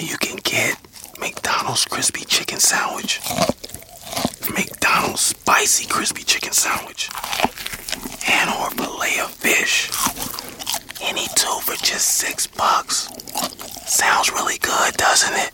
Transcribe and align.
You 0.00 0.18
can 0.18 0.36
get 0.42 0.76
McDonald's 1.20 1.84
crispy 1.84 2.24
chicken 2.24 2.58
sandwich, 2.58 3.20
McDonald's 4.52 5.20
spicy 5.20 5.86
crispy 5.88 6.24
chicken 6.24 6.52
sandwich, 6.52 7.08
and 8.28 8.50
or 8.50 8.70
fillet 8.70 9.20
of 9.20 9.30
fish. 9.30 9.90
Any 11.00 11.26
two 11.36 11.60
for 11.62 11.76
just 11.82 12.06
six 12.18 12.46
bucks. 12.46 13.08
Sounds 13.86 14.30
really 14.32 14.58
good, 14.58 14.94
doesn't 14.96 15.34
it? 15.34 15.52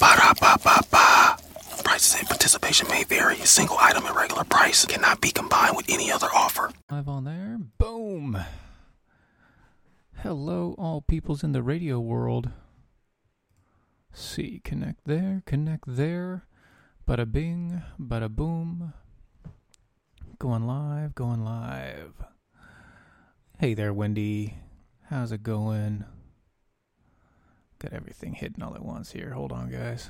Ba 0.00 0.16
da 0.16 0.32
ba 0.40 0.56
ba 0.64 0.80
ba. 0.90 1.36
Prices 1.84 2.16
and 2.18 2.28
participation 2.28 2.88
may 2.88 3.04
vary. 3.04 3.36
A 3.40 3.46
single 3.46 3.76
item 3.78 4.06
at 4.06 4.14
regular 4.16 4.44
price 4.44 4.84
cannot 4.86 5.20
be 5.20 5.30
combined 5.30 5.76
with 5.76 5.86
any 5.90 6.10
other 6.10 6.28
offer. 6.34 6.70
Live 6.90 7.08
on 7.08 7.24
there. 7.24 7.58
Boom. 7.78 8.38
Hello, 10.22 10.74
all 10.78 11.02
peoples 11.02 11.44
in 11.44 11.52
the 11.52 11.62
radio 11.62 12.00
world. 12.00 12.50
See, 14.18 14.62
connect 14.64 15.04
there, 15.04 15.42
connect 15.44 15.84
there. 15.86 16.46
Bada 17.06 17.30
bing, 17.30 17.82
bada 18.00 18.30
boom. 18.30 18.94
Going 20.38 20.66
live, 20.66 21.14
going 21.14 21.44
live. 21.44 22.14
Hey 23.58 23.74
there, 23.74 23.92
Wendy. 23.92 24.54
How's 25.10 25.32
it 25.32 25.42
going? 25.42 26.06
Got 27.78 27.92
everything 27.92 28.32
hidden 28.32 28.62
all 28.62 28.74
at 28.74 28.82
once 28.82 29.12
here. 29.12 29.32
Hold 29.32 29.52
on, 29.52 29.70
guys. 29.70 30.08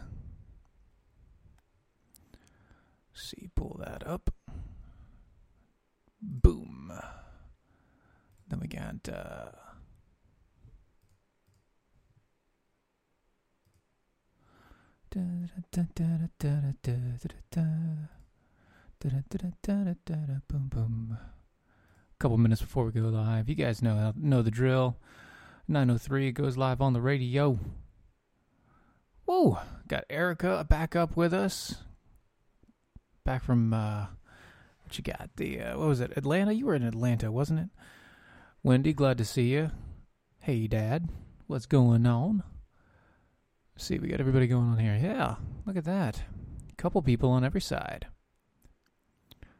See, 3.12 3.50
pull 3.56 3.80
that 3.84 4.06
up. 4.06 4.30
Boom. 6.22 6.92
Then 8.46 8.60
we 8.60 8.68
got 8.68 9.08
uh 9.12 9.65
boom 20.48 20.68
boom. 20.68 21.18
Couple 22.18 22.36
minutes 22.36 22.60
before 22.60 22.84
we 22.84 22.92
go 22.92 23.08
live, 23.08 23.48
you 23.48 23.54
guys 23.54 23.80
know 23.80 24.12
know 24.16 24.42
the 24.42 24.50
drill. 24.50 24.96
903 25.68 26.32
goes 26.32 26.56
live 26.56 26.80
on 26.80 26.92
the 26.92 27.00
radio. 27.00 27.58
Whoa, 29.24 29.58
got 29.88 30.04
Erica 30.08 30.66
back 30.68 30.94
up 30.94 31.16
with 31.16 31.32
us. 31.32 31.76
Back 33.24 33.42
from 33.42 33.72
uh 33.72 34.06
what 34.82 34.98
you 34.98 35.02
got? 35.04 35.30
The 35.36 35.60
uh, 35.60 35.78
what 35.78 35.88
was 35.88 36.00
it? 36.00 36.12
Atlanta? 36.16 36.52
You 36.52 36.66
were 36.66 36.74
in 36.74 36.82
Atlanta, 36.82 37.32
wasn't 37.32 37.60
it? 37.60 37.68
Wendy, 38.62 38.92
glad 38.92 39.18
to 39.18 39.24
see 39.24 39.48
you. 39.48 39.70
Hey, 40.40 40.66
Dad, 40.66 41.08
what's 41.46 41.66
going 41.66 42.06
on? 42.06 42.42
See, 43.76 43.98
we 43.98 44.08
got 44.08 44.20
everybody 44.20 44.46
going 44.46 44.68
on 44.68 44.78
here. 44.78 44.98
Yeah, 45.00 45.36
look 45.64 45.76
at 45.76 45.84
that. 45.84 46.22
Couple 46.76 47.00
people 47.02 47.30
on 47.30 47.44
every 47.44 47.60
side. 47.60 48.06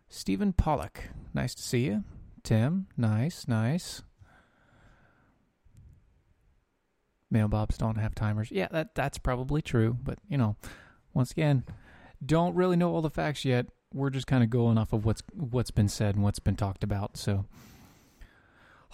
Stephen 0.08 0.52
Pollock, 0.52 1.00
nice 1.34 1.54
to 1.54 1.62
see 1.62 1.86
you. 1.86 2.04
Tim, 2.42 2.86
nice, 2.96 3.48
nice. 3.48 4.02
Mailbobs 7.32 7.76
don't 7.76 7.96
have 7.96 8.14
timers. 8.14 8.50
Yeah, 8.50 8.68
that 8.70 8.94
that's 8.94 9.18
probably 9.18 9.62
true, 9.62 9.96
but 10.02 10.18
you 10.28 10.38
know, 10.38 10.56
once 11.12 11.32
again, 11.32 11.64
don't 12.24 12.54
really 12.54 12.76
know 12.76 12.94
all 12.94 13.02
the 13.02 13.10
facts 13.10 13.44
yet. 13.44 13.66
We're 13.92 14.10
just 14.10 14.26
kind 14.26 14.44
of 14.44 14.50
going 14.50 14.78
off 14.78 14.92
of 14.92 15.04
what's 15.04 15.22
what's 15.32 15.70
been 15.70 15.88
said 15.88 16.14
and 16.14 16.22
what's 16.22 16.38
been 16.38 16.56
talked 16.56 16.84
about. 16.84 17.16
So, 17.16 17.46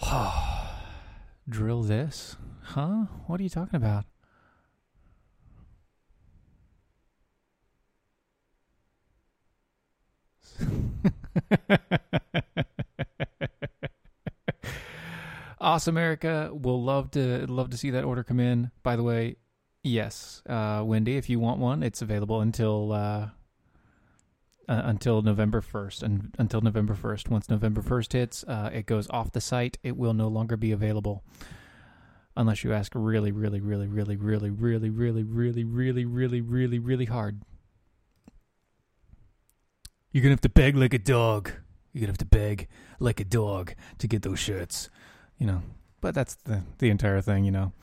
drill 1.49 1.83
this, 1.83 2.37
huh? 2.61 3.05
What 3.27 3.39
are 3.39 3.43
you 3.43 3.49
talking 3.49 3.75
about? 3.75 4.05
Awesome, 15.59 15.97
Erica. 15.97 16.49
We'll 16.53 16.83
love 16.83 17.11
to 17.11 17.45
love 17.47 17.69
to 17.71 17.77
see 17.77 17.91
that 17.91 18.03
order 18.03 18.23
come 18.23 18.39
in. 18.39 18.71
By 18.83 18.95
the 18.95 19.03
way, 19.03 19.37
yes, 19.83 20.41
uh, 20.47 20.83
Wendy, 20.85 21.17
if 21.17 21.29
you 21.29 21.39
want 21.39 21.59
one, 21.59 21.83
it's 21.83 22.01
available 22.01 22.41
until 22.41 22.91
uh, 22.91 23.29
uh, 24.67 24.81
until 24.85 25.21
November 25.21 25.61
first, 25.61 26.03
and 26.03 26.33
until 26.37 26.61
November 26.61 26.93
first. 26.93 27.29
Once 27.29 27.49
November 27.49 27.81
first 27.81 28.13
hits, 28.13 28.43
uh, 28.47 28.69
it 28.73 28.85
goes 28.85 29.09
off 29.09 29.31
the 29.31 29.41
site. 29.41 29.77
It 29.83 29.97
will 29.97 30.13
no 30.13 30.27
longer 30.27 30.57
be 30.57 30.71
available 30.71 31.23
unless 32.35 32.63
you 32.63 32.73
ask 32.73 32.91
really, 32.95 33.31
really, 33.31 33.59
really, 33.61 33.87
really, 33.87 34.15
really, 34.15 34.49
really, 34.49 34.89
really, 34.89 35.23
really, 35.23 35.63
really, 35.63 36.05
really, 36.05 36.41
really, 36.41 36.79
really 36.79 37.05
hard. 37.05 37.41
You're 40.13 40.21
gonna 40.21 40.33
have 40.33 40.41
to 40.41 40.49
beg 40.49 40.77
like 40.77 40.93
a 40.93 40.99
dog. 40.99 41.51
You're 41.91 42.01
gonna 42.01 42.11
have 42.11 42.17
to 42.19 42.25
beg 42.25 42.69
like 42.99 43.19
a 43.19 43.25
dog 43.25 43.73
to 43.97 44.07
get 44.07 44.21
those 44.21 44.39
shirts. 44.39 44.89
You 45.37 45.47
know. 45.47 45.63
But 46.01 46.13
that's 46.13 46.35
the 46.35 46.61
the 46.77 46.89
entire 46.89 47.19
thing, 47.19 47.45
you 47.45 47.51
know. 47.51 47.73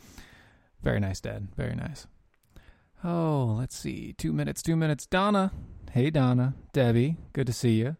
Very 0.82 1.00
nice, 1.00 1.20
Dad. 1.20 1.48
Very 1.56 1.74
nice. 1.74 2.06
Oh, 3.02 3.56
let's 3.58 3.76
see. 3.76 4.14
Two 4.16 4.32
minutes, 4.32 4.62
two 4.62 4.76
minutes. 4.76 5.06
Donna. 5.06 5.52
Hey 5.90 6.10
Donna. 6.10 6.54
Debbie, 6.72 7.16
good 7.32 7.48
to 7.48 7.52
see 7.52 7.80
you. 7.80 7.96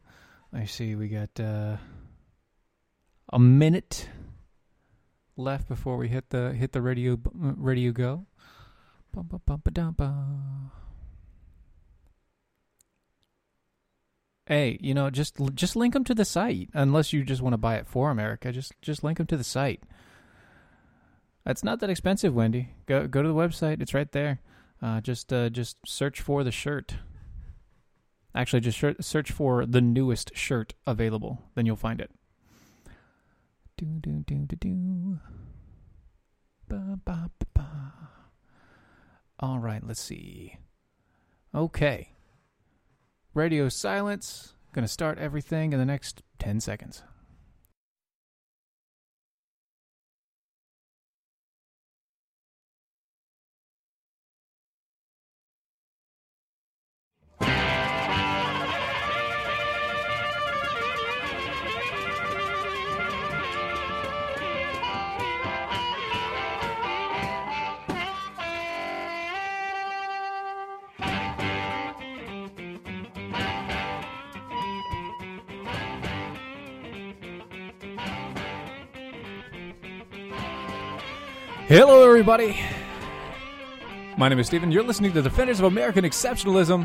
I 0.53 0.65
see 0.65 0.95
we 0.95 1.09
got 1.09 1.41
uh 1.41 1.79
a 3.33 3.39
minute 3.39 4.09
left 5.37 5.67
before 5.69 5.97
we 5.97 6.09
hit 6.09 6.31
the 6.31 6.53
hit 6.53 6.71
the 6.73 6.83
radio 6.83 7.19
radio 7.35 7.91
go. 7.91 8.27
Bum, 9.13 9.27
bum, 9.27 9.41
bum, 9.45 9.63
ba, 9.65 9.93
bum. 9.97 10.71
Hey, 14.51 14.79
you 14.81 14.95
know, 14.95 15.11
just 15.11 15.37
just 15.55 15.77
link 15.77 15.95
them 15.95 16.03
to 16.03 16.13
the 16.13 16.25
site. 16.25 16.71
Unless 16.75 17.13
you 17.13 17.23
just 17.23 17.41
want 17.41 17.53
to 17.53 17.57
buy 17.57 17.77
it 17.77 17.87
for 17.87 18.11
America, 18.11 18.51
just 18.51 18.73
just 18.83 19.05
link 19.05 19.19
them 19.19 19.29
to 19.29 19.37
the 19.37 19.45
site. 19.45 19.85
It's 21.47 21.63
not 21.63 21.79
that 21.79 21.89
expensive, 21.89 22.35
Wendy. 22.35 22.71
Go 22.87 23.07
go 23.07 23.23
to 23.23 23.29
the 23.29 23.35
website. 23.35 23.81
It's 23.81 23.95
right 23.95 24.11
there. 24.11 24.41
Uh, 24.83 25.01
just 25.03 25.33
uh, 25.33 25.51
just 25.51 25.77
search 25.87 26.21
for 26.21 26.43
the 26.43 26.51
shirt. 26.51 26.97
Actually, 28.35 28.59
just 28.59 28.83
search 29.01 29.31
for 29.31 29.65
the 29.67 29.81
newest 29.81 30.37
shirt 30.37 30.75
available. 30.85 31.45
Then 31.55 31.65
you'll 31.65 31.77
find 31.77 32.01
it. 32.01 32.11
Do 33.77 33.87
do 34.01 34.25
do 34.27 34.35
do 34.35 34.57
do. 34.57 35.21
Ba 36.67 36.99
ba 37.05 37.31
ba. 37.55 37.93
All 39.39 39.61
right, 39.61 39.87
let's 39.87 40.03
see. 40.03 40.57
Okay. 41.55 42.09
Radio 43.35 43.69
silence. 43.69 44.55
Going 44.73 44.85
to 44.85 44.89
start 44.89 45.19
everything 45.19 45.73
in 45.73 45.79
the 45.79 45.85
next 45.85 46.23
10 46.41 46.61
seconds. 46.61 47.03
Hello, 81.71 82.05
everybody. 82.05 82.59
My 84.17 84.29
name 84.29 84.41
is 84.41 84.49
Steven. 84.49 84.73
You're 84.73 84.83
listening 84.83 85.13
to 85.13 85.23
Defenders 85.23 85.61
of 85.61 85.67
American 85.67 86.05
Exceptionalism 86.05 86.85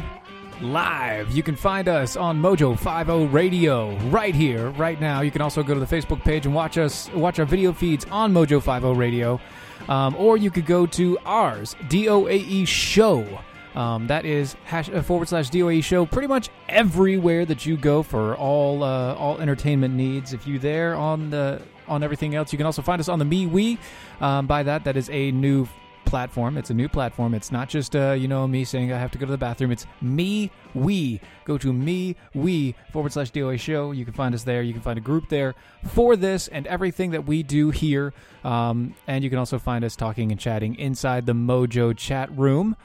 live. 0.61 1.31
You 1.31 1.41
can 1.41 1.55
find 1.55 1.87
us 1.87 2.15
on 2.15 2.39
Mojo 2.39 2.77
50 2.77 3.33
Radio 3.33 3.97
right 4.09 4.35
here, 4.35 4.69
right 4.69 5.01
now. 5.01 5.21
You 5.21 5.31
can 5.31 5.41
also 5.41 5.63
go 5.63 5.73
to 5.73 5.79
the 5.79 5.87
Facebook 5.87 6.23
page 6.23 6.45
and 6.45 6.53
watch 6.53 6.77
us 6.77 7.09
watch 7.15 7.39
our 7.39 7.45
video 7.45 7.73
feeds 7.73 8.05
on 8.11 8.31
Mojo 8.31 8.61
50 8.61 8.93
Radio. 8.93 9.41
Um, 9.89 10.15
or 10.17 10.37
you 10.37 10.51
could 10.51 10.67
go 10.67 10.85
to 10.85 11.17
ours, 11.25 11.75
DOAE 11.89 12.67
Show. 12.67 13.25
Um, 13.73 14.05
that 14.05 14.23
is 14.23 14.55
hash, 14.65 14.87
uh, 14.89 15.01
forward 15.01 15.27
slash 15.29 15.49
DOAE 15.49 15.83
Show. 15.83 16.05
Pretty 16.05 16.27
much 16.27 16.49
everywhere 16.69 17.43
that 17.47 17.65
you 17.65 17.75
go 17.75 18.03
for 18.03 18.35
all 18.35 18.83
uh, 18.83 19.15
all 19.15 19.39
entertainment 19.39 19.95
needs. 19.95 20.31
If 20.31 20.45
you 20.45 20.59
there 20.59 20.93
on 20.93 21.31
the 21.31 21.63
on 21.87 22.03
everything 22.03 22.35
else. 22.35 22.51
You 22.51 22.57
can 22.57 22.65
also 22.65 22.81
find 22.81 22.99
us 22.99 23.09
on 23.09 23.19
the 23.19 23.25
MeWe. 23.25 23.77
Um, 24.21 24.47
by 24.47 24.63
that, 24.63 24.83
that 24.83 24.97
is 24.97 25.09
a 25.09 25.31
new 25.31 25.67
platform. 26.05 26.57
It's 26.57 26.69
a 26.69 26.73
new 26.73 26.87
platform. 26.87 27.33
It's 27.33 27.51
not 27.51 27.67
just 27.67 27.95
uh, 27.95 28.11
you 28.11 28.27
know 28.27 28.47
me 28.47 28.63
saying 28.63 28.91
I 28.93 28.97
have 28.97 29.11
to 29.11 29.17
go 29.17 29.25
to 29.25 29.31
the 29.31 29.37
bathroom. 29.37 29.71
It's 29.71 29.85
me 30.01 30.51
we 30.73 31.19
go 31.43 31.57
to 31.57 31.73
me 31.73 32.15
we 32.33 32.75
forward 32.93 33.11
slash 33.11 33.31
DOA 33.31 33.59
show. 33.59 33.91
You 33.91 34.05
can 34.05 34.13
find 34.13 34.33
us 34.33 34.43
there. 34.43 34.61
You 34.61 34.73
can 34.73 34.81
find 34.81 34.97
a 34.97 35.01
group 35.01 35.29
there 35.29 35.55
for 35.87 36.15
this 36.15 36.47
and 36.47 36.65
everything 36.67 37.11
that 37.11 37.25
we 37.25 37.43
do 37.43 37.71
here. 37.71 38.13
Um, 38.43 38.95
and 39.07 39.23
you 39.23 39.29
can 39.29 39.39
also 39.39 39.59
find 39.59 39.83
us 39.83 39.95
talking 39.95 40.31
and 40.31 40.39
chatting 40.39 40.75
inside 40.75 41.25
the 41.25 41.33
Mojo 41.33 41.95
chat 41.97 42.35
room. 42.37 42.77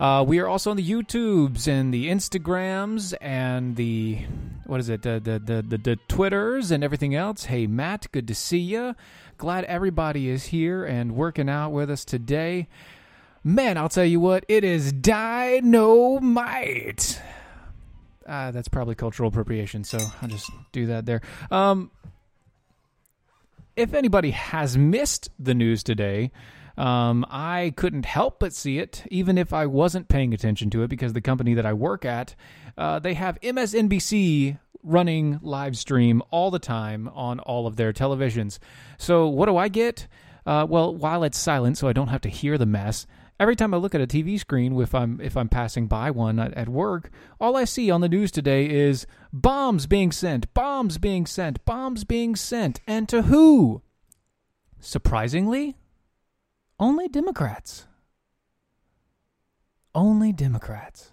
Uh, 0.00 0.24
we 0.26 0.38
are 0.38 0.46
also 0.46 0.70
on 0.70 0.76
the 0.76 0.88
YouTubes 0.88 1.66
and 1.66 1.92
the 1.92 2.08
Instagrams 2.08 3.14
and 3.20 3.74
the 3.74 4.18
what 4.64 4.78
is 4.78 4.88
it 4.88 5.02
the 5.02 5.18
the, 5.18 5.40
the 5.40 5.62
the 5.62 5.78
the 5.78 5.96
Twitters 6.06 6.70
and 6.70 6.84
everything 6.84 7.16
else. 7.16 7.46
Hey 7.46 7.66
Matt, 7.66 8.06
good 8.12 8.28
to 8.28 8.34
see 8.34 8.58
you. 8.58 8.94
Glad 9.38 9.64
everybody 9.64 10.28
is 10.28 10.46
here 10.46 10.84
and 10.84 11.16
working 11.16 11.48
out 11.48 11.70
with 11.70 11.90
us 11.90 12.04
today. 12.04 12.68
Man, 13.42 13.76
I'll 13.76 13.88
tell 13.88 14.04
you 14.04 14.20
what, 14.20 14.44
it 14.46 14.62
is 14.62 14.92
dynamite. 14.92 15.60
Uh, 18.26 18.50
that's 18.50 18.68
probably 18.68 18.94
cultural 18.94 19.28
appropriation, 19.28 19.82
so 19.84 19.98
I'll 20.20 20.28
just 20.28 20.50
do 20.70 20.86
that 20.86 21.06
there. 21.06 21.22
Um, 21.50 21.90
if 23.74 23.94
anybody 23.94 24.32
has 24.32 24.76
missed 24.76 25.30
the 25.38 25.54
news 25.54 25.82
today, 25.82 26.30
um, 26.78 27.26
I 27.28 27.74
couldn't 27.76 28.04
help 28.04 28.38
but 28.38 28.54
see 28.54 28.78
it, 28.78 29.04
even 29.10 29.36
if 29.36 29.52
I 29.52 29.66
wasn't 29.66 30.08
paying 30.08 30.32
attention 30.32 30.70
to 30.70 30.84
it, 30.84 30.88
because 30.88 31.12
the 31.12 31.20
company 31.20 31.54
that 31.54 31.66
I 31.66 31.72
work 31.72 32.04
at, 32.04 32.36
uh, 32.78 33.00
they 33.00 33.14
have 33.14 33.40
MSNBC 33.40 34.58
running 34.84 35.40
live 35.42 35.76
stream 35.76 36.22
all 36.30 36.52
the 36.52 36.60
time 36.60 37.08
on 37.08 37.40
all 37.40 37.66
of 37.66 37.74
their 37.74 37.92
televisions. 37.92 38.60
So 38.96 39.26
what 39.26 39.46
do 39.46 39.56
I 39.56 39.66
get? 39.66 40.06
Uh, 40.46 40.66
well, 40.68 40.94
while 40.94 41.24
it's 41.24 41.36
silent, 41.36 41.76
so 41.76 41.88
I 41.88 41.92
don't 41.92 42.08
have 42.08 42.20
to 42.22 42.28
hear 42.28 42.56
the 42.56 42.64
mess. 42.64 43.08
Every 43.40 43.56
time 43.56 43.74
I 43.74 43.76
look 43.76 43.94
at 43.94 44.00
a 44.00 44.06
TV 44.06 44.38
screen, 44.38 44.80
if 44.80 44.94
I'm 44.94 45.20
if 45.20 45.36
I'm 45.36 45.48
passing 45.48 45.88
by 45.88 46.12
one 46.12 46.38
at, 46.38 46.54
at 46.54 46.68
work, 46.68 47.10
all 47.40 47.56
I 47.56 47.64
see 47.64 47.90
on 47.90 48.00
the 48.00 48.08
news 48.08 48.30
today 48.30 48.68
is 48.68 49.04
bombs 49.32 49.86
being 49.86 50.12
sent, 50.12 50.52
bombs 50.54 50.98
being 50.98 51.26
sent, 51.26 51.64
bombs 51.64 52.04
being 52.04 52.36
sent, 52.36 52.80
and 52.86 53.08
to 53.08 53.22
who? 53.22 53.82
Surprisingly, 54.80 55.76
only 56.78 57.08
Democrats. 57.08 57.86
Only 59.94 60.32
Democrats. 60.32 61.10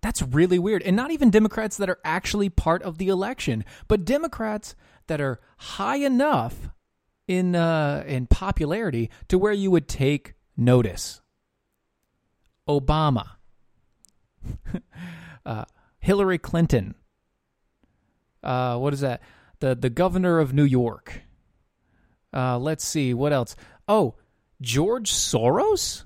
That's 0.00 0.20
really 0.20 0.58
weird. 0.58 0.82
And 0.82 0.96
not 0.96 1.12
even 1.12 1.30
Democrats 1.30 1.78
that 1.78 1.88
are 1.88 1.98
actually 2.04 2.50
part 2.50 2.82
of 2.82 2.98
the 2.98 3.08
election, 3.08 3.64
but 3.88 4.04
Democrats 4.04 4.74
that 5.06 5.20
are 5.20 5.40
high 5.56 5.96
enough 5.96 6.68
in 7.26 7.56
uh, 7.56 8.04
in 8.06 8.26
popularity 8.26 9.10
to 9.28 9.38
where 9.38 9.52
you 9.52 9.70
would 9.70 9.88
take 9.88 10.34
notice. 10.56 11.22
Obama, 12.68 13.28
uh, 15.46 15.64
Hillary 15.98 16.38
Clinton. 16.38 16.94
Uh, 18.42 18.76
what 18.76 18.92
is 18.92 19.00
that? 19.00 19.22
The 19.60 19.74
the 19.74 19.90
governor 19.90 20.38
of 20.38 20.52
New 20.52 20.64
York. 20.64 21.23
Uh, 22.34 22.58
let's 22.58 22.84
see 22.84 23.14
what 23.14 23.32
else. 23.32 23.54
Oh, 23.86 24.16
George 24.60 25.12
Soros. 25.12 26.04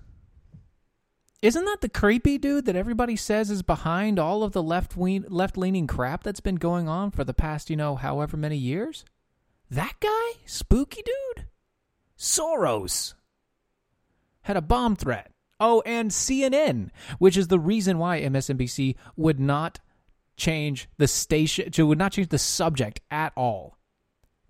Isn't 1.41 1.65
that 1.67 1.81
the 1.81 1.89
creepy 1.89 2.37
dude 2.37 2.67
that 2.67 2.75
everybody 2.75 3.15
says 3.15 3.49
is 3.51 3.63
behind 3.63 4.19
all 4.19 4.43
of 4.43 4.53
the 4.53 4.63
left 4.63 4.97
left 4.97 5.57
leaning 5.57 5.87
crap 5.87 6.25
that's 6.25 6.41
been 6.41 6.57
going 6.57 6.89
on 6.89 7.13
for 7.13 7.23
the 7.23 7.35
past, 7.35 7.71
you 7.71 7.77
know, 7.77 7.95
however 7.95 8.37
many 8.37 8.57
years? 8.57 9.05
That 9.71 9.95
guy? 10.01 10.31
Spooky 10.47 11.03
dude? 11.03 11.47
Soros 12.19 13.15
had 14.43 14.57
a 14.57 14.63
bomb 14.63 14.97
threat. 14.97 15.31
Oh, 15.61 15.83
and 15.87 16.11
CNN, 16.11 16.91
which 17.19 17.37
is 17.37 17.49
the 17.49 17.59
reason 17.59 17.99
why 17.99 18.21
MSNBC 18.21 18.97
would 19.17 19.39
not 19.39 19.81
change 20.37 20.89
the 20.99 21.07
station, 21.07 21.71
would 21.87 21.99
not 21.99 22.13
change 22.13 22.29
the 22.29 22.39
subject 22.39 23.01
at 23.11 23.33
all. 23.37 23.79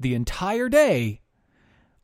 The 0.01 0.15
entire 0.15 0.69
day, 0.69 1.21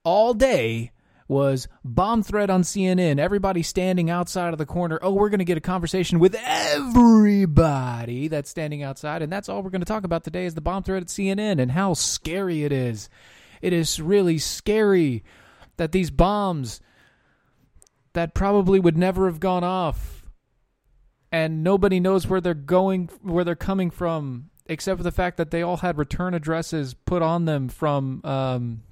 all 0.04 0.34
day, 0.34 0.92
was 1.28 1.68
bomb 1.84 2.22
threat 2.22 2.50
on 2.50 2.62
CNN. 2.62 3.18
Everybody 3.18 3.62
standing 3.62 4.10
outside 4.10 4.52
of 4.52 4.58
the 4.58 4.66
corner. 4.66 4.98
Oh, 5.02 5.12
we're 5.12 5.30
going 5.30 5.38
to 5.38 5.44
get 5.44 5.58
a 5.58 5.62
conversation 5.62 6.18
with 6.18 6.36
everybody 6.44 8.28
that's 8.28 8.50
standing 8.50 8.82
outside. 8.82 9.22
And 9.22 9.32
that's 9.32 9.48
all 9.48 9.62
we're 9.62 9.70
going 9.70 9.80
to 9.80 9.86
talk 9.86 10.04
about 10.04 10.24
today 10.24 10.44
is 10.44 10.54
the 10.54 10.60
bomb 10.60 10.82
threat 10.82 11.02
at 11.02 11.08
CNN 11.08 11.60
and 11.60 11.72
how 11.72 11.94
scary 11.94 12.64
it 12.64 12.72
is. 12.72 13.08
It 13.62 13.72
is 13.72 14.00
really 14.00 14.38
scary 14.38 15.24
that 15.76 15.92
these 15.92 16.10
bombs 16.10 16.80
that 18.12 18.34
probably 18.34 18.78
would 18.78 18.96
never 18.96 19.26
have 19.26 19.40
gone 19.40 19.64
off 19.64 20.24
and 21.32 21.64
nobody 21.64 21.98
knows 21.98 22.28
where 22.28 22.40
they're 22.40 22.54
going 22.54 23.08
where 23.22 23.42
they're 23.42 23.56
coming 23.56 23.90
from 23.90 24.50
except 24.66 24.98
for 24.98 25.02
the 25.02 25.10
fact 25.10 25.36
that 25.36 25.50
they 25.50 25.62
all 25.62 25.78
had 25.78 25.98
return 25.98 26.32
addresses 26.32 26.94
put 26.94 27.22
on 27.22 27.44
them 27.44 27.68
from 27.68 28.20
um, 28.22 28.82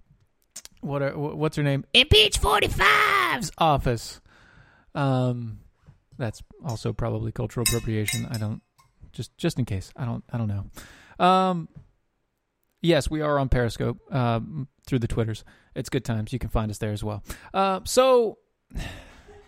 what 0.83 1.01
are, 1.01 1.17
what's 1.17 1.57
her 1.57 1.63
name? 1.63 1.85
Impeach 1.95 2.41
45's 2.41 3.51
office. 3.57 4.21
Um, 4.95 5.61
that's 6.19 6.43
also 6.65 6.93
probably 6.93 7.33
cultural 7.33 7.65
appropriation. 7.67 8.27
I 8.31 8.37
don't 8.37 8.61
just 9.13 9.37
just 9.39 9.59
in 9.59 9.65
case. 9.65 9.91
I 9.97 10.05
don't 10.05 10.23
I 10.31 10.39
don't 10.39 10.49
know. 10.49 11.25
Um, 11.25 11.69
yes, 12.83 13.09
we 13.11 13.21
are 13.21 13.39
on 13.39 13.49
Periscope 13.49 13.99
um, 14.13 14.69
through 14.87 14.99
the 14.99 15.09
Twitters. 15.09 15.45
It's 15.75 15.89
good 15.89 16.05
times. 16.05 16.33
You 16.33 16.39
can 16.39 16.51
find 16.51 16.71
us 16.71 16.79
there 16.79 16.93
as 16.93 17.03
well. 17.03 17.23
Uh, 17.55 17.81
so, 17.85 18.39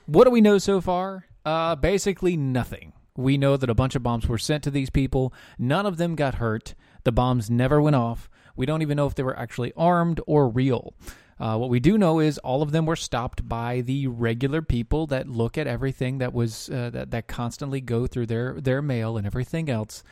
what 0.07 0.25
do 0.25 0.31
we 0.31 0.41
know 0.41 0.59
so 0.59 0.81
far? 0.81 1.27
Uh, 1.45 1.75
basically 1.75 2.37
nothing. 2.37 2.93
We 3.17 3.37
know 3.37 3.57
that 3.57 3.71
a 3.71 3.75
bunch 3.75 3.95
of 3.95 4.03
bombs 4.03 4.27
were 4.27 4.39
sent 4.39 4.65
to 4.65 4.71
these 4.71 4.91
people. 4.91 5.33
None 5.59 5.87
of 5.87 5.99
them 5.99 6.15
got 6.17 6.37
hurt. 6.37 6.75
The 7.05 7.13
bombs 7.13 7.51
never 7.51 7.81
went 7.81 7.97
off. 7.97 8.31
We 8.57 8.67
don't 8.67 8.83
even 8.83 8.97
know 8.97 9.07
if 9.07 9.15
they 9.15 9.23
were 9.23 9.39
actually 9.39 9.73
armed 9.77 10.21
or 10.27 10.49
real. 10.49 10.95
Uh, 11.39 11.57
what 11.57 11.71
we 11.71 11.81
do 11.81 11.99
know 11.99 12.21
is 12.21 12.39
all 12.39 12.63
of 12.63 12.71
them 12.71 12.87
were 12.87 12.97
stopped 12.97 13.49
by 13.49 13.81
the 13.81 14.07
regular 14.07 14.63
people 14.63 15.07
that 15.09 15.29
look 15.29 15.59
at 15.59 15.67
everything 15.67 16.19
that 16.19 16.33
was 16.33 16.71
uh, 16.71 16.91
that 16.91 17.11
that 17.11 17.27
constantly 17.27 17.81
go 17.81 18.07
through 18.07 18.27
their 18.27 18.61
their 18.61 18.81
mail 18.81 19.17
and 19.17 19.27
everything 19.27 19.69
else. 19.69 20.05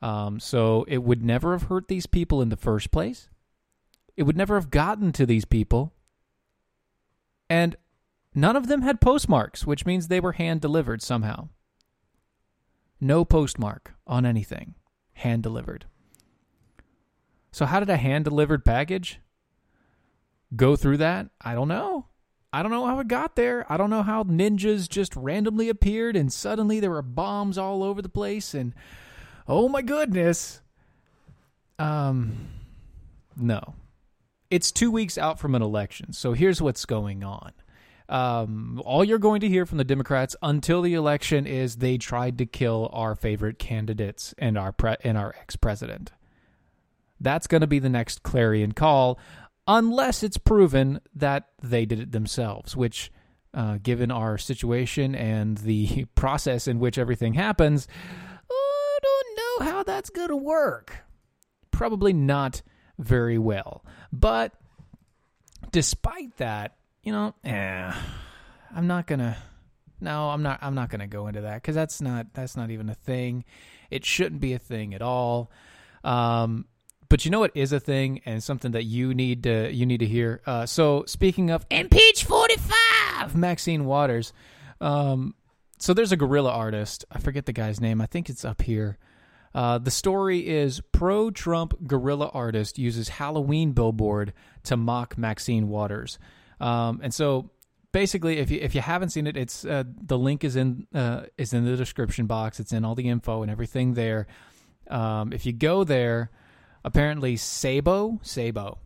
Um, 0.00 0.38
so 0.38 0.84
it 0.86 1.02
would 1.02 1.24
never 1.24 1.52
have 1.52 1.64
hurt 1.64 1.88
these 1.88 2.06
people 2.06 2.40
in 2.40 2.48
the 2.48 2.56
first 2.56 2.92
place. 2.92 3.28
It 4.16 4.22
would 4.22 4.36
never 4.36 4.54
have 4.54 4.70
gotten 4.70 5.12
to 5.12 5.26
these 5.26 5.44
people, 5.44 5.92
and 7.50 7.76
none 8.34 8.56
of 8.56 8.68
them 8.68 8.82
had 8.82 9.00
postmarks, 9.00 9.66
which 9.66 9.86
means 9.86 10.06
they 10.06 10.20
were 10.20 10.32
hand 10.32 10.60
delivered 10.60 11.02
somehow. 11.02 11.48
No 13.00 13.24
postmark 13.24 13.94
on 14.06 14.24
anything, 14.26 14.74
hand 15.14 15.42
delivered. 15.42 15.86
So 17.50 17.66
how 17.66 17.80
did 17.80 17.90
a 17.90 17.96
hand 17.96 18.24
delivered 18.24 18.64
package? 18.64 19.20
Go 20.54 20.76
through 20.76 20.98
that? 20.98 21.28
I 21.40 21.54
don't 21.54 21.68
know. 21.68 22.06
I 22.52 22.62
don't 22.62 22.72
know 22.72 22.86
how 22.86 22.98
it 22.98 23.08
got 23.08 23.36
there. 23.36 23.70
I 23.70 23.76
don't 23.76 23.90
know 23.90 24.02
how 24.02 24.24
ninjas 24.24 24.88
just 24.88 25.14
randomly 25.16 25.68
appeared 25.68 26.16
and 26.16 26.32
suddenly 26.32 26.80
there 26.80 26.90
were 26.90 27.02
bombs 27.02 27.58
all 27.58 27.82
over 27.82 28.00
the 28.00 28.08
place 28.08 28.54
and 28.54 28.74
oh 29.46 29.68
my 29.68 29.82
goodness. 29.82 30.62
Um 31.78 32.48
no. 33.36 33.74
It's 34.50 34.72
2 34.72 34.90
weeks 34.90 35.18
out 35.18 35.38
from 35.38 35.54
an 35.54 35.62
election. 35.62 36.14
So 36.14 36.32
here's 36.32 36.62
what's 36.62 36.86
going 36.86 37.22
on. 37.22 37.52
Um, 38.08 38.80
all 38.86 39.04
you're 39.04 39.18
going 39.18 39.42
to 39.42 39.48
hear 39.48 39.66
from 39.66 39.76
the 39.76 39.84
Democrats 39.84 40.34
until 40.42 40.80
the 40.80 40.94
election 40.94 41.46
is 41.46 41.76
they 41.76 41.98
tried 41.98 42.38
to 42.38 42.46
kill 42.46 42.88
our 42.92 43.14
favorite 43.14 43.58
candidates 43.58 44.34
and 44.38 44.56
our 44.56 44.72
pre- 44.72 44.96
and 45.04 45.18
our 45.18 45.34
ex 45.38 45.56
president. 45.56 46.12
That's 47.20 47.46
going 47.46 47.60
to 47.60 47.66
be 47.66 47.80
the 47.80 47.90
next 47.90 48.22
clarion 48.22 48.72
call 48.72 49.18
unless 49.68 50.22
it's 50.22 50.38
proven 50.38 50.98
that 51.14 51.50
they 51.62 51.84
did 51.84 52.00
it 52.00 52.10
themselves, 52.10 52.74
which, 52.74 53.12
uh, 53.52 53.76
given 53.82 54.10
our 54.10 54.38
situation 54.38 55.14
and 55.14 55.58
the 55.58 56.06
process 56.14 56.66
in 56.66 56.80
which 56.80 56.98
everything 56.98 57.34
happens, 57.34 57.86
I 58.50 58.98
don't 59.02 59.36
know 59.36 59.70
how 59.70 59.82
that's 59.82 60.10
going 60.10 60.28
to 60.28 60.36
work. 60.36 61.04
Probably 61.70 62.14
not 62.14 62.62
very 62.98 63.38
well. 63.38 63.84
But 64.10 64.52
despite 65.70 66.36
that, 66.38 66.76
you 67.02 67.12
know, 67.12 67.34
eh, 67.44 67.92
I'm 68.74 68.86
not 68.86 69.06
going 69.06 69.20
to 69.20 69.36
no, 70.00 70.30
I'm 70.30 70.42
not 70.42 70.60
I'm 70.62 70.76
not 70.76 70.90
going 70.90 71.00
to 71.00 71.08
go 71.08 71.26
into 71.26 71.40
that 71.40 71.62
cuz 71.64 71.74
that's 71.74 72.00
not 72.00 72.32
that's 72.32 72.56
not 72.56 72.70
even 72.70 72.88
a 72.88 72.94
thing. 72.94 73.44
It 73.90 74.04
shouldn't 74.04 74.40
be 74.40 74.52
a 74.52 74.58
thing 74.58 74.94
at 74.94 75.02
all. 75.02 75.50
Um, 76.04 76.66
but 77.08 77.24
you 77.24 77.30
know 77.30 77.40
what 77.40 77.52
is 77.54 77.72
a 77.72 77.80
thing 77.80 78.20
and 78.24 78.42
something 78.42 78.72
that 78.72 78.84
you 78.84 79.14
need 79.14 79.42
to 79.44 79.72
you 79.72 79.86
need 79.86 80.00
to 80.00 80.06
hear. 80.06 80.42
Uh, 80.46 80.66
so 80.66 81.04
speaking 81.06 81.50
of 81.50 81.66
impeach 81.70 82.24
forty 82.24 82.56
five, 82.56 83.34
Maxine 83.36 83.84
Waters. 83.84 84.32
Um, 84.80 85.34
so 85.78 85.94
there's 85.94 86.12
a 86.12 86.16
guerrilla 86.16 86.50
artist. 86.50 87.04
I 87.10 87.20
forget 87.20 87.46
the 87.46 87.52
guy's 87.52 87.80
name. 87.80 88.00
I 88.00 88.06
think 88.06 88.28
it's 88.28 88.44
up 88.44 88.62
here. 88.62 88.98
Uh, 89.54 89.78
the 89.78 89.90
story 89.90 90.46
is 90.46 90.80
pro 90.92 91.30
Trump 91.30 91.74
guerrilla 91.86 92.28
artist 92.34 92.78
uses 92.78 93.08
Halloween 93.08 93.72
billboard 93.72 94.32
to 94.64 94.76
mock 94.76 95.16
Maxine 95.16 95.68
Waters. 95.68 96.18
Um, 96.60 97.00
and 97.02 97.14
so 97.14 97.50
basically 97.92 98.38
if 98.38 98.50
you 98.50 98.60
if 98.60 98.74
you 98.74 98.80
haven't 98.80 99.10
seen 99.10 99.26
it, 99.26 99.36
it's 99.36 99.64
uh, 99.64 99.84
the 99.86 100.18
link 100.18 100.44
is 100.44 100.56
in 100.56 100.86
uh, 100.94 101.22
is 101.36 101.52
in 101.52 101.64
the 101.64 101.76
description 101.76 102.26
box. 102.26 102.60
It's 102.60 102.72
in 102.72 102.84
all 102.84 102.94
the 102.94 103.08
info 103.08 103.42
and 103.42 103.50
everything 103.50 103.94
there. 103.94 104.26
Um, 104.88 105.32
if 105.32 105.46
you 105.46 105.52
go 105.52 105.84
there, 105.84 106.30
apparently 106.84 107.36
Sabo 107.36 108.20
Sabo 108.22 108.78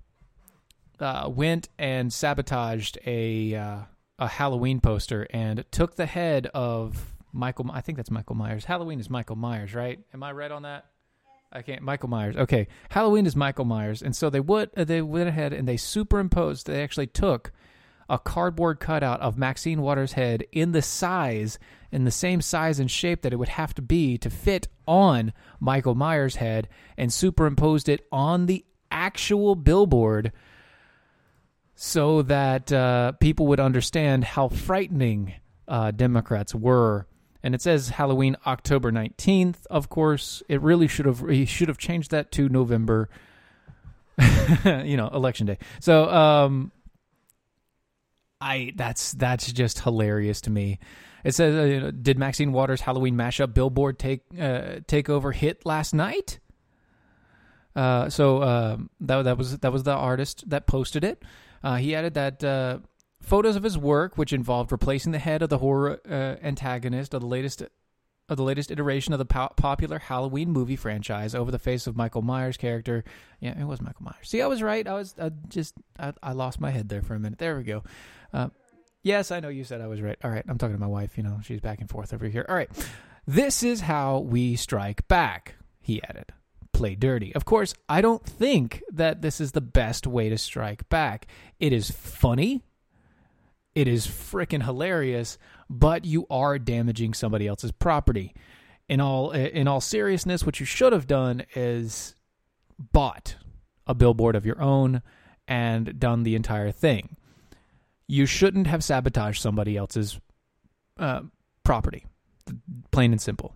uh, 1.01 1.29
went 1.29 1.69
and 1.79 2.13
sabotaged 2.13 2.99
a 3.07 3.55
uh, 3.55 3.79
a 4.19 4.29
Halloween 4.29 4.81
poster 4.81 5.27
and 5.31 5.65
took 5.71 5.97
the 5.97 6.07
head 6.07 6.47
of 6.55 7.15
Michael. 7.33 7.71
I 7.73 7.81
think 7.81 7.97
that's 7.97 8.11
Michael 8.11 8.37
Myers. 8.37 8.65
Halloween 8.65 9.01
is 9.01 9.11
Michael 9.11 9.37
Myers, 9.37 9.75
right? 9.75 9.99
Am 10.15 10.23
I 10.23 10.33
right 10.33 10.51
on 10.51 10.63
that? 10.63 10.87
I 11.53 11.63
can't. 11.63 11.83
Michael 11.83 12.09
Myers. 12.09 12.37
Okay, 12.37 12.69
Halloween 12.91 13.27
is 13.27 13.37
Michael 13.37 13.65
Myers, 13.65 14.03
and 14.03 14.17
so 14.17 14.31
they 14.31 14.41
would 14.41 14.71
uh, 14.77 14.85
they 14.85 15.03
went 15.03 15.29
ahead 15.29 15.53
and 15.53 15.69
they 15.69 15.77
superimposed. 15.77 16.67
They 16.67 16.83
actually 16.83 17.09
took 17.09 17.53
a 18.09 18.19
cardboard 18.19 18.81
cutout 18.81 19.21
of 19.21 19.39
Maxine 19.39 19.83
Waters' 19.83 20.13
head 20.13 20.45
in 20.53 20.73
the 20.73 20.83
size, 20.83 21.59
in 21.93 22.05
the 22.05 22.11
same 22.11 22.41
size 22.41 22.81
and 22.81 22.91
shape 22.91 23.23
that 23.23 23.33
it 23.33 23.37
would 23.37 23.51
have 23.51 23.75
to 23.75 23.83
be 23.83 24.19
to 24.19 24.31
fit 24.31 24.69
on 24.87 25.33
Michael 25.61 25.95
Myers' 25.95 26.37
head, 26.37 26.69
and 26.97 27.13
superimposed 27.13 27.89
it 27.89 28.07
on 28.11 28.47
the 28.47 28.65
actual 28.91 29.55
billboard, 29.55 30.33
so 31.75 32.23
that 32.23 32.73
uh, 32.73 33.13
people 33.13 33.47
would 33.47 33.61
understand 33.61 34.25
how 34.25 34.49
frightening 34.49 35.35
uh, 35.69 35.91
Democrats 35.91 36.55
were 36.55 37.07
and 37.43 37.55
it 37.55 37.63
says 37.63 37.89
Halloween 37.89 38.37
October 38.47 38.93
19th. 38.93 39.67
Of 39.69 39.89
course, 39.89 40.43
it 40.49 40.61
really 40.61 40.87
should 40.87 41.07
have 41.07 41.29
he 41.29 41.45
should 41.45 41.69
have 41.69 41.79
changed 41.79 42.11
that 42.13 42.31
to 42.33 42.49
November 42.49 43.09
you 44.65 44.97
know, 44.97 45.09
election 45.09 45.47
day. 45.47 45.59
So, 45.81 46.09
um 46.09 46.73
I 48.41 48.73
that's 48.77 49.13
that's 49.13 49.53
just 49.53 49.81
hilarious 49.81 50.41
to 50.43 50.51
me. 50.51 50.79
It 51.25 51.35
says 51.35 51.83
uh, 51.83 51.91
did 52.01 52.19
Maxine 52.19 52.53
Waters 52.53 52.81
Halloween 52.81 53.15
mashup 53.15 53.55
billboard 53.55 53.99
take 53.99 54.23
uh, 54.39 54.81
take 54.87 55.09
over 55.09 55.33
hit 55.33 55.65
last 55.65 55.95
night? 55.95 56.41
Uh, 57.75 58.09
so 58.11 58.39
uh, 58.39 58.77
that 59.01 59.23
that 59.23 59.39
was 59.39 59.59
that 59.59 59.73
was 59.73 59.83
the 59.83 59.93
artist 59.95 60.49
that 60.51 60.67
posted 60.67 61.05
it. 61.05 61.23
Uh, 61.63 61.77
he 61.77 61.95
added 61.95 62.15
that 62.15 62.43
uh, 62.45 62.79
photos 63.21 63.57
of 63.57 63.63
his 63.63 63.79
work, 63.79 64.19
which 64.19 64.33
involved 64.33 64.73
replacing 64.73 65.13
the 65.13 65.19
head 65.19 65.43
of 65.43 65.49
the 65.49 65.59
horror 65.59 66.01
uh, 66.09 66.37
antagonist 66.45 67.15
of 67.15 67.21
the 67.21 67.27
latest 67.27 67.63
of 68.29 68.37
the 68.37 68.43
latest 68.43 68.71
iteration 68.71 69.13
of 69.13 69.19
the 69.19 69.25
po- 69.25 69.53
popular 69.57 69.99
Halloween 69.99 70.51
movie 70.51 70.77
franchise, 70.77 71.35
over 71.35 71.51
the 71.51 71.59
face 71.59 71.87
of 71.87 71.97
Michael 71.97 72.23
Myers' 72.23 72.57
character. 72.57 73.05
Yeah, 73.41 73.59
it 73.59 73.65
was 73.65 73.81
Michael 73.81 74.05
Myers. 74.05 74.29
See, 74.29 74.43
I 74.43 74.47
was 74.47 74.63
right. 74.63 74.87
I 74.87 74.95
was 74.95 75.15
I 75.21 75.31
just 75.49 75.75
I, 75.99 76.13
I 76.23 76.33
lost 76.33 76.61
my 76.61 76.71
head 76.71 76.89
there 76.89 77.03
for 77.03 77.15
a 77.15 77.19
minute. 77.19 77.39
There 77.39 77.57
we 77.57 77.65
go. 77.65 77.83
Yes, 79.03 79.31
I 79.31 79.41
know 79.41 79.49
you 79.49 79.65
said 79.65 79.81
I 79.81 79.89
was 79.89 80.01
right. 80.01 80.19
All 80.23 80.31
right, 80.31 80.45
I'm 80.49 80.59
talking 80.59 80.77
to 80.77 80.81
my 80.81 80.87
wife. 80.87 81.17
You 81.17 81.25
know, 81.25 81.41
she's 81.43 81.61
back 81.61 81.81
and 81.81 81.91
forth 81.91 82.13
over 82.13 82.27
here. 82.27 82.47
All 82.49 82.55
right, 82.55 82.71
this 83.27 83.63
is 83.63 83.81
how 83.81 84.21
we 84.21 84.57
strike 84.57 85.07
back. 85.09 85.57
He 85.81 86.03
added 86.03 86.27
play 86.73 86.95
dirty. 86.95 87.35
Of 87.35 87.45
course, 87.45 87.75
I 87.89 88.01
don't 88.01 88.25
think 88.25 88.83
that 88.93 89.21
this 89.21 89.41
is 89.41 89.53
the 89.53 89.61
best 89.61 90.07
way 90.07 90.31
to 90.31 90.39
strike 90.39 90.89
back. 90.89 91.27
It 91.61 91.73
is 91.73 91.91
funny 91.91 92.63
it 93.75 93.89
is 93.89 94.07
freaking 94.07 94.65
hilarious, 94.65 95.39
but 95.71 96.05
you 96.05 96.27
are 96.29 96.59
damaging 96.59 97.15
somebody 97.15 97.47
else's 97.47 97.73
property. 97.73 98.35
In 98.89 99.01
all 99.01 99.31
in 99.31 99.69
all 99.69 99.81
seriousness, 99.81 100.45
what 100.45 100.61
you 100.61 100.67
should 100.67 100.93
have 100.93 101.07
done 101.07 101.45
is 101.55 102.15
bought 102.79 103.37
a 103.87 103.95
billboard 103.95 104.37
of 104.37 104.45
your 104.45 104.61
own 104.61 105.03
and 105.49 105.99
done 105.99 106.25
the 106.25 106.35
entire 106.35 106.71
thing. 106.71 107.17
You 108.13 108.27
shouldn't 108.27 108.67
have 108.67 108.85
sabotaged 108.85 109.41
somebody 109.41 109.75
else's 109.75 110.21
uh, 110.99 111.23
property. 111.65 112.05
Plain 112.91 113.13
and 113.13 113.21
simple. 113.23 113.55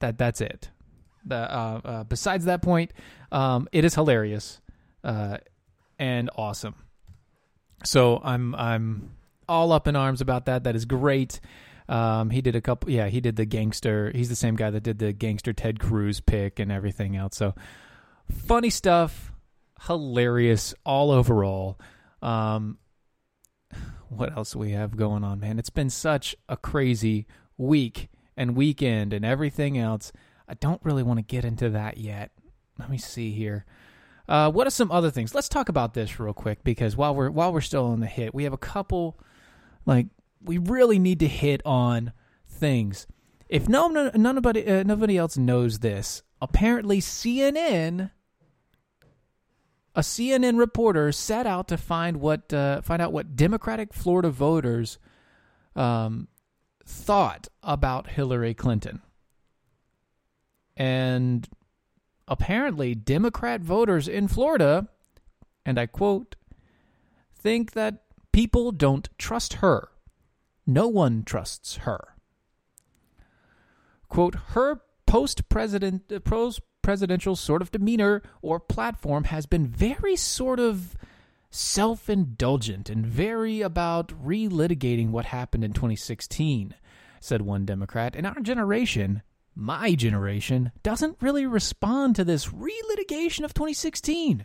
That 0.00 0.18
that's 0.18 0.40
it. 0.40 0.70
The, 1.24 1.36
uh, 1.36 1.80
uh, 1.84 2.02
besides 2.02 2.46
that 2.46 2.62
point, 2.62 2.92
um, 3.30 3.68
it 3.70 3.84
is 3.84 3.94
hilarious 3.94 4.60
uh, 5.04 5.38
and 6.00 6.30
awesome. 6.34 6.74
So 7.84 8.20
I'm 8.24 8.56
I'm 8.56 9.12
all 9.48 9.70
up 9.70 9.86
in 9.86 9.94
arms 9.94 10.20
about 10.20 10.46
that. 10.46 10.64
That 10.64 10.74
is 10.74 10.84
great. 10.84 11.38
Um, 11.88 12.30
he 12.30 12.40
did 12.40 12.56
a 12.56 12.60
couple. 12.60 12.90
Yeah, 12.90 13.06
he 13.06 13.20
did 13.20 13.36
the 13.36 13.44
gangster. 13.44 14.10
He's 14.12 14.28
the 14.28 14.34
same 14.34 14.56
guy 14.56 14.70
that 14.70 14.82
did 14.82 14.98
the 14.98 15.12
gangster 15.12 15.52
Ted 15.52 15.78
Cruz 15.78 16.18
pick 16.18 16.58
and 16.58 16.72
everything 16.72 17.14
else. 17.14 17.36
So 17.36 17.54
funny 18.28 18.70
stuff, 18.70 19.30
hilarious 19.86 20.74
all 20.84 21.12
overall. 21.12 21.78
Um, 22.20 22.78
what 24.16 24.36
else 24.36 24.54
we 24.54 24.72
have 24.72 24.96
going 24.96 25.24
on, 25.24 25.40
man? 25.40 25.58
It's 25.58 25.70
been 25.70 25.90
such 25.90 26.36
a 26.48 26.56
crazy 26.56 27.26
week 27.56 28.08
and 28.36 28.56
weekend 28.56 29.12
and 29.12 29.24
everything 29.24 29.78
else. 29.78 30.12
I 30.48 30.54
don't 30.54 30.80
really 30.84 31.02
want 31.02 31.18
to 31.18 31.22
get 31.22 31.44
into 31.44 31.70
that 31.70 31.98
yet. 31.98 32.30
Let 32.78 32.90
me 32.90 32.98
see 32.98 33.32
here. 33.32 33.64
Uh, 34.28 34.50
what 34.50 34.66
are 34.66 34.70
some 34.70 34.90
other 34.90 35.10
things? 35.10 35.34
Let's 35.34 35.48
talk 35.48 35.68
about 35.68 35.94
this 35.94 36.18
real 36.18 36.32
quick 36.32 36.64
because 36.64 36.96
while 36.96 37.14
we're 37.14 37.30
while 37.30 37.52
we're 37.52 37.60
still 37.60 37.86
on 37.86 38.00
the 38.00 38.06
hit, 38.06 38.34
we 38.34 38.44
have 38.44 38.52
a 38.52 38.58
couple. 38.58 39.18
Like 39.84 40.06
we 40.42 40.58
really 40.58 40.98
need 40.98 41.20
to 41.20 41.28
hit 41.28 41.60
on 41.64 42.12
things. 42.48 43.06
If 43.48 43.68
no, 43.68 43.88
no 43.88 44.10
nobody 44.14 44.66
uh, 44.66 44.82
nobody 44.82 45.18
else 45.18 45.36
knows 45.36 45.80
this, 45.80 46.22
apparently 46.40 47.00
CNN, 47.00 48.10
a 49.94 50.00
CNN 50.00 50.58
reporter 50.58 51.12
set 51.12 51.46
out 51.46 51.68
to 51.68 51.76
find 51.76 52.18
what 52.20 52.52
uh, 52.52 52.82
find 52.82 53.00
out 53.00 53.12
what 53.12 53.36
Democratic 53.36 53.92
Florida 53.92 54.30
voters 54.30 54.98
um, 55.76 56.28
thought 56.84 57.48
about 57.62 58.08
Hillary 58.08 58.54
Clinton, 58.54 59.02
and 60.76 61.48
apparently 62.26 62.94
Democrat 62.94 63.60
voters 63.60 64.08
in 64.08 64.28
Florida, 64.28 64.88
and 65.64 65.78
I 65.78 65.86
quote, 65.86 66.36
think 67.34 67.72
that 67.72 68.02
people 68.32 68.72
don't 68.72 69.08
trust 69.18 69.54
her. 69.54 69.90
No 70.66 70.88
one 70.88 71.22
trusts 71.24 71.76
her. 71.78 72.16
Quote, 74.08 74.34
her 74.48 74.80
post 75.06 75.48
president 75.48 76.24
pros 76.24 76.60
presidential 76.84 77.34
sort 77.34 77.62
of 77.62 77.72
demeanor 77.72 78.22
or 78.42 78.60
platform 78.60 79.24
has 79.24 79.46
been 79.46 79.66
very 79.66 80.14
sort 80.14 80.60
of 80.60 80.94
self 81.50 82.10
indulgent 82.10 82.90
and 82.90 83.06
very 83.06 83.62
about 83.62 84.08
relitigating 84.08 85.10
what 85.10 85.24
happened 85.24 85.64
in 85.64 85.72
2016, 85.72 86.74
said 87.20 87.40
one 87.40 87.64
Democrat. 87.64 88.14
In 88.14 88.26
our 88.26 88.38
generation, 88.40 89.22
my 89.54 89.94
generation 89.94 90.72
doesn't 90.82 91.16
really 91.22 91.46
respond 91.46 92.16
to 92.16 92.24
this 92.24 92.48
relitigation 92.48 93.44
of 93.44 93.54
2016. 93.54 94.44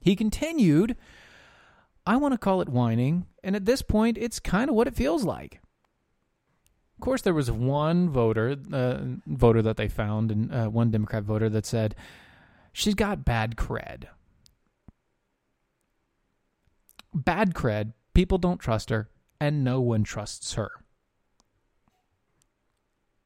He 0.00 0.14
continued, 0.14 0.96
I 2.06 2.16
want 2.16 2.32
to 2.32 2.38
call 2.38 2.60
it 2.60 2.68
whining, 2.68 3.26
and 3.42 3.56
at 3.56 3.64
this 3.64 3.82
point, 3.82 4.18
it's 4.18 4.38
kind 4.38 4.70
of 4.70 4.76
what 4.76 4.86
it 4.86 4.94
feels 4.94 5.24
like. 5.24 5.60
Of 6.96 7.00
course, 7.00 7.22
there 7.22 7.34
was 7.34 7.50
one 7.50 8.08
voter, 8.08 8.56
uh, 8.72 8.98
voter 9.26 9.60
that 9.62 9.76
they 9.76 9.88
found, 9.88 10.30
and 10.30 10.52
uh, 10.52 10.66
one 10.68 10.90
Democrat 10.90 11.24
voter 11.24 11.50
that 11.50 11.66
said 11.66 11.94
she's 12.72 12.94
got 12.94 13.24
bad 13.24 13.56
cred. 13.56 14.04
Bad 17.12 17.54
cred. 17.54 17.92
People 18.14 18.38
don't 18.38 18.58
trust 18.58 18.88
her, 18.88 19.10
and 19.38 19.62
no 19.62 19.80
one 19.80 20.04
trusts 20.04 20.54
her. 20.54 20.70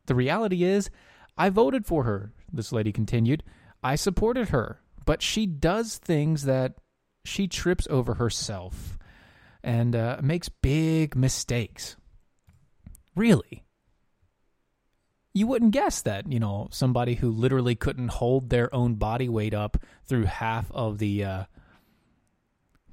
The 0.06 0.16
reality 0.16 0.64
is, 0.64 0.90
I 1.38 1.48
voted 1.48 1.86
for 1.86 2.02
her, 2.02 2.32
this 2.52 2.72
lady 2.72 2.90
continued. 2.90 3.44
I 3.84 3.94
supported 3.94 4.48
her, 4.48 4.80
but 5.06 5.22
she 5.22 5.46
does 5.46 5.96
things 5.98 6.42
that 6.42 6.74
she 7.24 7.46
trips 7.46 7.86
over 7.88 8.14
herself 8.14 8.98
and 9.62 9.94
uh, 9.94 10.18
makes 10.22 10.48
big 10.48 11.14
mistakes. 11.14 11.96
Really? 13.14 13.64
You 15.32 15.46
wouldn't 15.46 15.72
guess 15.72 16.02
that, 16.02 16.30
you 16.30 16.40
know, 16.40 16.68
somebody 16.70 17.14
who 17.14 17.30
literally 17.30 17.74
couldn't 17.74 18.08
hold 18.08 18.50
their 18.50 18.74
own 18.74 18.94
body 18.94 19.28
weight 19.28 19.54
up 19.54 19.76
through 20.04 20.24
half 20.24 20.70
of 20.72 20.98
the 20.98 21.24
uh, 21.24 21.44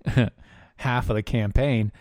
half 0.78 1.10
of 1.10 1.16
the 1.16 1.24
campaign, 1.24 1.92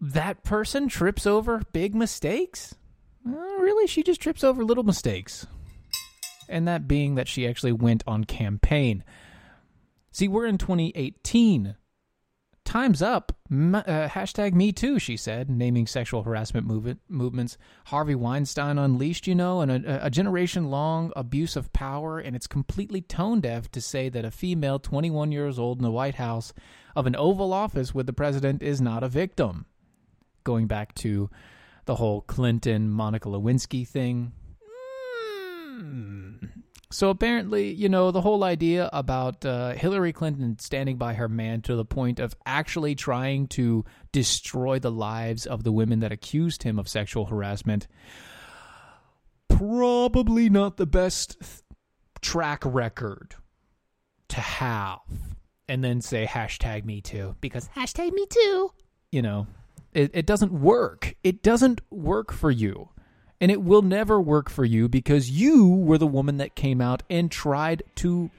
that 0.00 0.44
person 0.44 0.88
trips 0.88 1.26
over 1.26 1.62
big 1.72 1.94
mistakes? 1.94 2.74
Really, 3.24 3.86
she 3.86 4.02
just 4.02 4.20
trips 4.20 4.44
over 4.44 4.64
little 4.64 4.84
mistakes. 4.84 5.46
And 6.48 6.68
that 6.68 6.86
being 6.86 7.16
that 7.16 7.28
she 7.28 7.46
actually 7.46 7.72
went 7.72 8.04
on 8.06 8.24
campaign. 8.24 9.02
See, 10.12 10.28
we're 10.28 10.46
in 10.46 10.58
2018. 10.58 11.76
Time's 12.66 13.00
up. 13.00 13.32
M- 13.50 13.74
uh, 13.74 14.08
hashtag 14.08 14.52
me 14.52 14.72
too, 14.72 14.98
she 14.98 15.16
said, 15.16 15.48
naming 15.48 15.86
sexual 15.86 16.22
harassment 16.22 16.66
movement, 16.66 17.00
movements. 17.08 17.56
Harvey 17.86 18.14
Weinstein 18.14 18.76
unleashed, 18.76 19.26
you 19.26 19.34
know, 19.34 19.62
and 19.62 19.70
a, 19.70 20.06
a 20.06 20.10
generation 20.10 20.70
long 20.70 21.12
abuse 21.16 21.56
of 21.56 21.72
power, 21.72 22.18
and 22.18 22.36
it's 22.36 22.46
completely 22.46 23.00
tone 23.00 23.40
deaf 23.40 23.70
to 23.70 23.80
say 23.80 24.08
that 24.10 24.24
a 24.24 24.30
female 24.30 24.78
21 24.78 25.32
years 25.32 25.58
old 25.58 25.78
in 25.78 25.84
the 25.84 25.90
White 25.90 26.16
House 26.16 26.52
of 26.94 27.06
an 27.06 27.16
Oval 27.16 27.52
Office 27.52 27.94
with 27.94 28.06
the 28.06 28.12
president 28.12 28.62
is 28.62 28.80
not 28.80 29.02
a 29.02 29.08
victim. 29.08 29.64
Going 30.44 30.66
back 30.66 30.94
to 30.96 31.30
the 31.86 31.94
whole 31.94 32.20
Clinton 32.22 32.90
Monica 32.90 33.28
Lewinsky 33.28 33.86
thing. 33.86 34.32
So 36.90 37.10
apparently, 37.10 37.72
you 37.72 37.88
know, 37.88 38.12
the 38.12 38.20
whole 38.20 38.44
idea 38.44 38.88
about 38.92 39.44
uh, 39.44 39.72
Hillary 39.72 40.12
Clinton 40.12 40.58
standing 40.60 40.96
by 40.96 41.14
her 41.14 41.28
man 41.28 41.60
to 41.62 41.74
the 41.74 41.84
point 41.84 42.20
of 42.20 42.36
actually 42.46 42.94
trying 42.94 43.48
to 43.48 43.84
destroy 44.12 44.78
the 44.78 44.90
lives 44.90 45.46
of 45.46 45.64
the 45.64 45.72
women 45.72 46.00
that 46.00 46.12
accused 46.12 46.62
him 46.62 46.78
of 46.78 46.88
sexual 46.88 47.26
harassment. 47.26 47.88
Probably 49.48 50.48
not 50.48 50.76
the 50.76 50.86
best 50.86 51.40
th- 51.40 51.62
track 52.20 52.62
record 52.64 53.34
to 54.28 54.40
have. 54.40 55.00
And 55.68 55.82
then 55.82 56.00
say 56.00 56.24
hashtag 56.24 56.84
me 56.84 57.00
too. 57.00 57.34
Because 57.40 57.68
hashtag 57.74 58.12
me 58.12 58.26
too. 58.26 58.70
You 59.10 59.22
know, 59.22 59.48
it, 59.92 60.12
it 60.14 60.26
doesn't 60.26 60.52
work. 60.52 61.16
It 61.24 61.42
doesn't 61.42 61.80
work 61.90 62.32
for 62.32 62.50
you. 62.52 62.90
And 63.40 63.50
it 63.50 63.62
will 63.62 63.82
never 63.82 64.20
work 64.20 64.48
for 64.48 64.64
you 64.64 64.88
because 64.88 65.30
you 65.30 65.68
were 65.68 65.98
the 65.98 66.06
woman 66.06 66.38
that 66.38 66.54
came 66.54 66.80
out 66.80 67.02
and 67.10 67.30
tried 67.30 67.82
to 67.96 68.30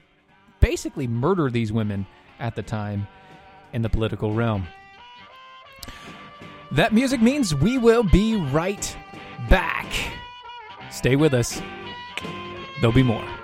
basically 0.60 1.06
murder 1.06 1.50
these 1.50 1.72
women 1.72 2.06
at 2.40 2.56
the 2.56 2.62
time 2.62 3.06
in 3.72 3.82
the 3.82 3.88
political 3.88 4.34
realm. 4.34 4.66
That 6.72 6.92
music 6.92 7.22
means 7.22 7.54
we 7.54 7.78
will 7.78 8.02
be 8.02 8.36
right 8.36 8.96
back. 9.48 9.86
Stay 10.90 11.16
with 11.16 11.32
us. 11.32 11.62
There'll 12.80 12.92
be 12.92 13.02
more. 13.02 13.37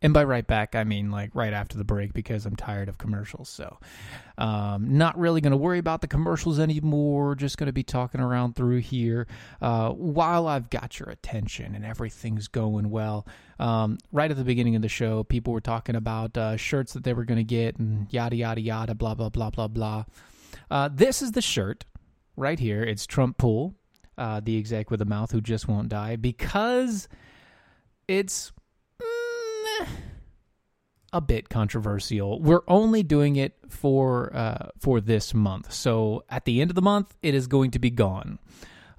And 0.00 0.14
by 0.14 0.22
right 0.22 0.46
back, 0.46 0.76
I 0.76 0.84
mean 0.84 1.10
like 1.10 1.34
right 1.34 1.52
after 1.52 1.76
the 1.76 1.84
break 1.84 2.12
because 2.12 2.46
I'm 2.46 2.54
tired 2.54 2.88
of 2.88 2.98
commercials. 2.98 3.48
So, 3.48 3.78
um, 4.36 4.96
not 4.96 5.18
really 5.18 5.40
going 5.40 5.50
to 5.50 5.56
worry 5.56 5.78
about 5.78 6.02
the 6.02 6.06
commercials 6.06 6.60
anymore. 6.60 7.34
Just 7.34 7.58
going 7.58 7.66
to 7.66 7.72
be 7.72 7.82
talking 7.82 8.20
around 8.20 8.54
through 8.54 8.78
here 8.78 9.26
uh, 9.60 9.90
while 9.90 10.46
I've 10.46 10.70
got 10.70 11.00
your 11.00 11.08
attention 11.08 11.74
and 11.74 11.84
everything's 11.84 12.46
going 12.46 12.90
well. 12.90 13.26
Um, 13.58 13.98
right 14.12 14.30
at 14.30 14.36
the 14.36 14.44
beginning 14.44 14.76
of 14.76 14.82
the 14.82 14.88
show, 14.88 15.24
people 15.24 15.52
were 15.52 15.60
talking 15.60 15.96
about 15.96 16.38
uh, 16.38 16.56
shirts 16.56 16.92
that 16.92 17.02
they 17.02 17.12
were 17.12 17.24
going 17.24 17.38
to 17.38 17.44
get 17.44 17.76
and 17.78 18.06
yada, 18.12 18.36
yada, 18.36 18.60
yada, 18.60 18.94
blah, 18.94 19.16
blah, 19.16 19.30
blah, 19.30 19.50
blah, 19.50 19.66
blah. 19.66 20.04
Uh, 20.70 20.88
this 20.92 21.22
is 21.22 21.32
the 21.32 21.42
shirt 21.42 21.84
right 22.36 22.60
here. 22.60 22.84
It's 22.84 23.04
Trump 23.04 23.36
Pool, 23.36 23.74
uh, 24.16 24.40
the 24.40 24.58
exec 24.58 24.92
with 24.92 25.02
a 25.02 25.06
mouth 25.06 25.32
who 25.32 25.40
just 25.40 25.66
won't 25.66 25.88
die, 25.88 26.14
because 26.14 27.08
it's 28.06 28.52
a 31.12 31.20
bit 31.20 31.48
controversial. 31.48 32.40
We're 32.40 32.62
only 32.68 33.02
doing 33.02 33.36
it 33.36 33.54
for 33.68 34.34
uh, 34.34 34.68
for 34.78 35.00
this 35.00 35.34
month, 35.34 35.72
so 35.72 36.24
at 36.28 36.44
the 36.44 36.60
end 36.60 36.70
of 36.70 36.74
the 36.74 36.82
month, 36.82 37.16
it 37.22 37.34
is 37.34 37.46
going 37.46 37.72
to 37.72 37.78
be 37.78 37.90
gone, 37.90 38.38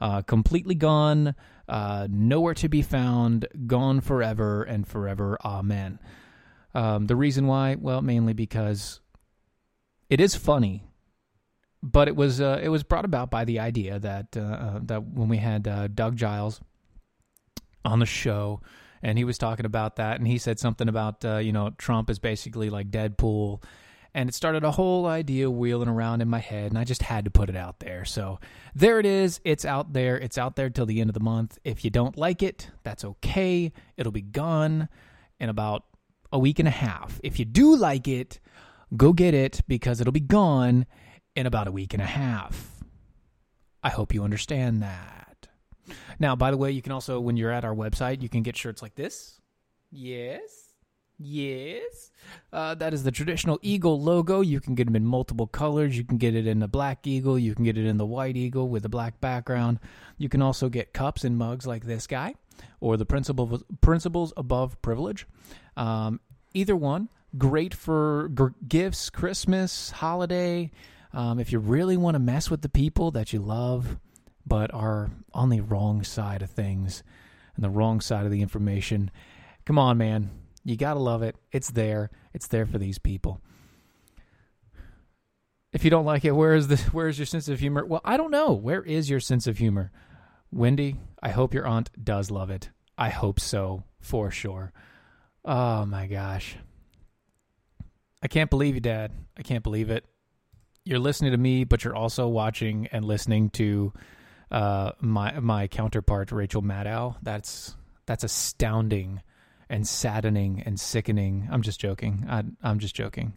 uh, 0.02 0.22
completely 0.24 0.76
gone, 0.76 1.36
uh, 1.68 2.08
nowhere 2.10 2.56
to 2.56 2.70
be 2.70 2.82
found, 2.82 3.48
gone 3.68 4.02
forever 4.02 4.64
and 4.64 4.88
forever. 4.88 5.38
Amen. 5.44 6.00
Um, 6.74 7.08
the 7.08 7.16
reason 7.16 7.48
why, 7.48 7.76
well, 7.80 8.02
mainly 8.02 8.34
because 8.34 9.02
it 10.10 10.20
is 10.20 10.36
funny, 10.36 10.84
but 11.82 12.08
it 12.08 12.16
was 12.16 12.42
uh, 12.42 12.60
it 12.62 12.70
was 12.70 12.84
brought 12.84 13.06
about 13.06 13.30
by 13.30 13.46
the 13.46 13.60
idea 13.60 14.00
that 14.00 14.36
uh, 14.36 14.40
uh, 14.40 14.80
that 14.84 15.04
when 15.04 15.30
we 15.30 15.38
had 15.38 15.96
Doug 15.96 16.16
Giles 16.16 16.60
on 17.86 18.00
the 18.00 18.06
show 18.06 18.62
and 19.02 19.18
he 19.18 19.24
was 19.24 19.38
talking 19.38 19.66
about 19.66 19.96
that, 19.98 20.20
and 20.20 20.28
he 20.28 20.38
said 20.38 20.60
something 20.60 20.88
about 20.88 21.24
uh, 21.24 21.38
you 21.38 21.52
know 21.52 21.72
Trump 21.78 22.10
is 22.10 22.20
basically 22.20 22.70
like 22.70 22.92
Deadpool, 22.92 23.64
and 24.14 24.30
it 24.30 24.36
started 24.36 24.64
a 24.64 24.72
whole 24.72 25.06
idea 25.06 25.50
wheeling 25.50 25.90
around 25.90 26.22
in 26.22 26.28
my 26.28 26.40
head, 26.40 26.72
and 26.72 26.78
I 26.78 26.84
just 26.84 27.04
had 27.04 27.26
to 27.26 27.32
put 27.32 27.50
it 27.50 27.56
out 27.56 27.80
there. 27.80 28.06
So 28.06 28.40
there 28.76 29.00
it 29.00 29.06
is. 29.06 29.40
It's 29.44 29.66
out 29.66 29.94
there. 29.94 30.18
It's 30.18 30.38
out 30.38 30.56
there 30.56 30.70
till 30.70 30.86
the 30.86 31.02
end 31.02 31.10
of 31.10 31.14
the 31.14 31.20
month. 31.20 31.58
If 31.64 31.84
you 31.84 31.92
don't 31.92 32.18
like 32.18 32.42
it, 32.42 32.70
that's 32.84 33.06
okay. 33.06 33.72
It'll 33.98 34.12
be 34.12 34.22
gone 34.22 34.90
in 35.40 35.50
about 35.50 35.84
a 36.32 36.40
week 36.40 36.60
and 36.60 36.68
a 36.68 36.72
half. 36.72 37.20
If 37.24 37.40
you 37.40 37.46
do 37.46 37.76
like 37.76 38.08
it, 38.08 38.40
go 38.96 39.14
get 39.14 39.34
it 39.34 39.62
because 39.68 40.02
it'll 40.02 40.14
be 40.14 40.20
gone 40.20 40.86
in 41.36 41.46
about 41.46 41.68
a 41.68 41.72
week 41.72 41.94
and 41.94 42.02
a 42.02 42.08
half. 42.08 42.84
I 43.82 43.90
hope 43.90 44.14
you 44.14 44.24
understand 44.24 44.82
that. 44.82 45.29
Now, 46.20 46.36
by 46.36 46.52
the 46.52 46.58
way, 46.58 46.72
you 46.72 46.82
can 46.82 46.92
also, 46.92 47.20
when 47.20 47.38
you're 47.38 47.52
at 47.52 47.66
our 47.66 47.76
website, 47.76 48.22
you 48.22 48.30
can 48.30 48.44
get 48.44 48.58
shirts 48.58 48.82
like 48.82 48.96
this. 48.96 49.40
Yes. 49.92 50.70
Yes. 51.22 52.12
Uh, 52.54 52.76
that 52.76 52.94
is 52.94 53.04
the 53.04 53.12
traditional 53.12 53.60
eagle 53.62 54.02
logo. 54.02 54.40
You 54.40 54.62
can 54.62 54.74
get 54.74 54.86
them 54.86 54.96
in 54.96 55.06
multiple 55.06 55.48
colors. 55.48 55.98
You 55.98 56.06
can 56.06 56.18
get 56.18 56.34
it 56.34 56.48
in 56.48 56.60
the 56.60 56.68
black 56.68 57.06
eagle. 57.06 57.38
You 57.38 57.54
can 57.56 57.66
get 57.66 57.78
it 57.78 57.86
in 57.86 57.98
the 57.98 58.06
white 58.06 58.38
eagle 58.38 58.70
with 58.70 58.86
a 58.86 58.90
black 58.90 59.20
background. 59.20 59.80
You 60.18 60.30
can 60.30 60.42
also 60.42 60.70
get 60.70 60.94
cups 60.94 61.26
and 61.26 61.38
mugs 61.38 61.68
like 61.68 61.86
this 61.86 62.08
guy 62.08 62.36
or 62.80 62.96
the 62.96 63.06
principles, 63.06 63.64
principles 63.82 64.32
above 64.38 64.82
privilege. 64.82 65.28
Um, 65.76 66.22
either 66.54 66.76
one, 66.76 67.10
great 67.38 67.74
for 67.74 68.30
g- 68.34 68.56
gifts, 68.68 69.10
Christmas, 69.10 69.92
holiday. 69.92 70.72
Um, 71.12 71.40
if 71.40 71.52
you 71.52 71.60
really 71.60 71.98
want 71.98 72.16
to 72.16 72.20
mess 72.20 72.50
with 72.50 72.62
the 72.62 72.70
people 72.70 73.12
that 73.12 73.34
you 73.34 73.40
love, 73.40 73.98
but 74.46 74.74
are 74.74 75.10
on 75.34 75.50
the 75.50 75.62
wrong 75.62 76.04
side 76.04 76.42
of 76.42 76.50
things 76.50 77.04
and 77.56 77.64
the 77.64 77.70
wrong 77.70 78.02
side 78.02 78.26
of 78.26 78.32
the 78.32 78.42
information. 78.42 79.12
Come 79.66 79.78
on, 79.78 79.98
man. 79.98 80.32
You 80.64 80.76
got 80.76 80.96
to 80.96 81.00
love 81.00 81.22
it. 81.24 81.36
It's 81.52 81.72
there. 81.72 82.10
It's 82.34 82.48
there 82.48 82.66
for 82.66 82.78
these 82.78 83.00
people. 83.00 83.42
If 85.72 85.84
you 85.84 85.90
don't 85.90 86.06
like 86.06 86.26
it, 86.26 86.32
where 86.32 86.56
is 86.56 86.68
the 86.68 86.78
where 86.92 87.08
is 87.08 87.20
your 87.20 87.26
sense 87.26 87.48
of 87.48 87.60
humor? 87.60 87.86
Well, 87.86 88.02
I 88.04 88.18
don't 88.18 88.32
know. 88.32 88.54
Where 88.54 88.82
is 88.82 89.10
your 89.10 89.20
sense 89.20 89.46
of 89.48 89.58
humor? 89.58 89.92
Wendy, 90.52 90.96
I 91.22 91.30
hope 91.30 91.54
your 91.54 91.68
aunt 91.68 91.92
does 92.04 92.32
love 92.32 92.50
it. 92.50 92.70
I 92.98 93.10
hope 93.10 93.40
so, 93.40 93.84
for 94.00 94.32
sure. 94.32 94.74
Oh 95.46 95.86
my 95.86 96.08
gosh. 96.08 96.58
I 98.22 98.28
can't 98.28 98.50
believe 98.50 98.76
you, 98.76 98.82
Dad. 98.82 99.12
I 99.38 99.44
can't 99.44 99.64
believe 99.64 99.90
it. 99.90 100.06
You're 100.84 101.00
listening 101.00 101.32
to 101.32 101.38
me, 101.38 101.64
but 101.64 101.84
you're 101.84 101.96
also 101.96 102.28
watching 102.28 102.88
and 102.92 103.06
listening 103.06 103.50
to 103.52 103.94
uh, 104.52 104.92
my 105.00 105.40
my 105.40 105.68
counterpart 105.68 106.32
Rachel 106.32 106.62
Maddow. 106.62 107.16
That's 107.22 107.76
that's 108.06 108.24
astounding 108.24 109.22
and 109.70 109.88
saddening 109.88 110.64
and 110.66 110.80
sickening. 110.80 111.48
I'm 111.52 111.62
just 111.62 111.80
joking. 111.80 112.26
I, 112.28 112.44
I'm 112.64 112.80
just 112.80 112.96
joking. 112.96 113.34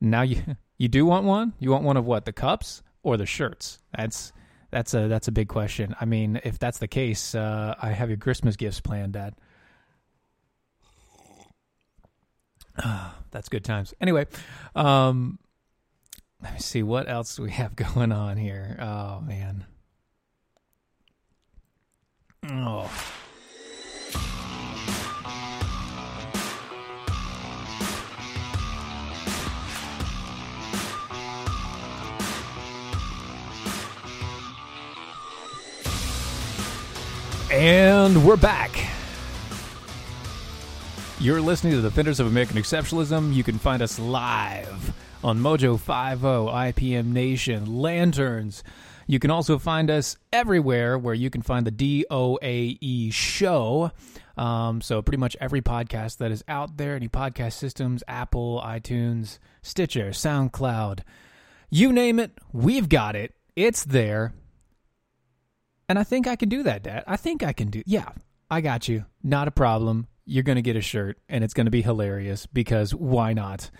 Now 0.00 0.22
you 0.22 0.42
you 0.78 0.88
do 0.88 1.04
want 1.04 1.24
one? 1.24 1.54
You 1.58 1.70
want 1.70 1.84
one 1.84 1.96
of 1.96 2.04
what? 2.04 2.24
The 2.24 2.32
cups 2.32 2.82
or 3.02 3.16
the 3.16 3.26
shirts? 3.26 3.78
That's 3.96 4.32
that's 4.70 4.94
a 4.94 5.08
that's 5.08 5.28
a 5.28 5.32
big 5.32 5.48
question. 5.48 5.94
I 6.00 6.04
mean, 6.04 6.40
if 6.44 6.58
that's 6.58 6.78
the 6.78 6.88
case, 6.88 7.34
uh, 7.34 7.74
I 7.80 7.90
have 7.90 8.08
your 8.10 8.18
Christmas 8.18 8.56
gifts 8.56 8.80
planned, 8.80 9.14
Dad. 9.14 9.34
that's 13.30 13.48
good 13.48 13.64
times. 13.64 13.94
Anyway, 14.00 14.26
um, 14.74 15.38
let 16.42 16.54
me 16.54 16.60
see 16.60 16.82
what 16.82 17.08
else 17.08 17.36
do 17.36 17.42
we 17.42 17.50
have 17.50 17.74
going 17.94 18.12
on 18.12 18.36
here. 18.36 18.76
Oh 18.80 19.20
man. 19.20 19.66
Oh. 22.50 22.90
And 37.50 38.24
we're 38.24 38.36
back. 38.36 38.70
You're 41.18 41.40
listening 41.40 41.72
to 41.72 41.80
the 41.80 41.88
Defenders 41.88 42.20
of 42.20 42.28
American 42.28 42.56
Exceptionalism. 42.56 43.34
You 43.34 43.42
can 43.42 43.58
find 43.58 43.82
us 43.82 43.98
live 43.98 44.92
on 45.24 45.38
Mojo 45.40 45.78
50, 45.78 46.24
IPM 46.24 47.06
Nation, 47.06 47.80
Lanterns. 47.80 48.62
You 49.06 49.18
can 49.18 49.30
also 49.30 49.58
find 49.58 49.90
us 49.90 50.16
everywhere 50.32 50.98
where 50.98 51.14
you 51.14 51.30
can 51.30 51.42
find 51.42 51.66
the 51.66 52.04
DOAE 52.04 53.12
show. 53.12 53.90
Um, 54.36 54.80
so, 54.80 55.02
pretty 55.02 55.18
much 55.18 55.36
every 55.40 55.62
podcast 55.62 56.18
that 56.18 56.30
is 56.30 56.44
out 56.46 56.76
there, 56.76 56.94
any 56.94 57.08
podcast 57.08 57.54
systems, 57.54 58.04
Apple, 58.06 58.62
iTunes, 58.64 59.38
Stitcher, 59.62 60.10
SoundCloud, 60.10 61.00
You 61.70 61.92
name 61.92 62.18
it, 62.20 62.38
we've 62.52 62.88
got 62.88 63.16
it. 63.16 63.34
It's 63.56 63.84
there. 63.84 64.32
And 65.88 65.98
I 65.98 66.04
think 66.04 66.26
I 66.28 66.36
can 66.36 66.48
do 66.48 66.62
that, 66.62 66.82
Dad. 66.82 67.02
I 67.06 67.16
think 67.16 67.42
I 67.42 67.52
can 67.52 67.70
do. 67.70 67.82
Yeah, 67.86 68.10
I 68.50 68.60
got 68.60 68.88
you. 68.88 69.06
Not 69.22 69.48
a 69.48 69.50
problem. 69.50 70.06
You're 70.24 70.44
going 70.44 70.56
to 70.56 70.62
get 70.62 70.76
a 70.76 70.82
shirt 70.82 71.18
and 71.28 71.42
it's 71.42 71.54
going 71.54 71.64
to 71.64 71.70
be 71.70 71.82
hilarious 71.82 72.46
because 72.46 72.94
why 72.94 73.32
not? 73.32 73.70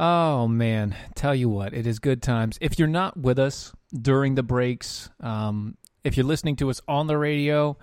Oh 0.00 0.46
man, 0.46 0.94
tell 1.16 1.34
you 1.34 1.48
what, 1.48 1.74
it 1.74 1.84
is 1.84 1.98
good 1.98 2.22
times. 2.22 2.56
If 2.60 2.78
you're 2.78 2.86
not 2.86 3.16
with 3.16 3.36
us 3.36 3.72
during 3.92 4.36
the 4.36 4.44
breaks, 4.44 5.10
um, 5.18 5.76
if 6.04 6.16
you're 6.16 6.24
listening 6.24 6.54
to 6.56 6.70
us 6.70 6.80
on 6.86 7.08
the 7.08 7.18
radio, 7.18 7.76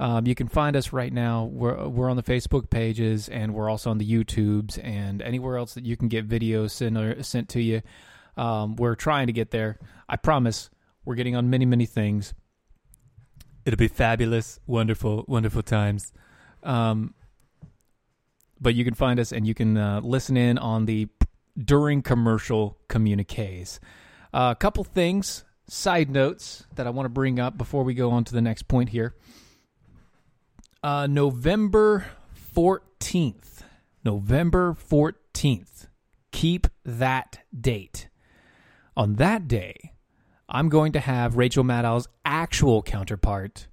um, 0.00 0.26
you 0.26 0.34
can 0.34 0.48
find 0.48 0.74
us 0.74 0.92
right 0.92 1.12
now. 1.12 1.44
We're 1.44 1.86
we're 1.86 2.10
on 2.10 2.16
the 2.16 2.24
Facebook 2.24 2.70
pages 2.70 3.28
and 3.28 3.54
we're 3.54 3.70
also 3.70 3.88
on 3.88 3.98
the 3.98 4.04
YouTubes 4.04 4.82
and 4.82 5.22
anywhere 5.22 5.58
else 5.58 5.74
that 5.74 5.86
you 5.86 5.96
can 5.96 6.08
get 6.08 6.28
videos 6.28 6.72
sent 6.72 7.24
sent 7.24 7.48
to 7.50 7.62
you. 7.62 7.82
Um, 8.36 8.74
we're 8.74 8.96
trying 8.96 9.28
to 9.28 9.32
get 9.32 9.52
there. 9.52 9.78
I 10.08 10.16
promise. 10.16 10.70
We're 11.04 11.14
getting 11.14 11.36
on 11.36 11.50
many 11.50 11.66
many 11.66 11.86
things. 11.86 12.34
It'll 13.64 13.78
be 13.78 13.86
fabulous, 13.86 14.58
wonderful, 14.66 15.24
wonderful 15.28 15.62
times. 15.62 16.12
Um, 16.64 17.14
but 18.60 18.74
you 18.74 18.84
can 18.84 18.94
find 18.94 19.20
us 19.20 19.30
and 19.30 19.46
you 19.46 19.54
can 19.54 19.76
uh, 19.76 20.00
listen 20.02 20.36
in 20.36 20.58
on 20.58 20.86
the 20.86 21.08
during 21.64 22.02
commercial 22.02 22.78
communiques. 22.88 23.80
Uh, 24.32 24.54
a 24.56 24.58
couple 24.58 24.84
things, 24.84 25.44
side 25.68 26.10
notes 26.10 26.66
that 26.74 26.86
I 26.86 26.90
want 26.90 27.06
to 27.06 27.10
bring 27.10 27.38
up 27.38 27.56
before 27.58 27.84
we 27.84 27.94
go 27.94 28.10
on 28.10 28.24
to 28.24 28.32
the 28.32 28.40
next 28.40 28.68
point 28.68 28.90
here. 28.90 29.14
Uh, 30.82 31.06
November 31.06 32.06
14th. 32.56 33.62
November 34.04 34.74
14th. 34.74 35.88
Keep 36.32 36.68
that 36.84 37.40
date. 37.58 38.08
On 38.96 39.16
that 39.16 39.46
day, 39.46 39.92
I'm 40.48 40.68
going 40.68 40.92
to 40.92 41.00
have 41.00 41.36
Rachel 41.36 41.64
Maddow's 41.64 42.08
actual 42.24 42.82
counterpart, 42.82 43.68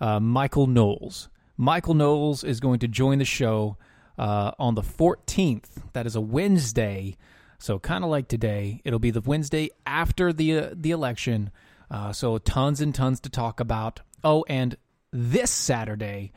uh, 0.00 0.20
Michael 0.20 0.66
Knowles. 0.66 1.28
Michael 1.56 1.94
Knowles 1.94 2.44
is 2.44 2.60
going 2.60 2.78
to 2.80 2.88
join 2.88 3.18
the 3.18 3.24
show 3.24 3.76
uh, 4.20 4.52
on 4.58 4.74
the 4.74 4.82
14th. 4.82 5.64
That 5.94 6.06
is 6.06 6.14
a 6.14 6.20
Wednesday. 6.20 7.16
So 7.58 7.78
kind 7.78 8.04
of 8.04 8.10
like 8.10 8.28
today, 8.28 8.82
it'll 8.84 8.98
be 8.98 9.10
the 9.10 9.22
Wednesday 9.22 9.70
after 9.86 10.32
the 10.32 10.58
uh, 10.58 10.70
the 10.74 10.92
election. 10.92 11.50
Uh, 11.90 12.12
so 12.12 12.38
tons 12.38 12.80
and 12.80 12.94
tons 12.94 13.20
to 13.20 13.30
talk 13.30 13.58
about. 13.60 14.00
Oh, 14.22 14.44
and 14.48 14.76
this 15.10 15.50
Saturday, 15.50 16.32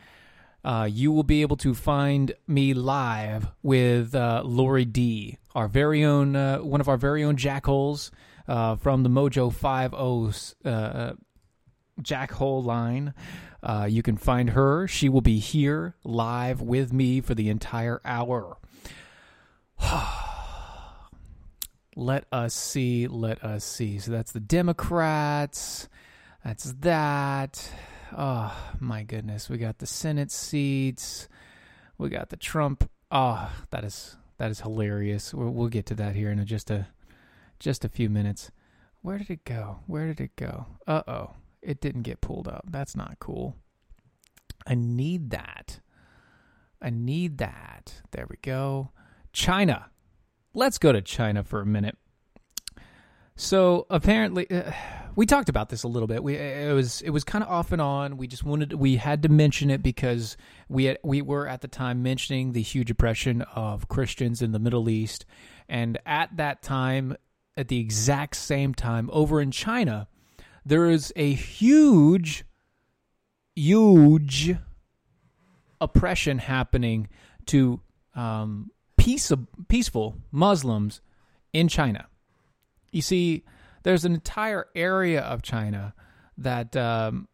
uh, 0.63 0.87
you 0.89 1.11
will 1.11 1.23
be 1.23 1.41
able 1.41 1.57
to 1.57 1.73
find 1.73 2.33
me 2.47 2.73
live 2.73 3.47
with 3.61 4.15
uh, 4.15 4.41
Lori 4.45 4.85
D, 4.85 5.37
our 5.53 5.67
very 5.67 6.03
own, 6.03 6.35
uh, 6.35 6.59
one 6.59 6.81
of 6.81 6.87
our 6.87 6.97
very 6.97 7.23
own 7.23 7.35
jackholes 7.35 8.11
uh, 8.47 8.77
from 8.77 9.03
the 9.03 9.09
Mojo 9.09 9.53
Five 9.53 9.93
O's 9.93 10.55
uh, 10.65 11.13
jackhole 12.01 12.63
line. 12.63 13.13
Uh, 13.63 13.87
you 13.89 14.03
can 14.03 14.17
find 14.17 14.49
her. 14.49 14.89
She 14.89 15.07
will 15.07 15.21
be 15.21 15.39
here 15.39 15.95
live 16.03 16.61
with 16.61 16.91
me 16.91 17.21
for 17.21 17.33
the 17.33 17.49
entire 17.49 18.01
hour. 18.03 18.57
let 21.95 22.25
us 22.29 22.53
see. 22.53 23.07
Let 23.07 23.41
us 23.41 23.63
see. 23.63 23.99
So 23.99 24.11
that's 24.11 24.33
the 24.33 24.41
Democrats. 24.41 25.87
That's 26.43 26.73
that. 26.81 27.71
Oh, 28.15 28.53
my 28.81 29.03
goodness. 29.03 29.49
We 29.49 29.57
got 29.57 29.77
the 29.77 29.87
Senate 29.87 30.31
seats. 30.31 31.29
We 31.97 32.09
got 32.09 32.31
the 32.31 32.37
Trump. 32.37 32.89
Oh, 33.11 33.49
that 33.69 33.85
is 33.85 34.17
that 34.39 34.51
is 34.51 34.59
hilarious. 34.59 35.33
We'll, 35.33 35.51
we'll 35.51 35.69
get 35.69 35.85
to 35.85 35.95
that 35.95 36.15
here 36.15 36.31
in 36.31 36.45
just 36.45 36.69
a 36.69 36.87
just 37.59 37.85
a 37.85 37.89
few 37.89 38.09
minutes. 38.09 38.51
Where 39.01 39.17
did 39.17 39.29
it 39.29 39.45
go? 39.45 39.79
Where 39.87 40.07
did 40.07 40.19
it 40.19 40.35
go? 40.35 40.65
Uh 40.85 41.03
oh 41.07 41.31
it 41.63 41.81
didn't 41.81 42.03
get 42.03 42.21
pulled 42.21 42.47
up. 42.47 42.65
That's 42.69 42.95
not 42.95 43.17
cool. 43.19 43.55
I 44.67 44.75
need 44.75 45.31
that. 45.31 45.79
I 46.81 46.89
need 46.89 47.37
that. 47.37 48.01
There 48.11 48.27
we 48.29 48.37
go. 48.41 48.91
China. 49.31 49.89
Let's 50.53 50.77
go 50.77 50.91
to 50.91 51.01
China 51.01 51.43
for 51.43 51.61
a 51.61 51.65
minute. 51.65 51.97
So 53.35 53.87
apparently, 53.89 54.49
uh, 54.51 54.71
we 55.15 55.25
talked 55.25 55.49
about 55.49 55.69
this 55.69 55.83
a 55.83 55.87
little 55.87 56.07
bit. 56.07 56.23
We 56.23 56.35
it 56.35 56.73
was 56.73 57.01
it 57.01 57.09
was 57.09 57.23
kind 57.23 57.43
of 57.43 57.49
off 57.49 57.71
and 57.71 57.81
on. 57.81 58.17
We 58.17 58.27
just 58.27 58.43
wanted 58.43 58.73
we 58.73 58.97
had 58.97 59.23
to 59.23 59.29
mention 59.29 59.71
it 59.71 59.81
because 59.81 60.37
we 60.69 60.85
had, 60.85 60.99
we 61.03 61.21
were 61.21 61.47
at 61.47 61.61
the 61.61 61.67
time 61.67 62.03
mentioning 62.03 62.51
the 62.51 62.61
huge 62.61 62.91
oppression 62.91 63.41
of 63.55 63.87
Christians 63.87 64.41
in 64.41 64.51
the 64.51 64.59
Middle 64.59 64.87
East, 64.89 65.25
and 65.67 65.97
at 66.05 66.37
that 66.37 66.61
time, 66.61 67.15
at 67.57 67.69
the 67.69 67.79
exact 67.79 68.35
same 68.35 68.75
time, 68.75 69.09
over 69.11 69.41
in 69.41 69.49
China, 69.49 70.07
there 70.65 70.89
is 70.89 71.11
a 71.15 71.33
huge, 71.33 72.45
huge 73.55 74.55
oppression 75.81 76.39
happening 76.39 77.09
to 77.47 77.81
um, 78.15 78.71
peace, 78.97 79.31
peaceful 79.67 80.15
Muslims 80.31 81.01
in 81.51 81.67
China. 81.67 82.07
You 82.91 83.01
see, 83.01 83.43
there's 83.83 84.05
an 84.05 84.13
entire 84.13 84.67
area 84.75 85.21
of 85.21 85.41
China 85.41 85.93
that 86.37 86.75
um, 86.75 87.27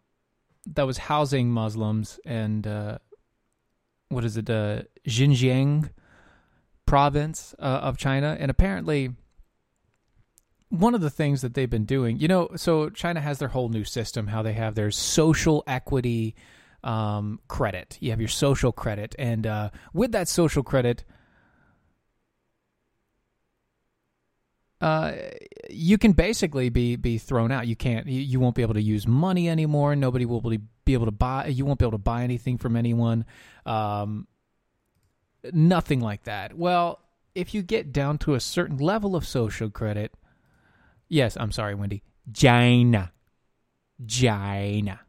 that 0.66 0.86
was 0.86 0.98
housing 0.98 1.52
Muslims, 1.52 2.20
and 2.26 2.66
uh, 2.66 2.98
what 4.10 4.26
is 4.26 4.38
it, 4.38 4.50
uh, 4.50 4.84
Xinjiang 5.08 5.90
province 6.86 7.56
uh, 7.60 7.62
of 7.84 7.98
China, 7.98 8.36
and 8.40 8.50
apparently 8.50 9.12
one 10.70 10.94
of 10.94 11.02
the 11.02 11.10
things 11.10 11.42
that 11.42 11.56
they've 11.56 11.70
been 11.70 11.86
doing, 11.86 12.20
you 12.20 12.28
know, 12.28 12.50
so 12.56 12.90
China 12.90 13.20
has 13.20 13.40
their 13.40 13.48
whole 13.48 13.70
new 13.70 13.84
system, 13.84 14.28
how 14.28 14.42
they 14.42 14.54
have 14.54 14.76
their 14.76 14.92
social 14.92 15.64
equity 15.66 16.36
um, 16.84 17.40
credit. 17.48 17.98
You 18.00 18.12
have 18.12 18.20
your 18.20 18.30
social 18.30 18.72
credit, 18.72 19.16
and 19.18 19.46
uh, 19.48 19.70
with 19.94 20.12
that 20.12 20.28
social 20.28 20.64
credit, 20.64 21.04
uh, 24.80 25.14
you 25.70 25.98
can 25.98 26.14
basically 26.14 26.70
be 26.70 26.96
be 26.96 27.18
thrown 27.18 27.52
out. 27.52 27.68
You 27.68 27.76
can't. 27.76 28.08
You, 28.08 28.22
you, 28.22 28.40
won't 28.40 28.56
be 28.56 28.62
able 28.62 28.76
to 28.76 28.82
use 28.82 29.08
money 29.08 29.50
anymore. 29.50 29.96
Nobody 29.96 30.26
will 30.26 30.42
be 30.42 30.94
able 30.94 31.06
to 31.06 31.12
buy. 31.12 31.48
You 31.48 31.66
won't 31.66 31.80
be 31.80 31.86
able 31.86 31.98
to 31.98 31.98
buy 31.98 32.24
anything 32.24 32.58
from 32.60 32.76
anyone. 32.76 33.26
Um, 33.66 34.28
nothing 35.52 36.00
like 36.00 36.24
that. 36.24 36.56
Well, 36.58 37.00
if 37.36 37.54
you 37.54 37.62
get 37.62 37.92
down 37.92 38.20
to 38.20 38.36
a 38.36 38.40
certain 38.40 38.78
level 38.78 39.16
of 39.16 39.28
social 39.28 39.70
credit 39.70 40.14
Yes, 41.10 41.36
I'm 41.40 41.52
sorry, 41.52 41.76
Wendy. 41.76 42.04
China. 42.34 43.12
China. 44.08 45.02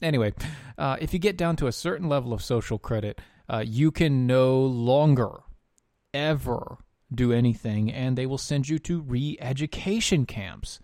Anyway, 0.00 0.32
uh, 0.78 0.96
if 1.00 1.12
you 1.12 1.18
get 1.18 1.36
down 1.36 1.56
to 1.56 1.66
a 1.66 1.72
certain 1.72 2.08
level 2.08 2.32
of 2.32 2.42
social 2.42 2.78
credit, 2.78 3.20
uh, 3.48 3.64
you 3.66 3.90
can 3.90 4.26
no 4.26 4.60
longer 4.60 5.40
ever 6.14 6.78
do 7.12 7.32
anything, 7.32 7.90
and 7.90 8.16
they 8.16 8.26
will 8.26 8.38
send 8.38 8.68
you 8.68 8.78
to 8.78 9.00
re 9.00 9.36
education 9.40 10.24
camps. 10.24 10.78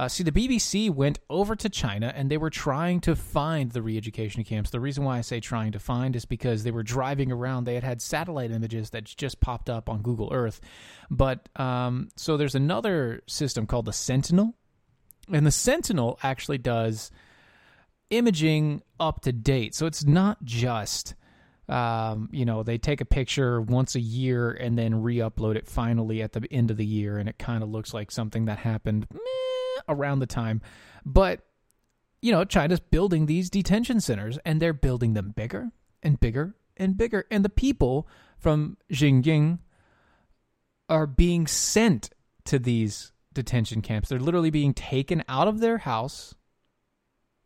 Uh, 0.00 0.08
see, 0.08 0.22
the 0.22 0.32
BBC 0.32 0.88
went 0.88 1.18
over 1.28 1.54
to 1.54 1.68
China 1.68 2.10
and 2.16 2.30
they 2.30 2.38
were 2.38 2.48
trying 2.48 3.02
to 3.02 3.14
find 3.14 3.70
the 3.72 3.82
re 3.82 3.98
education 3.98 4.42
camps. 4.44 4.70
The 4.70 4.80
reason 4.80 5.04
why 5.04 5.18
I 5.18 5.20
say 5.20 5.40
trying 5.40 5.72
to 5.72 5.78
find 5.78 6.16
is 6.16 6.24
because 6.24 6.64
they 6.64 6.70
were 6.70 6.82
driving 6.82 7.30
around. 7.30 7.64
They 7.64 7.74
had 7.74 7.84
had 7.84 8.00
satellite 8.00 8.50
images 8.50 8.88
that 8.90 9.04
just 9.04 9.40
popped 9.40 9.68
up 9.68 9.90
on 9.90 10.00
Google 10.00 10.30
Earth. 10.32 10.62
But 11.10 11.50
um, 11.56 12.08
so 12.16 12.38
there's 12.38 12.54
another 12.54 13.20
system 13.26 13.66
called 13.66 13.84
the 13.84 13.92
Sentinel. 13.92 14.54
And 15.30 15.46
the 15.46 15.50
Sentinel 15.50 16.18
actually 16.22 16.56
does 16.56 17.10
imaging 18.08 18.80
up 18.98 19.20
to 19.24 19.34
date. 19.34 19.74
So 19.74 19.84
it's 19.84 20.06
not 20.06 20.42
just. 20.44 21.14
Um, 21.68 22.30
you 22.32 22.46
know, 22.46 22.62
they 22.62 22.78
take 22.78 23.02
a 23.02 23.04
picture 23.04 23.60
once 23.60 23.94
a 23.94 24.00
year 24.00 24.50
and 24.50 24.76
then 24.78 25.02
re-upload 25.02 25.56
it 25.56 25.68
finally 25.68 26.20
at 26.20 26.32
the 26.32 26.44
end 26.50 26.72
of 26.72 26.78
the 26.78 26.86
year, 26.86 27.16
and 27.16 27.28
it 27.28 27.38
kind 27.38 27.62
of 27.62 27.68
looks 27.68 27.94
like 27.94 28.10
something 28.10 28.46
that 28.46 28.58
happened 28.58 29.06
meh, 29.12 29.20
around 29.88 30.18
the 30.18 30.26
time. 30.26 30.60
But, 31.04 31.40
you 32.22 32.32
know, 32.32 32.44
China's 32.44 32.80
building 32.80 33.26
these 33.26 33.50
detention 33.50 34.00
centers 34.00 34.38
and 34.44 34.60
they're 34.60 34.72
building 34.72 35.14
them 35.14 35.32
bigger 35.34 35.70
and 36.02 36.18
bigger 36.20 36.54
and 36.76 36.96
bigger. 36.96 37.26
And 37.30 37.44
the 37.44 37.50
people 37.50 38.08
from 38.38 38.76
Xinjiang 38.92 39.58
are 40.88 41.06
being 41.06 41.46
sent 41.46 42.10
to 42.46 42.58
these 42.58 43.12
detention 43.32 43.80
camps. 43.80 44.08
They're 44.08 44.18
literally 44.18 44.50
being 44.50 44.74
taken 44.74 45.22
out 45.28 45.46
of 45.46 45.60
their 45.60 45.78
house, 45.78 46.34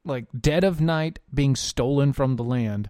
like 0.05 0.27
dead 0.39 0.65
of 0.65 0.81
night, 0.81 1.19
being 1.33 1.57
stolen 1.57 2.13
from 2.13 2.37
the 2.37 2.45
land 2.45 2.89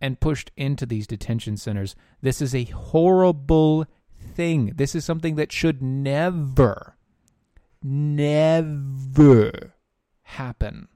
and 0.00 0.18
pushed 0.18 0.50
into 0.56 0.84
these 0.84 1.06
detention 1.06 1.56
centers. 1.56 1.94
This 2.20 2.42
is 2.42 2.54
a 2.54 2.64
horrible 2.64 3.86
thing. 4.34 4.72
This 4.74 4.94
is 4.96 5.04
something 5.04 5.36
that 5.36 5.52
should 5.52 5.80
never 5.80 6.96
never 7.84 9.74
happen. 10.22 10.88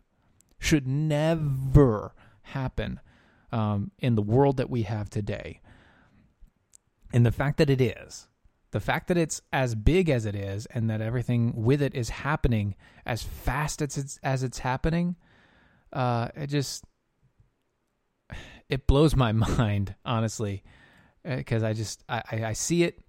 Should 0.58 0.86
never 0.86 2.14
happen 2.42 3.00
um, 3.52 3.90
in 3.98 4.14
the 4.14 4.22
world 4.22 4.56
that 4.56 4.70
we 4.70 4.82
have 4.82 5.10
today. 5.10 5.60
And 7.12 7.24
the 7.24 7.32
fact 7.32 7.58
that 7.58 7.70
it 7.70 7.80
is, 7.80 8.28
The 8.72 8.80
fact 8.80 9.08
that 9.08 9.16
it's 9.16 9.40
as 9.52 9.74
big 9.74 10.10
as 10.10 10.26
it 10.26 10.34
is 10.34 10.66
and 10.66 10.90
that 10.90 11.00
everything 11.00 11.54
with 11.54 11.80
it 11.80 11.94
is 11.94 12.10
happening 12.10 12.74
as 13.06 13.22
fast 13.22 13.80
as 13.80 13.96
it's, 13.96 14.18
as 14.22 14.42
it's 14.42 14.58
happening, 14.58 15.16
uh, 15.92 16.28
it 16.34 16.48
just 16.48 16.84
it 18.68 18.86
blows 18.86 19.14
my 19.14 19.32
mind, 19.58 19.94
honestly, 20.04 20.62
because 21.24 21.62
I 21.62 21.72
just 21.72 22.04
I, 22.08 22.22
I, 22.30 22.44
I 22.46 22.52
see 22.52 22.82
it 22.82 23.00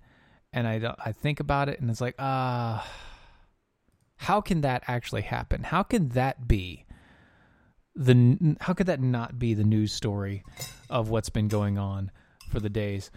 and 0.53 0.67
I 0.67 0.95
I 1.03 1.11
think 1.11 1.39
about 1.39 1.69
it 1.69 1.81
and 1.81 1.89
it's 1.89 2.01
like 2.01 2.15
ah, 2.19 2.85
uh, 2.85 3.06
how 4.17 4.41
can 4.41 4.61
that 4.61 4.83
actually 4.87 5.21
happen? 5.21 5.63
How 5.63 5.83
can 5.83 6.09
that 6.09 6.47
be 6.47 6.85
the 7.95 8.55
how 8.61 8.73
could 8.73 8.87
that 8.87 9.01
not 9.01 9.39
be 9.39 9.53
the 9.53 9.63
news 9.63 9.91
story 9.91 10.43
of 10.89 11.09
what's 11.09 11.29
been 11.29 11.47
going 11.47 11.77
on 11.77 12.11
for 12.49 12.59
the 12.59 12.69
days? 12.69 13.09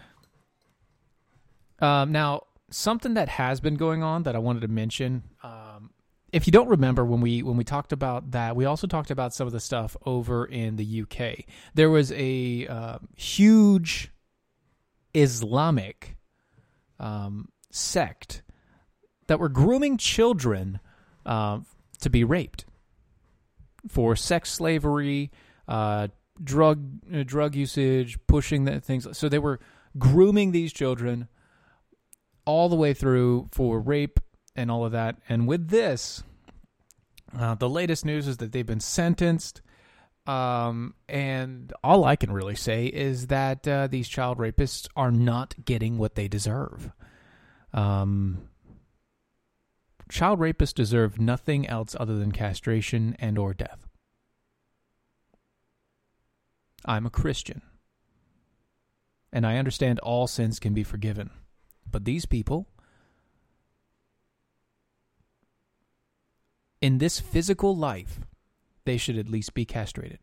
Um, 1.79 2.11
now, 2.11 2.43
something 2.69 3.15
that 3.15 3.29
has 3.29 3.59
been 3.59 3.75
going 3.75 4.03
on 4.03 4.23
that 4.23 4.35
I 4.35 4.39
wanted 4.39 4.61
to 4.61 4.67
mention. 4.67 5.23
Um, 5.43 5.91
if 6.31 6.47
you 6.47 6.51
don't 6.51 6.69
remember 6.69 7.03
when 7.03 7.19
we 7.19 7.43
when 7.43 7.57
we 7.57 7.63
talked 7.63 7.91
about 7.91 8.31
that, 8.31 8.55
we 8.55 8.65
also 8.65 8.87
talked 8.87 9.11
about 9.11 9.33
some 9.33 9.47
of 9.47 9.53
the 9.53 9.59
stuff 9.59 9.97
over 10.05 10.45
in 10.45 10.77
the 10.77 11.01
UK. 11.01 11.45
There 11.73 11.89
was 11.89 12.11
a 12.13 12.67
uh, 12.67 12.97
huge 13.17 14.11
Islamic 15.13 16.15
um, 16.99 17.49
sect 17.69 18.43
that 19.27 19.39
were 19.39 19.49
grooming 19.49 19.97
children 19.97 20.79
uh, 21.31 21.59
to 22.01 22.09
be 22.09 22.25
raped 22.25 22.65
for 23.87 24.17
sex 24.17 24.51
slavery, 24.51 25.31
uh, 25.65 26.09
drug 26.43 26.99
uh, 27.13 27.23
drug 27.25 27.55
usage, 27.55 28.17
pushing 28.27 28.65
that 28.65 28.83
things. 28.83 29.07
So 29.17 29.29
they 29.29 29.39
were 29.39 29.61
grooming 29.97 30.51
these 30.51 30.73
children 30.73 31.29
all 32.43 32.67
the 32.67 32.75
way 32.75 32.93
through 32.93 33.47
for 33.53 33.79
rape 33.79 34.19
and 34.57 34.69
all 34.69 34.83
of 34.83 34.91
that. 34.91 35.15
And 35.29 35.47
with 35.47 35.69
this, 35.69 36.23
uh, 37.37 37.55
the 37.55 37.69
latest 37.69 38.03
news 38.03 38.27
is 38.27 38.37
that 38.37 38.51
they've 38.51 38.65
been 38.65 38.81
sentenced. 38.81 39.61
Um, 40.27 40.95
and 41.07 41.71
all 41.81 42.03
I 42.03 42.17
can 42.17 42.33
really 42.33 42.55
say 42.55 42.87
is 42.87 43.27
that 43.27 43.65
uh, 43.65 43.87
these 43.87 44.09
child 44.09 44.37
rapists 44.37 44.85
are 44.97 45.11
not 45.11 45.55
getting 45.63 45.97
what 45.97 46.15
they 46.15 46.27
deserve. 46.27 46.91
Um, 47.73 48.49
child 50.11 50.39
rapists 50.39 50.73
deserve 50.73 51.19
nothing 51.19 51.67
else 51.67 51.95
other 51.99 52.19
than 52.19 52.31
castration 52.31 53.15
and 53.17 53.37
or 53.37 53.53
death. 53.53 53.87
I'm 56.85 57.05
a 57.05 57.09
Christian. 57.09 57.61
And 59.31 59.47
I 59.47 59.57
understand 59.57 59.99
all 59.99 60.27
sins 60.27 60.59
can 60.59 60.73
be 60.73 60.83
forgiven. 60.83 61.29
But 61.89 62.03
these 62.03 62.25
people, 62.25 62.67
in 66.81 66.97
this 66.97 67.19
physical 67.19 67.75
life, 67.75 68.19
they 68.83 68.97
should 68.97 69.17
at 69.17 69.29
least 69.29 69.53
be 69.53 69.63
castrated. 69.63 70.19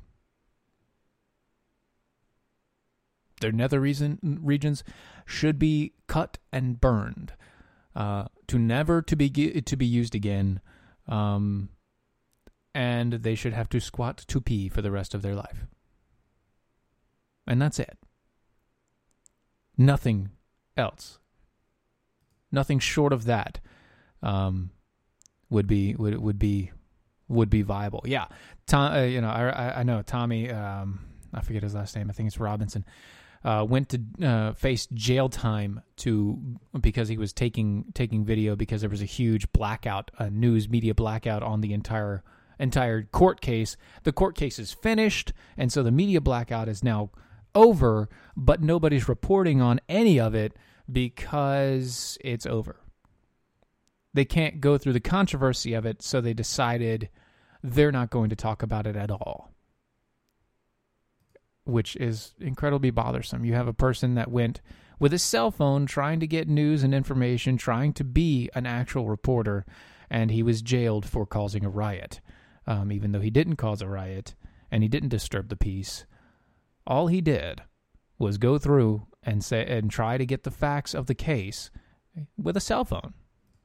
Their 3.41 3.53
nether 3.53 3.81
regions 3.81 4.85
should 5.25 5.59
be 5.59 5.93
cut 6.09 6.39
and 6.53 6.81
burned 6.81 7.33
uh, 7.95 8.25
to 8.49 8.59
never 8.59 9.03
to 9.03 9.17
be 9.17 9.31
to 9.31 9.77
be 9.77 9.87
used 9.87 10.15
again, 10.15 10.61
um, 11.07 11.69
and 12.75 13.13
they 13.13 13.35
should 13.35 13.53
have 13.53 13.69
to 13.71 13.81
squat 13.81 14.19
to 14.29 14.41
pee 14.41 14.69
for 14.69 14.83
the 14.83 14.91
rest 14.91 15.15
of 15.15 15.23
their 15.23 15.35
life. 15.35 15.67
And 17.47 17.63
that's 17.63 17.79
it. 17.79 17.97
Nothing 19.77 20.31
else 20.77 21.19
nothing 22.53 22.79
short 22.79 23.13
of 23.13 23.25
that 23.25 23.61
um, 24.23 24.71
would 25.51 25.67
be 25.67 25.95
would 25.97 26.19
would 26.19 26.39
be 26.39 26.73
would 27.29 27.51
be 27.51 27.63
viable. 27.63 28.03
Yeah, 28.05 28.27
Tom, 28.67 28.93
uh, 28.93 29.03
you 29.03 29.21
know, 29.21 29.29
I 29.29 29.81
I 29.81 29.83
know 29.83 30.03
Tommy. 30.03 30.51
Um, 30.51 31.01
I 31.33 31.43
forget 31.43 31.63
his 31.63 31.75
last 31.75 31.95
name. 31.95 32.09
I 32.09 32.13
think 32.13 32.27
it's 32.27 32.39
Robinson. 32.39 32.85
Uh, 33.45 33.65
went 33.69 33.89
to 33.89 34.27
uh, 34.27 34.53
face 34.53 34.89
jail 34.93 35.29
time 35.29 35.81
to 35.97 36.39
because 36.81 37.09
he 37.09 37.17
was 37.17 37.33
taking 37.33 37.85
taking 37.95 38.25
video 38.25 38.57
because 38.57 38.81
there 38.81 38.91
was 38.91 39.01
a 39.01 39.07
huge 39.07 39.51
blackout, 39.53 40.11
a 40.19 40.29
news 40.29 40.69
media 40.69 40.93
blackout 40.93 41.43
on 41.43 41.61
the 41.61 41.73
entire 41.73 42.25
entire 42.59 43.03
court 43.03 43.41
case. 43.41 43.77
The 44.03 44.13
court 44.13 44.35
case 44.35 44.59
is 44.59 44.73
finished, 44.73 45.33
and 45.57 45.73
so 45.73 45.83
the 45.83 45.93
media 45.93 46.21
blackout 46.21 46.69
is 46.69 46.83
now 46.83 47.11
over, 47.55 48.09
but 48.37 48.63
nobody's 48.63 49.09
reporting 49.09 49.61
on 49.61 49.81
any 49.89 50.19
of 50.19 50.35
it 50.35 50.55
because 50.91 52.19
it's 52.23 52.47
over. 52.47 52.81
They 54.15 54.25
can't 54.25 54.61
go 54.61 54.79
through 54.79 54.95
the 54.95 55.01
controversy 55.01 55.75
of 55.75 55.87
it, 55.87 56.03
so 56.03 56.21
they 56.21 56.35
decided 56.35 57.09
they're 57.63 57.93
not 57.93 58.11
going 58.11 58.31
to 58.31 58.37
talk 58.37 58.63
about 58.63 58.87
it 58.87 58.97
at 58.97 59.11
all. 59.11 59.53
Which 61.69 61.97
is 61.97 62.35
incredibly 62.41 62.91
bothersome. 62.91 63.45
You 63.45 63.53
have 63.53 63.69
a 63.69 63.75
person 63.75 64.15
that 64.15 64.31
went 64.31 64.63
with 64.99 65.13
a 65.13 65.19
cell 65.19 65.51
phone 65.51 65.85
trying 65.85 66.19
to 66.21 66.27
get 66.27 66.49
news 66.49 66.83
and 66.83 66.95
information, 66.95 67.59
trying 67.59 67.93
to 67.93 68.05
be 68.05 68.49
an 68.55 68.67
actual 68.67 69.09
reporter, 69.09 69.67
and 70.11 70.31
he 70.31 70.43
was 70.43 70.63
jailed 70.63 71.05
for 71.07 71.27
causing 71.27 71.65
a 71.65 71.71
riot. 71.71 72.21
Um, 72.67 72.91
even 72.91 73.13
though 73.13 73.21
he 73.21 73.31
didn't 73.31 73.57
cause 73.57 73.83
a 73.83 73.89
riot 73.89 74.35
and 74.71 74.83
he 74.83 74.89
didn't 74.89 75.11
disturb 75.11 75.49
the 75.49 75.57
peace, 75.57 76.07
all 76.87 77.07
he 77.07 77.21
did 77.21 77.63
was 78.19 78.39
go 78.39 78.57
through 78.57 79.07
and 79.23 79.45
say 79.45 79.67
and 79.67 79.91
try 79.91 80.17
to 80.17 80.27
get 80.27 80.45
the 80.45 80.51
facts 80.51 80.95
of 80.95 81.07
the 81.07 81.15
case 81.15 81.71
with 82.37 82.57
a 82.57 82.61
cell 82.61 82.85
phone. 82.85 83.13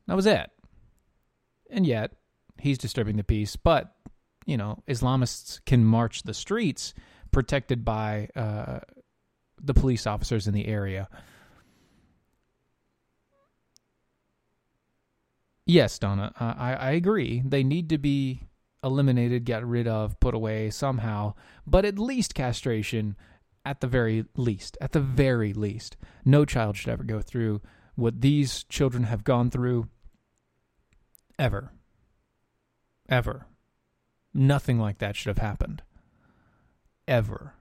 That 0.08 0.16
was 0.16 0.26
it. 0.26 0.50
And 1.70 1.88
yet, 1.88 2.12
he's 2.60 2.78
disturbing 2.78 3.16
the 3.16 3.24
peace. 3.24 3.56
But 3.56 3.96
you 4.46 4.58
know, 4.58 4.84
Islamists 4.88 5.60
can 5.66 5.86
march 5.86 6.24
the 6.24 6.34
streets 6.34 6.94
protected 7.34 7.84
by 7.84 8.30
uh, 8.36 8.80
the 9.62 9.74
police 9.74 10.08
officers 10.08 10.48
in 10.48 10.54
the 10.54 10.68
area. 10.68 11.10
Yes, 15.66 15.98
Donna, 16.00 16.34
I, 16.40 16.74
I 16.74 16.92
agree. 16.92 17.42
They 17.46 17.64
need 17.64 17.90
to 17.90 17.98
be 17.98 18.44
eliminated, 18.84 19.46
get 19.46 19.66
rid 19.66 19.88
of, 19.88 20.20
put 20.20 20.34
away 20.34 20.70
somehow. 20.70 21.36
But 21.66 21.86
at 21.86 21.98
least 21.98 22.36
castration 22.36 23.16
at 23.66 23.80
the 23.80 23.88
very 23.88 24.26
least, 24.36 24.78
at 24.82 24.92
the 24.92 25.00
very 25.00 25.54
least, 25.54 25.96
no 26.26 26.44
child 26.44 26.76
should 26.76 26.90
ever 26.90 27.04
go 27.04 27.22
through 27.22 27.62
what 27.96 28.22
these 28.22 28.66
children 28.66 29.04
have 29.04 29.24
gone 29.24 29.50
through 29.50 29.88
ever. 31.40 31.72
Ever. 33.08 33.48
Nothing 34.34 34.80
like 34.80 34.98
that 34.98 35.16
should 35.16 35.30
have 35.30 35.38
happened. 35.38 35.82
Ever. 37.08 37.54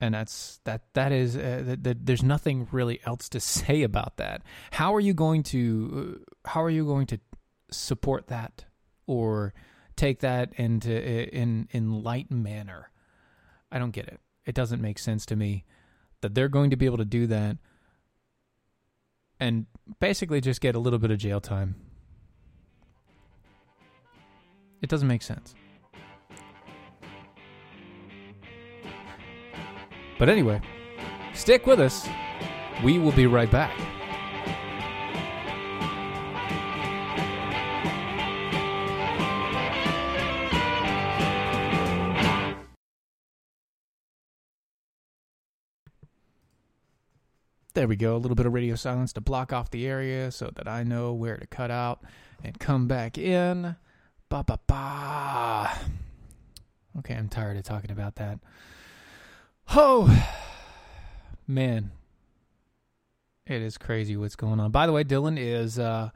And 0.00 0.14
that's 0.14 0.60
that 0.64 0.82
that 0.94 1.10
is 1.10 1.36
uh, 1.36 1.62
that, 1.64 1.82
that 1.82 2.06
there's 2.06 2.22
nothing 2.22 2.68
really 2.70 3.00
else 3.04 3.28
to 3.30 3.40
say 3.56 3.82
about 3.82 4.16
that. 4.16 4.42
How 4.72 4.94
are 4.94 5.00
you 5.00 5.14
going 5.14 5.42
to 5.44 6.20
uh, 6.44 6.48
how 6.50 6.62
are 6.62 6.70
you 6.70 6.84
going 6.84 7.06
to 7.08 7.20
support 7.70 8.28
that 8.28 8.64
or 9.06 9.54
take 9.96 10.20
that 10.20 10.52
into 10.54 10.96
uh, 10.96 11.26
in 11.32 11.68
in 11.70 12.02
light 12.02 12.30
manner? 12.30 12.90
I 13.72 13.78
don't 13.78 13.90
get 13.90 14.06
it. 14.06 14.20
It 14.46 14.54
doesn't 14.54 14.80
make 14.80 14.98
sense 14.98 15.26
to 15.26 15.36
me 15.36 15.64
that 16.20 16.34
they're 16.34 16.48
going 16.48 16.70
to 16.70 16.76
be 16.76 16.86
able 16.86 16.96
to 16.98 17.04
do 17.04 17.26
that 17.26 17.58
and 19.40 19.66
basically 20.00 20.40
just 20.40 20.60
get 20.60 20.74
a 20.74 20.78
little 20.78 20.98
bit 20.98 21.10
of 21.10 21.18
jail 21.18 21.40
time. 21.40 21.76
It 24.80 24.88
doesn't 24.88 25.08
make 25.08 25.22
sense. 25.22 25.54
But 30.18 30.28
anyway, 30.28 30.60
stick 31.32 31.66
with 31.66 31.80
us. 31.80 32.08
We 32.84 32.98
will 32.98 33.12
be 33.12 33.26
right 33.26 33.50
back. 33.50 33.72
There 47.74 47.86
we 47.86 47.94
go. 47.94 48.16
A 48.16 48.18
little 48.18 48.34
bit 48.34 48.44
of 48.44 48.52
radio 48.52 48.74
silence 48.74 49.12
to 49.12 49.20
block 49.20 49.52
off 49.52 49.70
the 49.70 49.86
area 49.86 50.32
so 50.32 50.50
that 50.56 50.66
I 50.66 50.82
know 50.82 51.12
where 51.12 51.36
to 51.36 51.46
cut 51.46 51.70
out 51.70 52.02
and 52.42 52.58
come 52.58 52.88
back 52.88 53.16
in. 53.16 53.76
Ba 54.28 54.42
ba 54.44 54.58
ba. 54.66 55.78
Okay, 56.98 57.14
I'm 57.14 57.28
tired 57.28 57.56
of 57.56 57.62
talking 57.62 57.92
about 57.92 58.16
that. 58.16 58.40
Oh, 59.74 60.08
man. 61.46 61.90
It 63.46 63.62
is 63.62 63.78
crazy 63.78 64.16
what's 64.16 64.36
going 64.36 64.60
on. 64.60 64.70
By 64.70 64.86
the 64.86 64.92
way, 64.92 65.04
Dylan 65.04 65.38
is 65.38 65.78
uh 65.78 66.10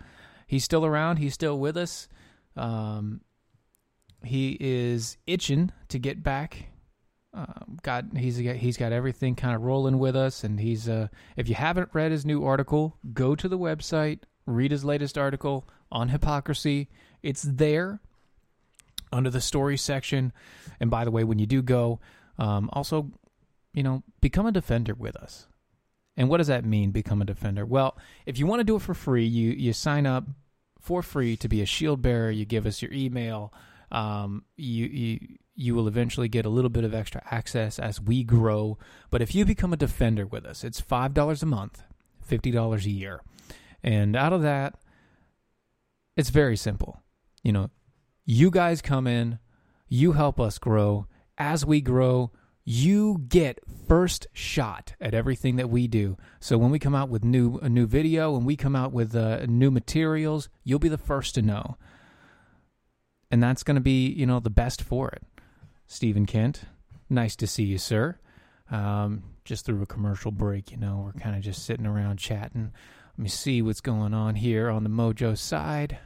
he's 0.46 0.64
still 0.64 0.84
around. 0.84 1.18
He's 1.18 1.34
still 1.34 1.58
with 1.58 1.76
us. 1.76 2.08
Um 2.56 3.20
he 4.24 4.56
is 4.60 5.16
itching 5.26 5.72
to 5.88 5.98
get 5.98 6.22
back 6.22 6.66
Um, 7.34 7.78
got 7.82 8.04
he's 8.16 8.40
got, 8.40 8.56
he's 8.56 8.76
got 8.76 8.92
everything 8.92 9.34
kind 9.34 9.54
of 9.54 9.62
rolling 9.62 9.98
with 9.98 10.14
us, 10.14 10.44
and 10.44 10.60
he's 10.60 10.88
uh, 10.88 11.08
if 11.36 11.48
you 11.48 11.54
haven't 11.54 11.88
read 11.92 12.12
his 12.12 12.26
new 12.26 12.44
article, 12.44 12.98
go 13.14 13.34
to 13.34 13.48
the 13.48 13.58
website, 13.58 14.20
read 14.44 14.70
his 14.70 14.84
latest 14.84 15.16
article 15.16 15.66
on 15.90 16.10
hypocrisy. 16.10 16.88
It's 17.22 17.42
there 17.42 18.00
under 19.10 19.30
the 19.30 19.40
story 19.40 19.76
section. 19.76 20.32
And 20.78 20.90
by 20.90 21.04
the 21.04 21.10
way, 21.10 21.24
when 21.24 21.38
you 21.38 21.46
do 21.46 21.62
go, 21.62 22.00
um, 22.38 22.68
also, 22.72 23.10
you 23.72 23.82
know, 23.82 24.02
become 24.20 24.46
a 24.46 24.52
defender 24.52 24.94
with 24.94 25.16
us. 25.16 25.46
And 26.16 26.28
what 26.28 26.38
does 26.38 26.48
that 26.48 26.64
mean, 26.64 26.90
become 26.90 27.22
a 27.22 27.26
defender? 27.26 27.64
Well, 27.64 27.96
if 28.26 28.38
you 28.38 28.46
want 28.46 28.60
to 28.60 28.64
do 28.64 28.76
it 28.76 28.82
for 28.82 28.94
free, 28.94 29.24
you 29.24 29.50
you 29.50 29.72
sign 29.72 30.06
up 30.06 30.24
for 30.78 31.02
free 31.02 31.36
to 31.38 31.48
be 31.48 31.62
a 31.62 31.66
shield 31.66 32.02
bearer. 32.02 32.30
You 32.30 32.44
give 32.44 32.66
us 32.66 32.82
your 32.82 32.92
email. 32.92 33.52
Um, 33.90 34.44
you 34.56 34.86
you 34.86 35.18
you 35.54 35.74
will 35.74 35.88
eventually 35.88 36.28
get 36.28 36.44
a 36.44 36.50
little 36.50 36.70
bit 36.70 36.84
of 36.84 36.94
extra 36.94 37.22
access 37.30 37.78
as 37.78 38.00
we 38.00 38.24
grow. 38.24 38.78
But 39.10 39.22
if 39.22 39.34
you 39.34 39.44
become 39.44 39.72
a 39.72 39.76
defender 39.76 40.26
with 40.26 40.44
us, 40.44 40.64
it's 40.64 40.80
five 40.80 41.14
dollars 41.14 41.42
a 41.42 41.46
month, 41.46 41.82
fifty 42.20 42.50
dollars 42.50 42.84
a 42.84 42.90
year, 42.90 43.22
and 43.82 44.14
out 44.14 44.34
of 44.34 44.42
that, 44.42 44.74
it's 46.16 46.30
very 46.30 46.56
simple. 46.56 47.00
You 47.42 47.52
know, 47.52 47.70
you 48.26 48.50
guys 48.50 48.82
come 48.82 49.06
in, 49.06 49.38
you 49.88 50.12
help 50.12 50.38
us 50.38 50.58
grow. 50.58 51.06
As 51.38 51.64
we 51.64 51.80
grow, 51.80 52.32
you 52.64 53.24
get 53.28 53.58
first 53.88 54.26
shot 54.32 54.94
at 55.00 55.14
everything 55.14 55.56
that 55.56 55.68
we 55.68 55.88
do. 55.88 56.16
So 56.40 56.56
when 56.58 56.70
we 56.70 56.78
come 56.78 56.94
out 56.94 57.08
with 57.08 57.24
new 57.24 57.58
a 57.58 57.68
new 57.68 57.86
video 57.86 58.36
and 58.36 58.46
we 58.46 58.56
come 58.56 58.76
out 58.76 58.92
with 58.92 59.14
uh, 59.16 59.46
new 59.46 59.70
materials, 59.70 60.48
you'll 60.64 60.78
be 60.78 60.88
the 60.88 60.98
first 60.98 61.34
to 61.34 61.42
know. 61.42 61.76
And 63.30 63.42
that's 63.42 63.62
going 63.62 63.76
to 63.76 63.80
be, 63.80 64.08
you 64.08 64.26
know, 64.26 64.40
the 64.40 64.50
best 64.50 64.82
for 64.82 65.08
it. 65.08 65.22
Stephen 65.86 66.26
Kent, 66.26 66.62
nice 67.08 67.34
to 67.36 67.46
see 67.46 67.64
you, 67.64 67.78
sir. 67.78 68.18
Um, 68.70 69.24
just 69.44 69.66
through 69.66 69.82
a 69.82 69.86
commercial 69.86 70.30
break, 70.30 70.70
you 70.70 70.76
know, 70.76 71.02
we're 71.04 71.20
kind 71.20 71.34
of 71.34 71.42
just 71.42 71.64
sitting 71.64 71.86
around 71.86 72.18
chatting. 72.18 72.72
Let 73.16 73.22
me 73.22 73.28
see 73.28 73.60
what's 73.60 73.80
going 73.80 74.14
on 74.14 74.36
here 74.36 74.70
on 74.70 74.84
the 74.84 74.90
Mojo 74.90 75.36
side. 75.36 75.98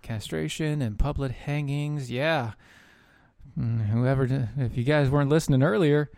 Castration 0.00 0.80
and 0.80 0.98
public 0.98 1.32
hangings, 1.32 2.10
yeah. 2.10 2.52
Mm, 3.58 3.86
whoever, 3.88 4.48
if 4.56 4.76
you 4.76 4.84
guys 4.84 5.10
weren't 5.10 5.30
listening 5.30 5.62
earlier, 5.62 6.10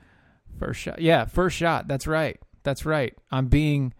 first 0.59 0.81
shot. 0.81 1.01
Yeah, 1.01 1.25
first 1.25 1.57
shot. 1.57 1.89
That's 1.89 2.07
right. 2.07 2.39
That's 2.63 2.87
right. 2.87 3.15
I'm 3.31 3.47
being 3.47 3.93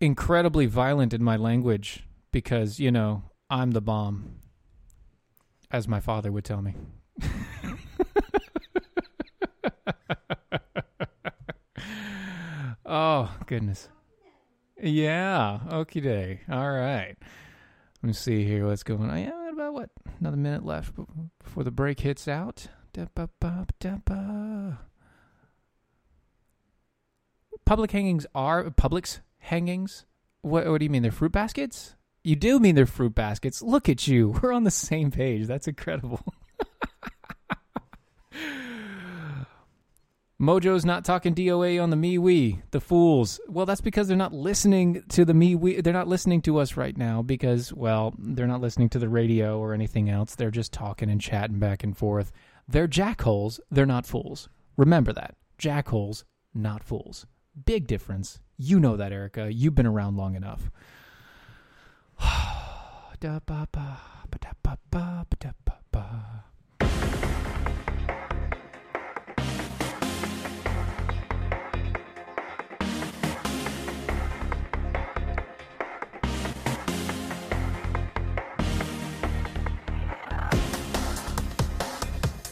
incredibly 0.00 0.66
violent 0.66 1.12
in 1.12 1.22
my 1.22 1.36
language 1.36 2.04
because, 2.32 2.80
you 2.80 2.90
know, 2.90 3.22
I'm 3.50 3.72
the 3.72 3.80
bomb, 3.80 4.36
as 5.70 5.86
my 5.88 6.00
father 6.00 6.32
would 6.32 6.44
tell 6.44 6.62
me. 6.62 6.74
oh, 12.86 13.34
goodness. 13.46 13.88
Yeah. 14.80 15.60
Okay, 15.72 16.00
day. 16.00 16.40
All 16.50 16.70
right. 16.70 17.16
Let 18.02 18.06
me 18.06 18.12
see 18.12 18.44
here 18.44 18.66
what's 18.66 18.82
going 18.84 19.10
on. 19.10 19.18
Yeah, 19.18 19.47
about 19.58 19.74
what? 19.74 19.90
Another 20.20 20.36
minute 20.36 20.64
left 20.64 20.92
before 21.42 21.64
the 21.64 21.70
break 21.70 22.00
hits 22.00 22.28
out. 22.28 22.68
Public 27.64 27.90
hangings 27.90 28.26
are 28.34 28.70
publics 28.70 29.20
hangings. 29.38 30.06
What, 30.42 30.66
what 30.66 30.78
do 30.78 30.84
you 30.84 30.90
mean? 30.90 31.02
They're 31.02 31.12
fruit 31.12 31.32
baskets? 31.32 31.96
You 32.24 32.36
do 32.36 32.58
mean 32.58 32.74
they're 32.74 32.86
fruit 32.86 33.14
baskets. 33.14 33.62
Look 33.62 33.88
at 33.88 34.06
you. 34.06 34.38
We're 34.42 34.52
on 34.52 34.64
the 34.64 34.70
same 34.70 35.10
page. 35.10 35.46
That's 35.46 35.68
incredible. 35.68 36.22
Mojo's 40.40 40.84
not 40.84 41.04
talking 41.04 41.34
DOA 41.34 41.82
on 41.82 41.90
the 41.90 41.96
MeWe. 41.96 42.62
The 42.70 42.80
fools. 42.80 43.40
Well, 43.48 43.66
that's 43.66 43.80
because 43.80 44.06
they're 44.06 44.16
not 44.16 44.32
listening 44.32 45.02
to 45.08 45.24
the 45.24 45.32
MeWe. 45.32 45.82
They're 45.82 45.92
not 45.92 46.06
listening 46.06 46.42
to 46.42 46.58
us 46.58 46.76
right 46.76 46.96
now 46.96 47.22
because, 47.22 47.72
well, 47.72 48.14
they're 48.18 48.46
not 48.46 48.60
listening 48.60 48.88
to 48.90 49.00
the 49.00 49.08
radio 49.08 49.58
or 49.58 49.74
anything 49.74 50.08
else. 50.08 50.36
They're 50.36 50.52
just 50.52 50.72
talking 50.72 51.10
and 51.10 51.20
chatting 51.20 51.58
back 51.58 51.82
and 51.82 51.96
forth. 51.96 52.30
They're 52.68 52.86
jackholes. 52.86 53.58
They're 53.70 53.84
not 53.84 54.06
fools. 54.06 54.48
Remember 54.76 55.12
that. 55.12 55.34
Jackholes, 55.58 56.22
not 56.54 56.84
fools. 56.84 57.26
Big 57.64 57.88
difference. 57.88 58.38
You 58.56 58.78
know 58.78 58.96
that, 58.96 59.12
Erica. 59.12 59.52
You've 59.52 59.74
been 59.74 59.86
around 59.86 60.16
long 60.16 60.36
enough. 60.36 60.70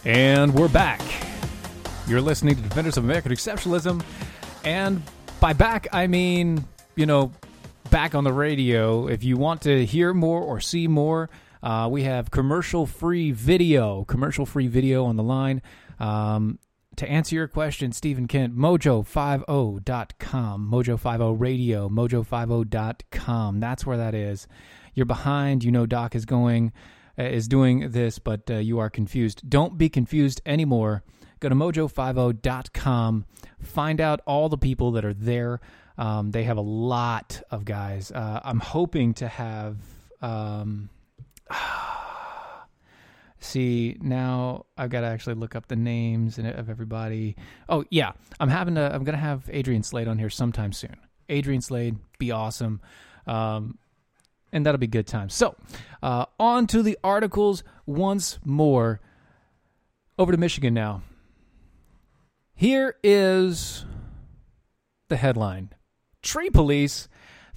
And 0.07 0.55
we're 0.55 0.69
back. 0.69 1.03
You're 2.07 2.21
listening 2.21 2.55
to 2.55 2.63
Defenders 2.63 2.97
of 2.97 3.03
American 3.03 3.33
Exceptionalism. 3.33 4.05
And 4.63 5.03
by 5.41 5.53
back, 5.53 5.89
I 5.93 6.07
mean, 6.07 6.65
you 6.95 7.07
know, 7.07 7.33
back 7.91 8.15
on 8.15 8.23
the 8.23 8.33
radio. 8.33 9.09
If 9.09 9.25
you 9.25 9.37
want 9.37 9.63
to 9.63 9.85
hear 9.85 10.15
more 10.15 10.41
or 10.41 10.61
see 10.61 10.87
more, 10.87 11.29
uh, 11.61 11.89
we 11.91 12.05
have 12.05 12.31
commercial 12.31 12.87
free 12.87 13.33
video, 13.33 14.05
commercial 14.05 14.47
free 14.47 14.69
video 14.69 15.07
on 15.07 15.17
the 15.17 15.25
line. 15.25 15.61
Um, 15.99 16.61
to 16.95 17.11
answer 17.11 17.35
your 17.35 17.49
question, 17.49 17.91
Stephen 17.91 18.29
Kent, 18.29 18.57
mojo50.com, 18.57 20.71
mojo50radio, 20.71 21.91
mojo50.com. 21.91 23.59
That's 23.59 23.85
where 23.85 23.97
that 23.97 24.15
is. 24.15 24.47
You're 24.95 25.05
behind. 25.05 25.65
You 25.65 25.73
know, 25.73 25.85
Doc 25.85 26.15
is 26.15 26.25
going 26.25 26.73
is 27.25 27.49
doing 27.49 27.91
this, 27.91 28.19
but 28.19 28.51
uh, 28.51 28.55
you 28.55 28.79
are 28.79 28.91
confused. 28.91 29.49
Don't 29.49 29.79
be 29.79 29.89
confused 29.89 30.41
anymore. 30.47 31.03
Go 31.41 31.49
to 31.49 31.55
mojo50.com. 31.55 33.27
Find 33.61 34.01
out 34.01 34.21
all 34.27 34.49
the 34.49 34.59
people 34.59 34.93
that 34.93 35.05
are 35.05 35.15
there. 35.15 35.61
Um, 35.99 36.31
they 36.31 36.45
have 36.45 36.57
a 36.57 36.63
lot 36.63 37.43
of 37.51 37.65
guys. 37.65 38.11
Uh, 38.11 38.41
I'm 38.45 38.61
hoping 38.61 39.15
to 39.15 39.29
have. 39.29 39.77
Um, 40.21 40.91
see 43.39 43.97
now 44.01 44.65
I've 44.77 44.91
got 44.91 45.03
to 45.03 45.07
actually 45.07 45.35
look 45.35 45.55
up 45.55 45.69
the 45.69 45.77
names 45.77 46.39
of 46.39 46.69
everybody. 46.69 47.37
Oh 47.69 47.85
yeah, 47.91 48.13
I'm 48.41 48.49
having 48.49 48.75
to. 48.75 48.95
I'm 48.95 49.05
gonna 49.05 49.19
have 49.19 49.49
Adrian 49.53 49.83
Slade 49.83 50.09
on 50.09 50.19
here 50.19 50.31
sometime 50.31 50.73
soon. 50.73 50.97
Adrian 51.29 51.61
Slade, 51.61 51.97
be 52.19 52.31
awesome. 52.31 52.81
Um, 53.27 53.79
and 54.57 54.65
that'll 54.65 54.79
be 54.79 54.87
good 54.87 55.07
times. 55.07 55.35
So, 55.35 55.55
uh, 56.03 56.25
on 56.41 56.67
to 56.69 56.83
the 56.83 56.99
articles 57.05 57.63
once 57.85 58.39
more. 58.43 59.01
Over 60.19 60.33
to 60.33 60.39
Michigan 60.39 60.73
now. 60.73 61.03
Here 62.55 62.97
is 63.05 63.85
the 65.09 65.17
headline 65.17 65.75
Tree 66.23 66.49
police 66.49 67.07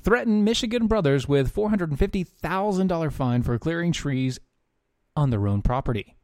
threaten 0.03 0.43
Michigan 0.43 0.88
brothers 0.88 1.27
with 1.27 1.55
$450,000 1.55 3.12
fine 3.13 3.43
for 3.43 3.57
clearing 3.57 3.93
trees 3.93 4.39
on 5.15 5.29
their 5.29 5.47
own 5.47 5.62
property. 5.62 6.17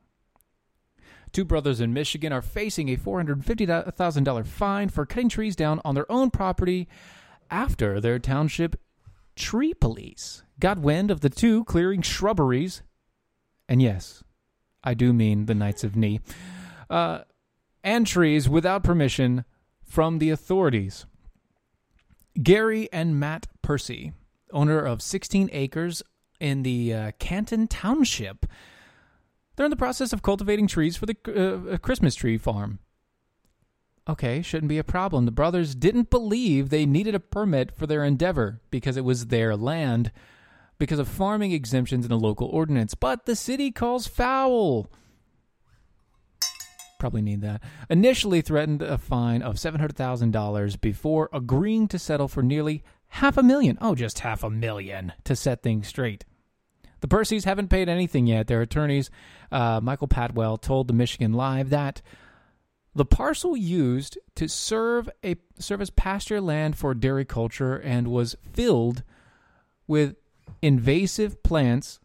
Two 1.32 1.46
brothers 1.46 1.80
in 1.80 1.94
Michigan 1.94 2.34
are 2.34 2.42
facing 2.42 2.90
a 2.90 2.98
$450,000 2.98 4.46
fine 4.46 4.90
for 4.90 5.06
cutting 5.06 5.30
trees 5.30 5.56
down 5.56 5.80
on 5.86 5.96
their 5.96 6.10
own 6.12 6.30
property 6.30 6.88
after 7.50 8.02
their 8.02 8.20
township 8.20 8.76
tree 9.36 9.74
police 9.74 10.44
got 10.60 10.80
wind 10.80 11.12
of 11.12 11.22
the 11.22 11.30
two 11.30 11.64
clearing 11.66 12.02
shrubberies. 12.02 12.82
And 13.68 13.82
yes, 13.82 14.24
I 14.84 14.94
do 14.94 15.14
mean 15.14 15.46
the 15.46 15.56
Knights 15.56 15.84
of 15.84 15.96
Ni. 15.96 16.20
Uh, 16.90 17.20
and 17.84 18.08
trees 18.08 18.48
without 18.48 18.84
permission 18.84 19.46
from 19.84 20.20
the 20.20 20.30
authorities. 20.30 21.06
Gary 22.42 22.90
and 22.92 23.20
Matt 23.20 23.48
Percy, 23.62 24.14
owner 24.52 24.80
of 24.80 25.02
16 25.02 25.50
acres 25.52 26.04
in 26.40 26.64
the 26.64 26.94
uh, 26.94 27.12
Canton 27.20 27.68
Township, 27.68 28.46
they're 29.56 29.66
in 29.66 29.70
the 29.70 29.78
process 29.78 30.12
of 30.12 30.22
cultivating 30.22 30.68
trees 30.68 30.98
for 30.98 31.06
the 31.06 31.16
uh, 31.74 31.78
Christmas 31.78 32.16
tree 32.16 32.38
farm. 32.38 32.80
Okay, 34.08 34.42
shouldn't 34.44 34.70
be 34.70 34.78
a 34.78 34.84
problem. 34.84 35.26
The 35.26 35.32
brothers 35.32 35.74
didn't 35.74 36.12
believe 36.12 36.70
they 36.70 36.86
needed 36.86 37.16
a 37.16 37.20
permit 37.20 37.72
for 37.72 37.88
their 37.88 38.04
endeavor 38.04 38.62
because 38.70 38.98
it 38.98 39.04
was 39.04 39.28
their 39.28 39.56
land 39.56 40.12
because 40.78 41.00
of 41.00 41.08
farming 41.08 41.52
exemptions 41.52 42.06
in 42.06 42.10
the 42.10 42.20
local 42.20 42.48
ordinance, 42.48 42.94
but 42.94 43.26
the 43.26 43.36
city 43.36 43.72
calls 43.72 44.08
foul. 44.08 44.92
Probably 47.00 47.22
need 47.22 47.42
that. 47.42 47.62
Initially 47.90 48.42
threatened 48.42 48.82
a 48.82 48.98
fine 48.98 49.42
of 49.42 49.56
$700,000 49.56 50.82
before 50.82 51.30
agreeing 51.34 51.88
to 51.90 52.00
settle 52.00 52.28
for 52.28 52.44
nearly 52.44 52.84
half 53.08 53.38
a 53.38 53.44
million. 53.44 53.78
Oh, 53.82 53.96
just 53.96 54.20
half 54.20 54.44
a 54.44 54.50
million 54.50 55.14
to 55.24 55.36
set 55.36 55.64
things 55.64 55.88
straight. 55.88 56.26
The 57.02 57.08
Percys 57.08 57.46
haven't 57.46 57.70
paid 57.70 57.90
anything 57.90 58.28
yet. 58.28 58.48
Their 58.48 58.62
attorneys, 58.62 59.10
uh, 59.52 59.80
Michael 59.82 60.08
Pattwell, 60.08 60.58
told 60.58 60.88
the 60.88 60.94
Michigan 60.94 61.34
Live 61.34 61.70
that 61.70 62.02
the 62.96 63.06
parcel 63.06 63.58
used 63.58 64.18
to 64.36 64.48
serve 64.48 65.10
a 65.24 65.36
serve 65.60 65.82
as 65.82 65.90
pasture 65.90 66.40
land 66.40 66.78
for 66.78 66.94
dairy 66.94 67.26
culture 67.26 67.76
and 67.76 68.08
was 68.08 68.38
filled 68.54 69.04
with 69.86 70.16
invasive 70.62 71.44
plants 71.44 72.00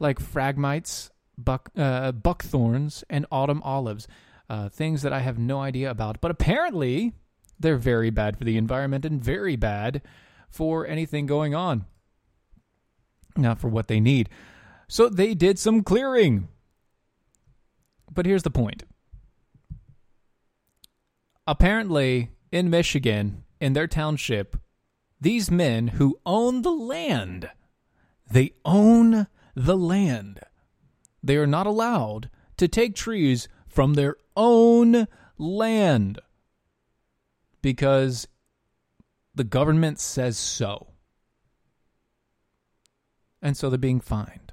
like 0.00 0.18
phragmites, 0.18 1.10
buck, 1.38 1.70
uh, 1.76 2.10
buckthorns, 2.10 3.04
and 3.08 3.24
autumn 3.30 3.62
olives. 3.62 4.08
Uh, 4.50 4.68
things 4.68 5.00
that 5.00 5.14
I 5.14 5.20
have 5.20 5.38
no 5.38 5.60
idea 5.60 5.90
about. 5.90 6.20
But 6.20 6.30
apparently, 6.30 7.14
they're 7.58 7.78
very 7.78 8.10
bad 8.10 8.36
for 8.36 8.44
the 8.44 8.58
environment 8.58 9.06
and 9.06 9.22
very 9.22 9.56
bad 9.56 10.02
for 10.50 10.86
anything 10.86 11.24
going 11.24 11.54
on. 11.54 11.86
Not 13.34 13.58
for 13.58 13.68
what 13.68 13.88
they 13.88 13.98
need. 13.98 14.28
So 14.88 15.08
they 15.08 15.32
did 15.32 15.58
some 15.58 15.82
clearing. 15.82 16.48
But 18.12 18.26
here's 18.26 18.42
the 18.42 18.50
point. 18.50 18.84
Apparently, 21.46 22.30
in 22.50 22.70
Michigan, 22.70 23.44
in 23.60 23.72
their 23.72 23.86
township, 23.86 24.56
these 25.20 25.50
men 25.50 25.88
who 25.88 26.18
own 26.24 26.62
the 26.62 26.72
land, 26.72 27.50
they 28.30 28.52
own 28.64 29.26
the 29.54 29.76
land. 29.76 30.40
They 31.22 31.36
are 31.36 31.46
not 31.46 31.66
allowed 31.66 32.30
to 32.56 32.68
take 32.68 32.94
trees 32.94 33.48
from 33.66 33.94
their 33.94 34.16
own 34.36 35.06
land 35.38 36.20
because 37.60 38.28
the 39.34 39.44
government 39.44 39.98
says 39.98 40.36
so. 40.36 40.88
And 43.40 43.56
so 43.56 43.70
they're 43.70 43.78
being 43.78 44.00
fined 44.00 44.52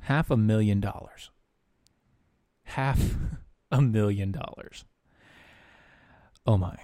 half 0.00 0.30
a 0.30 0.36
million 0.36 0.80
dollars. 0.80 1.30
Half 2.64 3.00
a 3.70 3.80
million 3.80 4.32
dollars. 4.32 4.84
Oh 6.46 6.56
my. 6.56 6.76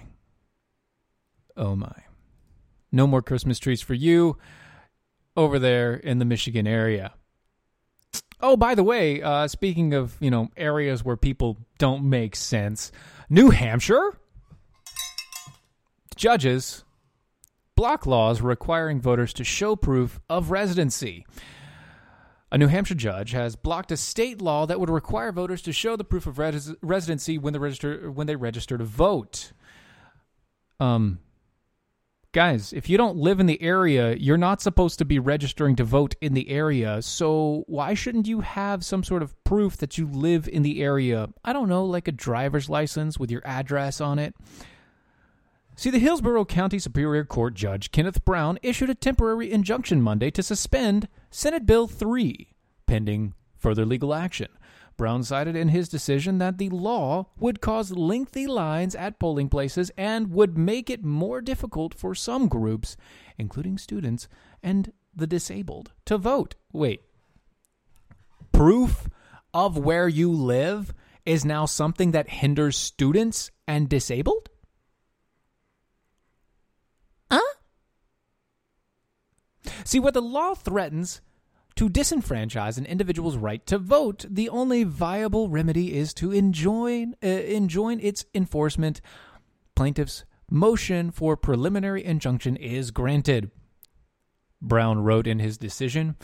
Oh 1.55 1.75
my. 1.75 1.93
No 2.91 3.07
more 3.07 3.21
Christmas 3.21 3.59
trees 3.59 3.81
for 3.81 3.93
you 3.93 4.37
over 5.37 5.59
there 5.59 5.93
in 5.95 6.19
the 6.19 6.25
Michigan 6.25 6.67
area. 6.67 7.13
Oh, 8.41 8.57
by 8.57 8.73
the 8.73 8.83
way, 8.83 9.21
uh, 9.21 9.47
speaking 9.47 9.93
of 9.93 10.17
you 10.19 10.31
know 10.31 10.49
areas 10.57 11.05
where 11.05 11.17
people 11.17 11.57
don't 11.77 12.09
make 12.09 12.35
sense, 12.35 12.91
New 13.29 13.51
Hampshire 13.51 14.17
judges 16.15 16.83
block 17.75 18.05
laws 18.05 18.41
requiring 18.41 18.99
voters 18.99 19.33
to 19.33 19.43
show 19.43 19.75
proof 19.75 20.19
of 20.29 20.51
residency. 20.51 21.25
A 22.51 22.57
New 22.57 22.67
Hampshire 22.67 22.95
judge 22.95 23.31
has 23.31 23.55
blocked 23.55 23.93
a 23.93 23.97
state 23.97 24.41
law 24.41 24.65
that 24.65 24.79
would 24.79 24.89
require 24.89 25.31
voters 25.31 25.61
to 25.61 25.71
show 25.71 25.95
the 25.95 26.03
proof 26.03 26.27
of 26.27 26.37
res- 26.37 26.75
residency 26.81 27.37
when 27.37 27.53
they 27.53 27.59
register 27.59 28.11
when 28.11 28.27
they 28.27 28.35
register 28.35 28.77
to 28.77 28.83
vote. 28.83 29.53
Um, 30.77 31.19
guys, 32.33 32.73
if 32.73 32.89
you 32.89 32.97
don't 32.97 33.15
live 33.15 33.39
in 33.39 33.45
the 33.45 33.61
area, 33.61 34.15
you're 34.15 34.37
not 34.37 34.61
supposed 34.61 34.99
to 34.99 35.05
be 35.05 35.17
registering 35.17 35.77
to 35.77 35.85
vote 35.85 36.15
in 36.19 36.33
the 36.33 36.49
area. 36.49 37.01
So 37.01 37.63
why 37.67 37.93
shouldn't 37.93 38.27
you 38.27 38.41
have 38.41 38.83
some 38.83 39.03
sort 39.03 39.23
of 39.23 39.41
proof 39.45 39.77
that 39.77 39.97
you 39.97 40.07
live 40.07 40.49
in 40.49 40.63
the 40.63 40.81
area? 40.81 41.29
I 41.45 41.53
don't 41.53 41.69
know, 41.69 41.85
like 41.85 42.09
a 42.09 42.11
driver's 42.11 42.69
license 42.69 43.17
with 43.17 43.31
your 43.31 43.41
address 43.45 44.01
on 44.01 44.19
it. 44.19 44.35
See, 45.75 45.89
the 45.89 45.99
Hillsborough 45.99 46.45
County 46.45 46.79
Superior 46.79 47.23
Court 47.23 47.53
Judge 47.53 47.91
Kenneth 47.91 48.23
Brown 48.23 48.59
issued 48.61 48.89
a 48.89 48.95
temporary 48.95 49.51
injunction 49.51 50.01
Monday 50.01 50.29
to 50.31 50.43
suspend 50.43 51.07
Senate 51.31 51.65
Bill 51.65 51.87
3, 51.87 52.53
pending 52.85 53.33
further 53.57 53.85
legal 53.85 54.13
action. 54.13 54.49
Brown 54.97 55.23
cited 55.23 55.55
in 55.55 55.69
his 55.69 55.89
decision 55.89 56.37
that 56.37 56.59
the 56.59 56.69
law 56.69 57.29
would 57.39 57.61
cause 57.61 57.91
lengthy 57.91 58.45
lines 58.45 58.93
at 58.93 59.17
polling 59.17 59.49
places 59.49 59.91
and 59.97 60.31
would 60.31 60.55
make 60.55 60.91
it 60.91 61.03
more 61.03 61.41
difficult 61.41 61.95
for 61.95 62.13
some 62.13 62.47
groups, 62.47 62.95
including 63.39 63.79
students 63.79 64.27
and 64.61 64.93
the 65.15 65.25
disabled, 65.25 65.93
to 66.05 66.19
vote. 66.19 66.53
Wait. 66.71 67.01
Proof 68.51 69.07
of 69.53 69.77
where 69.77 70.07
you 70.07 70.31
live 70.31 70.93
is 71.25 71.43
now 71.43 71.65
something 71.65 72.11
that 72.11 72.29
hinders 72.29 72.77
students 72.77 73.49
and 73.67 73.89
disabled? 73.89 74.50
Huh? 77.31 77.55
See, 79.85 79.99
what 79.99 80.13
the 80.13 80.21
law 80.21 80.53
threatens 80.53 81.21
to 81.75 81.89
disenfranchise 81.89 82.77
an 82.77 82.85
individual's 82.85 83.37
right 83.37 83.65
to 83.65 83.77
vote, 83.77 84.25
the 84.29 84.49
only 84.49 84.83
viable 84.83 85.49
remedy 85.49 85.95
is 85.95 86.13
to 86.15 86.31
enjoin, 86.31 87.15
uh, 87.23 87.27
enjoin 87.27 87.99
its 88.01 88.25
enforcement. 88.35 88.99
Plaintiff's 89.75 90.25
motion 90.49 91.11
for 91.11 91.37
preliminary 91.37 92.03
injunction 92.03 92.57
is 92.57 92.91
granted. 92.91 93.49
Brown 94.61 94.99
wrote 94.99 95.25
in 95.25 95.39
his 95.39 95.57
decision. 95.57 96.17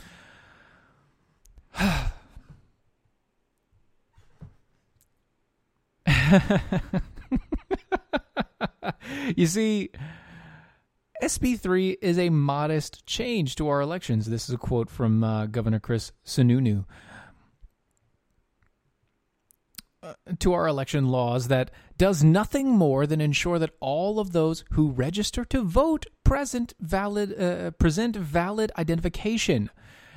you 9.36 9.46
see, 9.46 9.90
SB3 11.22 11.96
is 12.00 12.18
a 12.18 12.30
modest 12.30 13.04
change 13.06 13.56
to 13.56 13.68
our 13.68 13.80
elections. 13.80 14.26
This 14.26 14.48
is 14.48 14.54
a 14.54 14.58
quote 14.58 14.88
from 14.88 15.24
uh, 15.24 15.46
Governor 15.46 15.80
Chris 15.80 16.12
Sununu. 16.24 16.84
Uh, 20.00 20.14
to 20.38 20.52
our 20.52 20.68
election 20.68 21.08
laws 21.08 21.48
that 21.48 21.72
does 21.96 22.22
nothing 22.22 22.70
more 22.70 23.04
than 23.04 23.20
ensure 23.20 23.58
that 23.58 23.74
all 23.80 24.20
of 24.20 24.30
those 24.30 24.64
who 24.70 24.92
register 24.92 25.44
to 25.44 25.64
vote 25.64 26.06
present 26.22 26.72
valid 26.78 27.38
uh, 27.38 27.72
present 27.72 28.14
valid 28.14 28.70
identification 28.78 29.68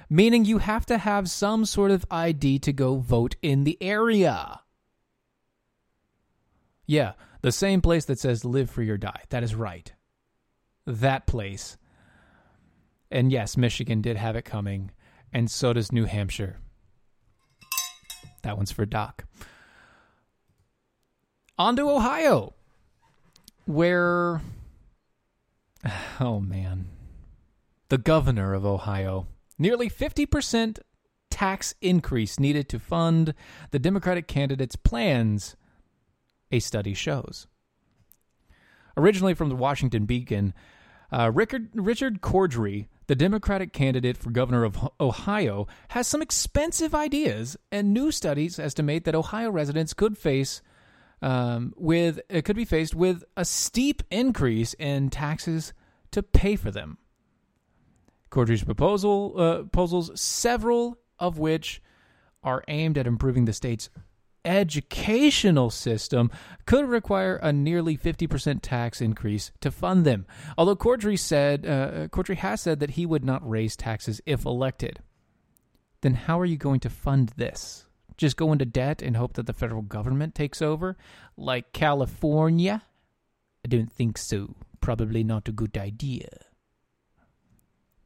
meaning 0.08 0.46
you 0.46 0.60
have 0.60 0.86
to 0.86 1.00
have 1.00 1.30
some 1.30 1.66
sort 1.66 1.90
of 1.90 2.06
ID 2.12 2.60
to 2.60 2.74
go 2.74 2.98
vote 2.98 3.36
in 3.42 3.64
the 3.64 3.82
area. 3.82 4.60
Yeah, 6.86 7.14
the 7.42 7.52
same 7.52 7.82
place 7.82 8.06
that 8.06 8.20
says 8.20 8.46
live 8.46 8.70
free 8.70 8.90
or 8.90 8.98
die. 8.98 9.24
That 9.30 9.42
is 9.42 9.56
right 9.56 9.92
that 10.86 11.28
place. 11.28 11.78
And 13.10 13.32
yes, 13.32 13.58
Michigan 13.58 14.02
did 14.02 14.18
have 14.18 14.36
it 14.36 14.46
coming, 14.46 14.92
and 15.34 15.50
so 15.52 15.74
does 15.74 15.92
New 15.92 16.06
Hampshire. 16.06 16.58
That 18.44 18.58
one's 18.58 18.72
for 18.72 18.86
Doc. 18.86 19.26
On 21.58 21.76
to 21.76 21.90
Ohio, 21.90 22.54
where. 23.66 24.42
Oh, 26.20 26.40
man. 26.40 26.86
The 27.90 27.98
governor 27.98 28.54
of 28.54 28.64
Ohio. 28.64 29.26
Nearly 29.58 29.90
50% 29.90 30.78
tax 31.32 31.74
increase 31.82 32.40
needed 32.40 32.70
to 32.70 32.80
fund 32.80 33.34
the 33.72 33.80
Democratic 33.80 34.28
candidate's 34.28 34.76
plans, 34.76 35.56
a 36.52 36.60
study 36.60 36.94
shows. 36.94 37.48
Originally 38.98 39.34
from 39.34 39.50
the 39.50 39.56
Washington 39.56 40.06
Beacon, 40.06 40.54
uh, 41.12 41.32
Richard, 41.34 41.70
Richard 41.74 42.22
Cordray, 42.22 42.88
the 43.08 43.16
Democratic 43.16 43.74
candidate 43.74 44.18
for 44.18 44.30
governor 44.30 44.64
of 44.64 44.90
Ohio, 45.00 45.68
has 45.90 46.08
some 46.08 46.22
expensive 46.22 46.96
ideas, 46.96 47.58
and 47.72 47.94
new 47.94 48.12
studies 48.12 48.60
estimate 48.60 49.04
that 49.04 49.16
Ohio 49.16 49.52
residents 49.52 49.94
could 49.94 50.18
face 50.18 50.62
um, 51.22 51.74
with 51.78 52.20
it 52.30 52.44
could 52.46 52.56
be 52.56 52.66
faced 52.66 52.96
with 52.96 53.24
a 53.38 53.46
steep 53.46 54.02
increase 54.10 54.74
in 54.76 55.10
taxes 55.10 55.74
to 56.12 56.24
pay 56.24 56.56
for 56.56 56.72
them. 56.72 56.98
Cordray's 58.32 58.64
proposal 58.64 59.34
uh, 59.38 59.56
proposals, 59.58 60.20
several 60.20 60.98
of 61.20 61.38
which 61.38 61.82
are 62.44 62.64
aimed 62.68 62.98
at 62.98 63.06
improving 63.06 63.46
the 63.46 63.54
state's 63.54 63.90
educational 64.44 65.70
system 65.70 66.32
could 66.66 66.88
require 66.88 67.36
a 67.38 67.54
nearly 67.54 67.98
50% 67.98 68.60
tax 68.62 69.02
increase 69.02 69.52
to 69.62 69.72
fund 69.72 70.06
them. 70.06 70.26
Although 70.58 70.76
Cordray 70.76 71.18
said 71.20 71.66
uh, 71.66 72.08
Cordray 72.08 72.38
has 72.38 72.62
said 72.62 72.80
that 72.80 72.92
he 72.92 73.06
would 73.06 73.24
not 73.24 73.48
raise 73.48 73.76
taxes 73.76 74.22
if 74.26 74.46
elected. 74.46 75.00
Then 76.02 76.16
how 76.16 76.40
are 76.40 76.46
you 76.46 76.58
going 76.58 76.80
to 76.82 76.90
fund 76.90 77.32
this? 77.36 77.86
Just 78.18 78.38
go 78.38 78.52
into 78.52 78.66
debt 78.66 79.02
and 79.02 79.18
hope 79.18 79.34
that 79.34 79.46
the 79.46 79.54
federal 79.54 79.82
government 79.82 80.36
takes 80.36 80.62
over 80.62 80.98
like 81.38 81.74
California? 81.74 82.84
I 83.64 83.68
don't 83.68 83.92
think 83.92 84.18
so. 84.18 84.56
Probably 84.80 85.24
not 85.24 85.48
a 85.48 85.52
good 85.52 85.78
idea. 85.78 86.28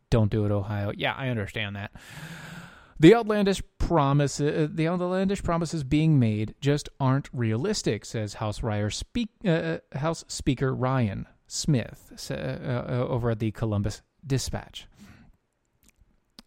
Don't 0.10 0.32
do 0.32 0.46
it, 0.46 0.52
Ohio. 0.52 0.92
Yeah, 0.96 1.14
I 1.14 1.30
understand 1.30 1.76
that. 1.76 1.92
The 2.98 3.14
outlandish 3.14 3.62
promise, 3.78 4.40
uh, 4.40 4.68
the 4.72 4.88
outlandish 4.88 5.44
promises 5.44 5.84
being 5.84 6.18
made 6.18 6.56
just 6.62 6.88
aren't 7.00 7.30
realistic, 7.34 8.06
says 8.06 8.36
House, 8.36 8.62
speak, 8.96 9.30
uh, 9.44 9.50
uh, 9.50 9.78
House 9.96 10.24
Speaker 10.30 10.74
Ryan 10.74 11.28
Smith 11.46 12.30
uh, 12.32 12.34
uh, 12.34 13.06
over 13.10 13.32
at 13.32 13.40
the 13.40 13.52
Columbus 13.52 14.02
Dispatch. 14.26 14.88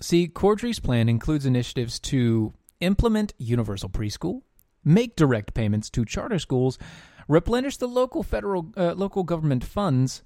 See, 0.01 0.27
Cordray's 0.27 0.81
plan 0.81 1.09
includes 1.09 1.45
initiatives 1.45 1.99
to 2.01 2.55
implement 2.81 3.35
universal 3.37 3.91
preschool, 3.91 4.43
make 4.85 5.17
direct 5.17 5.53
payments 5.53 5.91
to 5.91 6.05
charter 6.05 6.39
schools, 6.39 6.79
replenish 7.27 7.77
the 7.77 7.89
local 7.89 8.23
federal 8.23 8.73
local 8.77 9.25
government 9.25 9.65
funds. 9.65 10.23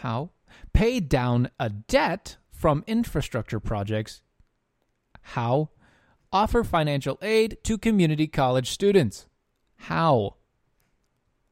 How? 0.00 0.30
Pay 0.72 1.00
down 1.00 1.50
a 1.58 1.68
debt 1.70 2.36
from 2.50 2.84
infrastructure 2.86 3.58
projects. 3.58 4.22
How? 5.34 5.70
Offer 6.32 6.62
financial 6.64 7.18
aid 7.20 7.58
to 7.64 7.78
community 7.78 8.26
college 8.26 8.70
students. 8.70 9.26
How? 9.76 10.36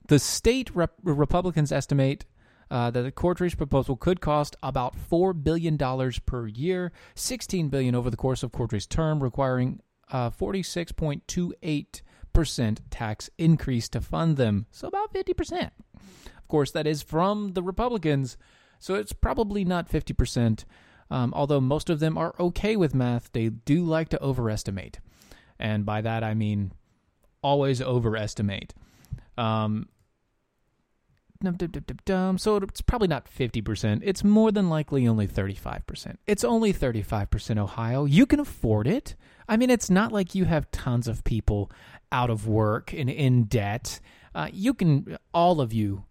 The 0.06 0.18
state 0.18 0.70
rep- 0.74 0.94
Republicans 1.02 1.72
estimate 1.72 2.24
uh, 2.70 2.90
that 2.90 3.02
the 3.02 3.12
Cordray's 3.12 3.54
proposal 3.54 3.96
could 3.96 4.20
cost 4.20 4.54
about 4.62 4.94
four 4.94 5.32
billion 5.32 5.76
dollars 5.76 6.18
per 6.20 6.46
year, 6.46 6.92
sixteen 7.14 7.68
billion 7.68 7.94
over 7.94 8.10
the 8.10 8.16
course 8.16 8.42
of 8.42 8.52
Cordray's 8.52 8.86
term, 8.86 9.22
requiring 9.22 9.80
uh, 10.10 10.30
forty-six 10.30 10.92
point 10.92 11.26
two 11.26 11.52
eight 11.62 12.02
percent 12.32 12.80
tax 12.90 13.28
increase 13.38 13.88
to 13.88 14.00
fund 14.00 14.36
them. 14.36 14.66
So 14.70 14.88
about 14.88 15.12
fifty 15.12 15.34
percent. 15.34 15.72
Of 15.96 16.48
course, 16.48 16.70
that 16.72 16.86
is 16.86 17.02
from 17.02 17.54
the 17.54 17.62
Republicans, 17.62 18.36
so 18.78 18.94
it's 18.94 19.12
probably 19.12 19.64
not 19.64 19.88
fifty 19.88 20.12
percent. 20.12 20.64
Um, 21.10 21.32
although 21.34 21.60
most 21.60 21.90
of 21.90 22.00
them 22.00 22.16
are 22.16 22.34
okay 22.40 22.76
with 22.76 22.94
math, 22.94 23.30
they 23.32 23.48
do 23.48 23.84
like 23.84 24.08
to 24.10 24.22
overestimate, 24.22 25.00
and 25.58 25.84
by 25.84 26.00
that 26.00 26.24
I 26.24 26.34
mean 26.34 26.72
always 27.42 27.82
overestimate. 27.82 28.74
Um, 29.36 29.88
so 31.42 32.56
it's 32.56 32.80
probably 32.80 33.08
not 33.08 33.26
50%. 33.26 34.00
It's 34.02 34.24
more 34.24 34.50
than 34.50 34.70
likely 34.70 35.06
only 35.06 35.28
35%. 35.28 36.16
It's 36.26 36.42
only 36.44 36.72
35% 36.72 37.58
Ohio. 37.58 38.06
You 38.06 38.24
can 38.24 38.40
afford 38.40 38.86
it. 38.86 39.14
I 39.48 39.56
mean, 39.58 39.68
it's 39.68 39.90
not 39.90 40.10
like 40.10 40.34
you 40.34 40.46
have 40.46 40.70
tons 40.70 41.06
of 41.06 41.22
people 41.24 41.70
out 42.10 42.30
of 42.30 42.48
work 42.48 42.94
and 42.94 43.10
in 43.10 43.44
debt. 43.44 44.00
Uh, 44.34 44.48
you 44.52 44.72
can, 44.72 45.18
all 45.34 45.60
of 45.60 45.72
you, 45.72 46.04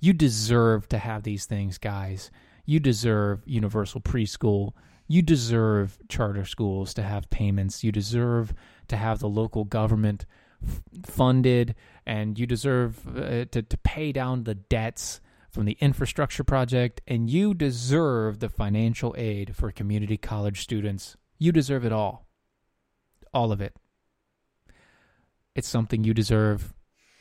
you 0.00 0.12
deserve 0.12 0.88
to 0.88 0.98
have 0.98 1.22
these 1.22 1.46
things, 1.46 1.78
guys. 1.78 2.30
You 2.64 2.80
deserve 2.80 3.42
universal 3.46 4.00
preschool. 4.00 4.72
You 5.06 5.22
deserve 5.22 5.98
charter 6.08 6.44
schools 6.44 6.94
to 6.94 7.02
have 7.02 7.30
payments. 7.30 7.84
You 7.84 7.92
deserve 7.92 8.54
to 8.88 8.96
have 8.96 9.18
the 9.18 9.28
local 9.28 9.64
government 9.64 10.26
funded, 11.04 11.74
and 12.06 12.38
you 12.38 12.46
deserve 12.46 13.06
uh, 13.16 13.44
to, 13.46 13.62
to 13.62 13.76
pay 13.78 14.12
down 14.12 14.44
the 14.44 14.54
debts 14.54 15.20
from 15.50 15.66
the 15.66 15.76
infrastructure 15.80 16.42
project, 16.42 17.00
and 17.06 17.30
you 17.30 17.54
deserve 17.54 18.40
the 18.40 18.48
financial 18.48 19.14
aid 19.16 19.54
for 19.54 19.70
community 19.70 20.16
college 20.16 20.62
students. 20.62 21.16
You 21.38 21.52
deserve 21.52 21.84
it 21.84 21.92
all. 21.92 22.26
All 23.32 23.52
of 23.52 23.60
it. 23.60 23.76
It's 25.54 25.68
something 25.68 26.02
you 26.02 26.14
deserve. 26.14 26.74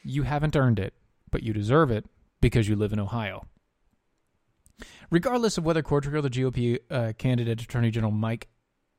You 0.03 0.23
haven't 0.23 0.55
earned 0.55 0.79
it, 0.79 0.93
but 1.29 1.43
you 1.43 1.53
deserve 1.53 1.91
it 1.91 2.05
because 2.41 2.67
you 2.67 2.75
live 2.75 2.93
in 2.93 2.99
Ohio. 2.99 3.45
Regardless 5.09 5.57
of 5.57 5.65
whether 5.65 5.81
or 5.81 6.21
the 6.21 6.29
GOP 6.29 6.79
uh, 6.89 7.13
candidate 7.17 7.61
Attorney 7.61 7.91
General 7.91 8.11
Mike 8.11 8.47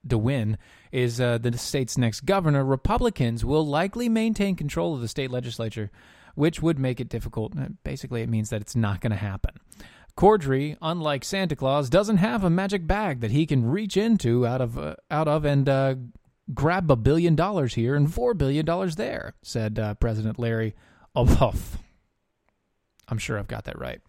DeWine 0.07 0.57
is 0.93 1.21
uh, 1.21 1.39
the 1.39 1.57
state's 1.59 1.99
next 1.99 2.21
governor, 2.23 2.65
Republicans 2.65 3.45
will 3.45 3.67
likely 3.67 4.09
maintain 4.09 4.55
control 4.57 4.95
of 4.95 5.01
the 5.01 5.09
state 5.09 5.31
legislature, 5.31 5.91
which 6.35 6.63
would 6.63 6.79
make 6.79 7.01
it 7.01 7.09
difficult. 7.09 7.59
Uh, 7.59 7.69
basically, 7.83 8.23
it 8.23 8.29
means 8.29 8.51
that 8.51 8.61
it's 8.61 8.77
not 8.77 9.01
going 9.01 9.11
to 9.11 9.17
happen. 9.17 9.55
Cordray, 10.17 10.77
unlike 10.81 11.25
Santa 11.25 11.57
Claus, 11.57 11.91
doesn't 11.91 12.19
have 12.19 12.45
a 12.45 12.51
magic 12.51 12.87
bag 12.87 13.21
that 13.21 13.33
he 13.33 13.47
can 13.47 13.65
reach 13.65 13.97
into 13.97 14.47
out 14.47 14.61
of 14.61 14.79
uh, 14.79 14.95
out 15.11 15.27
of 15.27 15.45
and 15.45 15.69
uh, 15.69 15.97
grab 16.53 16.91
a 16.91 16.97
billion 16.97 17.35
dollars 17.35 17.75
here 17.75 17.97
and 17.97 18.13
four 18.13 18.33
billion 18.35 18.65
dollars 18.65 18.95
there," 18.95 19.35
said 19.43 19.79
uh, 19.79 19.95
President 19.95 20.39
Larry 20.39 20.75
Obhof. 21.17 21.79
I'm 23.09 23.19
sure 23.19 23.39
I've 23.39 23.49
got 23.49 23.65
that 23.65 23.79
right. 23.79 24.01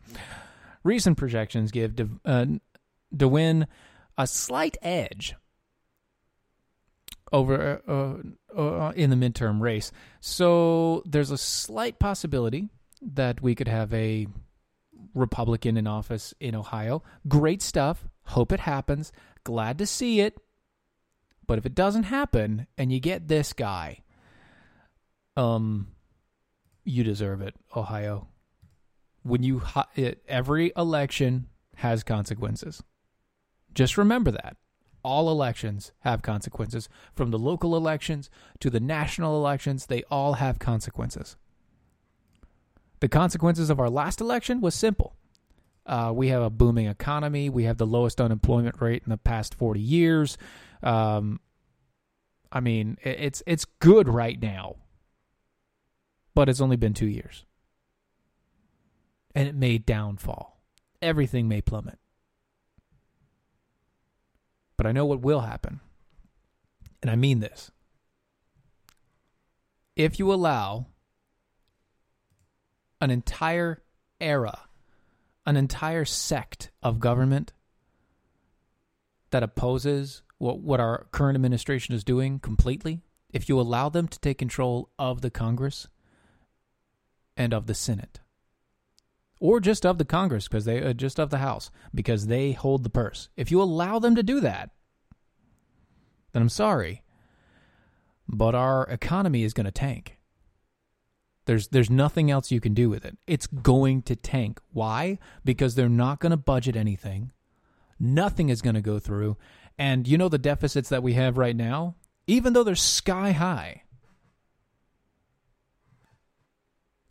Recent 0.86 1.18
projections 1.18 1.72
give 1.72 1.96
De, 1.96 2.08
uh, 2.24 2.46
DeWine 3.14 3.66
a 4.20 4.28
slight 4.28 4.78
edge 4.84 5.36
over 7.32 7.82
uh, 7.88 8.58
uh, 8.58 8.92
in 8.96 9.10
the 9.10 9.16
midterm 9.16 9.60
race. 9.60 9.92
So 10.20 11.02
there's 11.06 11.32
a 11.32 11.40
slight 11.40 11.98
possibility 11.98 12.70
that 13.02 13.42
we 13.42 13.56
could 13.56 13.68
have 13.68 13.92
a 13.96 14.28
Republican 15.16 15.76
in 15.76 15.88
office 15.88 16.36
in 16.40 16.54
Ohio. 16.54 17.02
Great 17.28 17.64
stuff. 17.64 18.06
Hope 18.26 18.52
it 18.52 18.60
happens. 18.60 19.12
Glad 19.44 19.80
to 19.80 19.88
see 19.88 20.22
it. 20.22 20.38
But 21.48 21.58
if 21.58 21.66
it 21.66 21.74
doesn't 21.74 22.04
happen 22.04 22.68
and 22.78 22.92
you 22.94 23.00
get 23.00 23.28
this 23.28 23.54
guy, 23.54 24.04
um, 25.36 25.88
you 26.84 27.04
deserve 27.04 27.42
it, 27.42 27.56
Ohio. 27.76 28.28
When 29.26 29.44
you 29.44 29.64
every 30.28 30.72
election 30.78 31.48
has 31.78 32.04
consequences. 32.04 32.84
Just 33.74 33.98
remember 33.98 34.32
that 34.32 34.56
all 35.04 35.30
elections 35.30 35.92
have 36.00 36.22
consequences. 36.22 36.90
From 37.14 37.32
the 37.32 37.40
local 37.40 37.76
elections 37.76 38.30
to 38.60 38.70
the 38.70 38.80
national 38.80 39.36
elections, 39.38 39.86
they 39.86 40.04
all 40.10 40.34
have 40.34 40.58
consequences. 40.58 41.36
The 43.02 43.10
consequences 43.10 43.70
of 43.70 43.80
our 43.80 43.90
last 43.90 44.22
election 44.22 44.62
was 44.62 44.74
simple. 44.74 45.16
Uh, 45.86 46.12
we 46.16 46.30
have 46.30 46.42
a 46.42 46.50
booming 46.50 46.88
economy. 46.88 47.50
We 47.50 47.66
have 47.66 47.78
the 47.78 47.86
lowest 47.86 48.20
unemployment 48.20 48.82
rate 48.82 49.04
in 49.06 49.12
the 49.12 49.18
past 49.18 49.54
40 49.54 49.80
years. 49.80 50.38
Um, 50.82 51.40
I 52.52 52.60
mean, 52.62 52.98
it's 53.04 53.44
it's 53.46 53.66
good 53.66 54.08
right 54.08 54.42
now, 54.42 54.78
but 56.34 56.48
it's 56.48 56.62
only 56.62 56.78
been 56.78 56.94
two 56.94 57.08
years, 57.08 57.46
and 59.36 59.48
it 59.50 59.54
may 59.54 59.78
downfall. 59.78 60.62
Everything 61.02 61.48
may 61.48 61.62
plummet. 61.62 62.00
But 64.78 64.88
I 64.88 64.94
know 64.94 65.06
what 65.06 65.22
will 65.22 65.42
happen. 65.42 65.82
And 67.02 67.12
I 67.12 67.16
mean 67.16 67.42
this. 67.42 67.70
If 69.96 70.18
you 70.18 70.34
allow 70.34 70.88
an 73.00 73.12
entire 73.12 73.84
era, 74.20 74.62
an 75.46 75.58
entire 75.58 76.06
sect 76.06 76.72
of 76.82 77.00
government 77.00 77.54
that 79.32 79.44
opposes 79.44 80.24
what, 80.38 80.60
what 80.60 80.80
our 80.80 81.08
current 81.12 81.36
administration 81.36 81.94
is 81.94 82.04
doing 82.04 82.40
completely, 82.40 83.02
if 83.32 83.48
you 83.48 83.60
allow 83.60 83.90
them 83.90 84.08
to 84.08 84.20
take 84.20 84.38
control 84.38 84.90
of 84.98 85.22
the 85.22 85.30
Congress 85.30 85.88
and 87.38 87.54
of 87.54 87.68
the 87.68 87.76
Senate, 87.76 88.20
or 89.40 89.60
just 89.60 89.86
of 89.86 89.98
the 89.98 90.06
Congress 90.06 90.48
because 90.48 90.66
they 90.66 90.82
uh, 90.82 90.94
just 90.94 91.20
of 91.20 91.30
the 91.30 91.40
House 91.40 91.72
because 91.94 92.28
they 92.28 92.54
hold 92.54 92.84
the 92.84 92.90
purse. 92.90 93.30
If 93.36 93.52
you 93.52 93.62
allow 93.62 94.00
them 94.00 94.16
to 94.16 94.24
do 94.24 94.40
that, 94.42 94.72
then 96.32 96.42
I'm 96.42 96.50
sorry, 96.50 97.04
but 98.28 98.56
our 98.56 98.84
economy 98.88 99.44
is 99.44 99.54
going 99.54 99.66
to 99.66 99.72
tank. 99.72 100.18
There's 101.46 101.68
there's 101.68 101.90
nothing 101.90 102.32
else 102.32 102.52
you 102.52 102.60
can 102.60 102.74
do 102.74 102.90
with 102.90 103.06
it. 103.06 103.18
It's 103.28 103.48
going 103.48 104.02
to 104.04 104.16
tank. 104.16 104.60
Why? 104.72 105.20
Because 105.44 105.76
they're 105.76 105.90
not 105.90 106.20
going 106.20 106.32
to 106.32 106.38
budget 106.38 106.76
anything. 106.76 107.32
Nothing 108.00 108.50
is 108.50 108.62
going 108.62 108.76
to 108.76 108.82
go 108.82 109.00
through. 109.00 109.38
And 109.78 110.08
you 110.08 110.18
know 110.18 110.30
the 110.30 110.38
deficits 110.38 110.90
that 110.90 111.04
we 111.04 111.14
have 111.14 111.38
right 111.38 111.56
now, 111.56 111.96
even 112.28 112.54
though 112.54 112.64
they're 112.64 112.76
sky 112.76 113.32
high, 113.32 113.84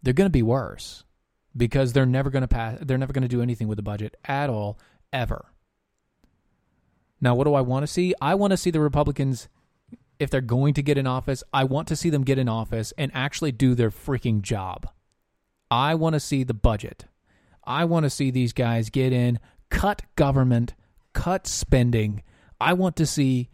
they're 0.03 0.14
going 0.14 0.27
to 0.27 0.31
be 0.31 0.43
worse 0.43 1.05
because 1.57 1.92
they're 1.92 2.07
never 2.07 2.30
going 2.30 2.42
to 2.42 2.48
pass 2.48 2.78
they're 2.82 2.98
never 2.98 3.12
going 3.12 3.22
to 3.22 3.28
do 3.28 3.42
anything 3.42 3.68
with 3.68 3.76
the 3.76 3.82
budget 3.82 4.16
at 4.24 4.50
all 4.50 4.78
ever. 5.12 5.46
Now, 7.20 7.34
what 7.34 7.44
do 7.44 7.55
I 7.55 7.61
want 7.62 7.84
to 7.84 7.86
see? 7.86 8.14
I 8.20 8.34
want 8.34 8.50
to 8.50 8.57
see 8.57 8.70
the 8.70 8.80
Republicans 8.80 9.48
if 10.18 10.30
they're 10.30 10.40
going 10.40 10.74
to 10.74 10.82
get 10.82 10.98
in 10.98 11.07
office, 11.07 11.42
I 11.52 11.64
want 11.64 11.88
to 11.88 11.96
see 11.96 12.11
them 12.11 12.22
get 12.22 12.38
in 12.38 12.48
office 12.48 12.92
and 12.96 13.11
actually 13.14 13.52
do 13.52 13.74
their 13.74 13.90
freaking 13.90 14.42
job. 14.42 14.88
I 15.70 15.94
want 15.94 16.14
to 16.14 16.20
see 16.20 16.44
the 16.44 16.55
budget. 16.55 17.07
I 17.64 17.84
want 17.84 18.05
to 18.05 18.11
see 18.11 18.30
these 18.30 18.52
guys 18.52 18.90
get 18.90 19.12
in, 19.12 19.40
cut 19.70 20.02
government, 20.16 20.74
cut 21.14 21.46
spending. 21.46 22.22
I 22.61 22.74
want 22.74 22.96
to 22.96 23.07
see 23.07 23.48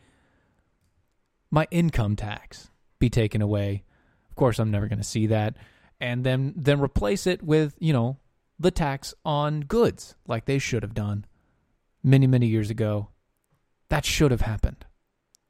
my 1.50 1.66
income 1.70 2.16
tax 2.16 2.70
be 2.98 3.08
taken 3.08 3.40
away. 3.40 3.84
Of 4.28 4.36
course, 4.36 4.58
I'm 4.58 4.70
never 4.70 4.86
going 4.86 4.98
to 4.98 5.04
see 5.04 5.28
that 5.28 5.56
and 6.00 6.24
then 6.24 6.54
then 6.56 6.80
replace 6.80 7.26
it 7.26 7.42
with 7.42 7.74
you 7.78 7.92
know 7.92 8.16
the 8.58 8.70
tax 8.70 9.14
on 9.24 9.60
goods 9.60 10.14
like 10.26 10.44
they 10.44 10.58
should 10.58 10.82
have 10.82 10.94
done 10.94 11.24
many 12.02 12.26
many 12.26 12.46
years 12.46 12.70
ago. 12.70 13.08
That 13.88 14.04
should 14.04 14.30
have 14.30 14.42
happened. 14.42 14.86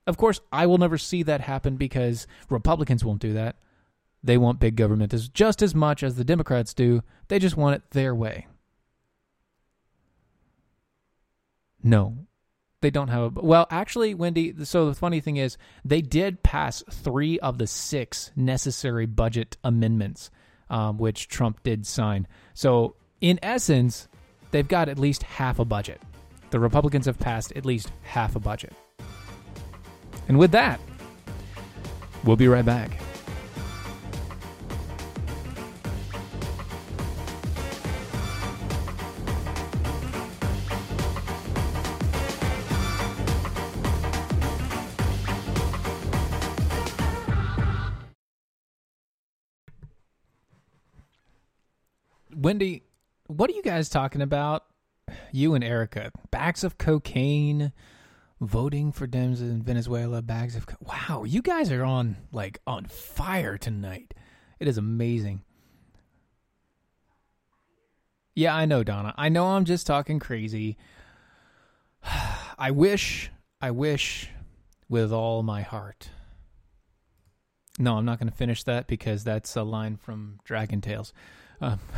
Of 0.07 0.17
course 0.17 0.41
i 0.51 0.67
will 0.67 0.79
never 0.79 0.99
see 0.99 1.23
that 1.23 1.43
happen 1.43 1.77
because 1.77 2.27
republicans 2.49 3.05
won't 3.05 3.21
do 3.21 3.35
that. 3.35 3.57
They 4.23 4.37
want 4.37 4.61
big 4.61 4.77
government 4.77 5.15
as 5.15 5.29
just 5.29 5.63
as 5.63 5.75
much 5.75 6.03
as 6.03 6.17
the 6.17 6.25
democrats 6.25 6.75
do. 6.75 7.03
They 7.29 7.39
just 7.39 7.57
want 7.57 7.77
it 7.77 7.91
their 7.91 8.15
way. 8.15 8.47
No. 11.83 12.27
They 12.81 12.91
don't 12.91 13.09
have 13.09 13.37
a 13.37 13.41
well. 13.41 13.67
Actually, 13.71 14.15
Wendy. 14.15 14.55
So 14.65 14.87
the 14.87 14.95
funny 14.95 15.21
thing 15.21 15.37
is, 15.37 15.59
they 15.85 16.01
did 16.01 16.43
pass 16.43 16.83
three 16.91 17.39
of 17.41 17.59
the 17.59 17.67
six 17.67 18.31
necessary 18.35 19.05
budget 19.05 19.59
amendments, 19.63 20.31
um, 20.71 20.97
which 20.99 21.29
Trump 21.29 21.63
did 21.63 21.87
sign. 21.87 22.27
So 22.55 22.95
in 23.21 23.39
essence, 23.43 24.09
they've 24.51 24.67
got 24.67 24.89
at 24.89 24.99
least 24.99 25.23
half 25.25 25.59
a 25.59 25.65
budget. 25.65 26.01
The 26.51 26.59
Republicans 26.61 27.07
have 27.07 27.19
passed 27.19 27.53
at 27.53 27.67
least 27.67 27.93
half 28.03 28.35
a 28.37 28.41
budget. 28.41 28.73
And 30.29 30.39
with 30.39 30.53
that, 30.53 30.81
we'll 32.25 32.37
be 32.37 32.49
right 32.49 32.65
back. 32.65 32.93
Wendy, 52.41 52.85
what 53.27 53.51
are 53.51 53.53
you 53.53 53.63
guys 53.63 53.91
talking 53.91 54.23
about? 54.23 54.65
You 55.31 55.55
and 55.55 55.63
Erica, 55.63 56.11
bags 56.31 56.65
of 56.65 56.79
cocaine, 56.79 57.71
voting 58.41 58.93
for 58.93 59.07
Dems 59.07 59.43
in 59.43 59.63
Venezuela, 59.63 60.23
bags 60.23 60.57
of 60.57 60.65
co- 60.65 60.79
wow. 60.81 61.25
You 61.25 61.43
guys 61.43 61.71
are 61.71 61.85
on 61.85 62.17
like 62.33 62.59
on 62.67 62.87
fire 62.87 63.59
tonight. 63.59 64.15
It 64.59 64.69
is 64.69 64.79
amazing. 64.79 65.43
Yeah, 68.35 68.57
I 68.57 68.65
know, 68.65 68.83
Donna. 68.83 69.13
I 69.19 69.29
know 69.29 69.49
I'm 69.49 69.67
just 69.67 69.87
talking 69.87 70.19
crazy. 70.19 70.79
I 72.59 72.71
wish, 72.71 73.31
I 73.61 73.71
wish 73.71 74.31
with 74.89 75.13
all 75.13 75.43
my 75.43 75.61
heart. 75.61 76.09
No, 77.79 77.99
I'm 77.99 78.07
not 78.07 78.19
going 78.19 78.31
to 78.31 78.37
finish 78.37 78.63
that 78.65 78.87
because 78.87 79.25
that's 79.25 79.57
a 79.57 79.63
line 79.63 79.99
from 79.99 80.39
Dragon 80.45 80.81
Tales. 80.81 81.13
Um, 81.61 81.79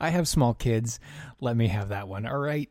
I 0.00 0.10
have 0.10 0.26
small 0.26 0.54
kids. 0.54 0.98
Let 1.40 1.56
me 1.56 1.68
have 1.68 1.90
that 1.90 2.08
one. 2.08 2.26
All 2.26 2.38
right. 2.38 2.68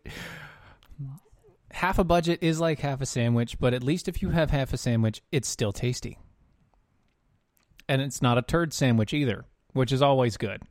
Half 1.71 1.99
a 1.99 2.03
budget 2.03 2.39
is 2.41 2.59
like 2.59 2.79
half 2.79 3.01
a 3.01 3.05
sandwich, 3.05 3.59
but 3.59 3.73
at 3.73 3.83
least 3.83 4.07
if 4.07 4.21
you 4.21 4.31
have 4.31 4.49
half 4.49 4.73
a 4.73 4.77
sandwich, 4.77 5.21
it's 5.31 5.47
still 5.47 5.71
tasty. 5.71 6.17
And 7.87 8.01
it's 8.01 8.21
not 8.21 8.37
a 8.37 8.41
turd 8.41 8.73
sandwich 8.73 9.13
either, 9.13 9.45
which 9.73 9.91
is 9.91 10.01
always 10.01 10.37
good. 10.37 10.63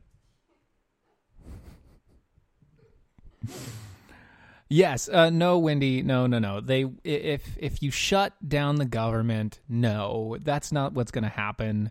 Yes, 4.71 5.09
uh, 5.09 5.31
no, 5.31 5.57
Wendy, 5.57 6.03
no, 6.03 6.27
no, 6.27 6.37
no. 6.37 6.61
They 6.61 6.85
if 7.03 7.57
if 7.57 7.81
you 7.81 7.89
shut 7.89 8.33
down 8.47 8.75
the 8.75 8.85
government, 8.85 9.59
no, 9.67 10.37
that's 10.41 10.71
not 10.71 10.93
what's 10.93 11.11
going 11.11 11.23
to 11.23 11.29
happen 11.29 11.89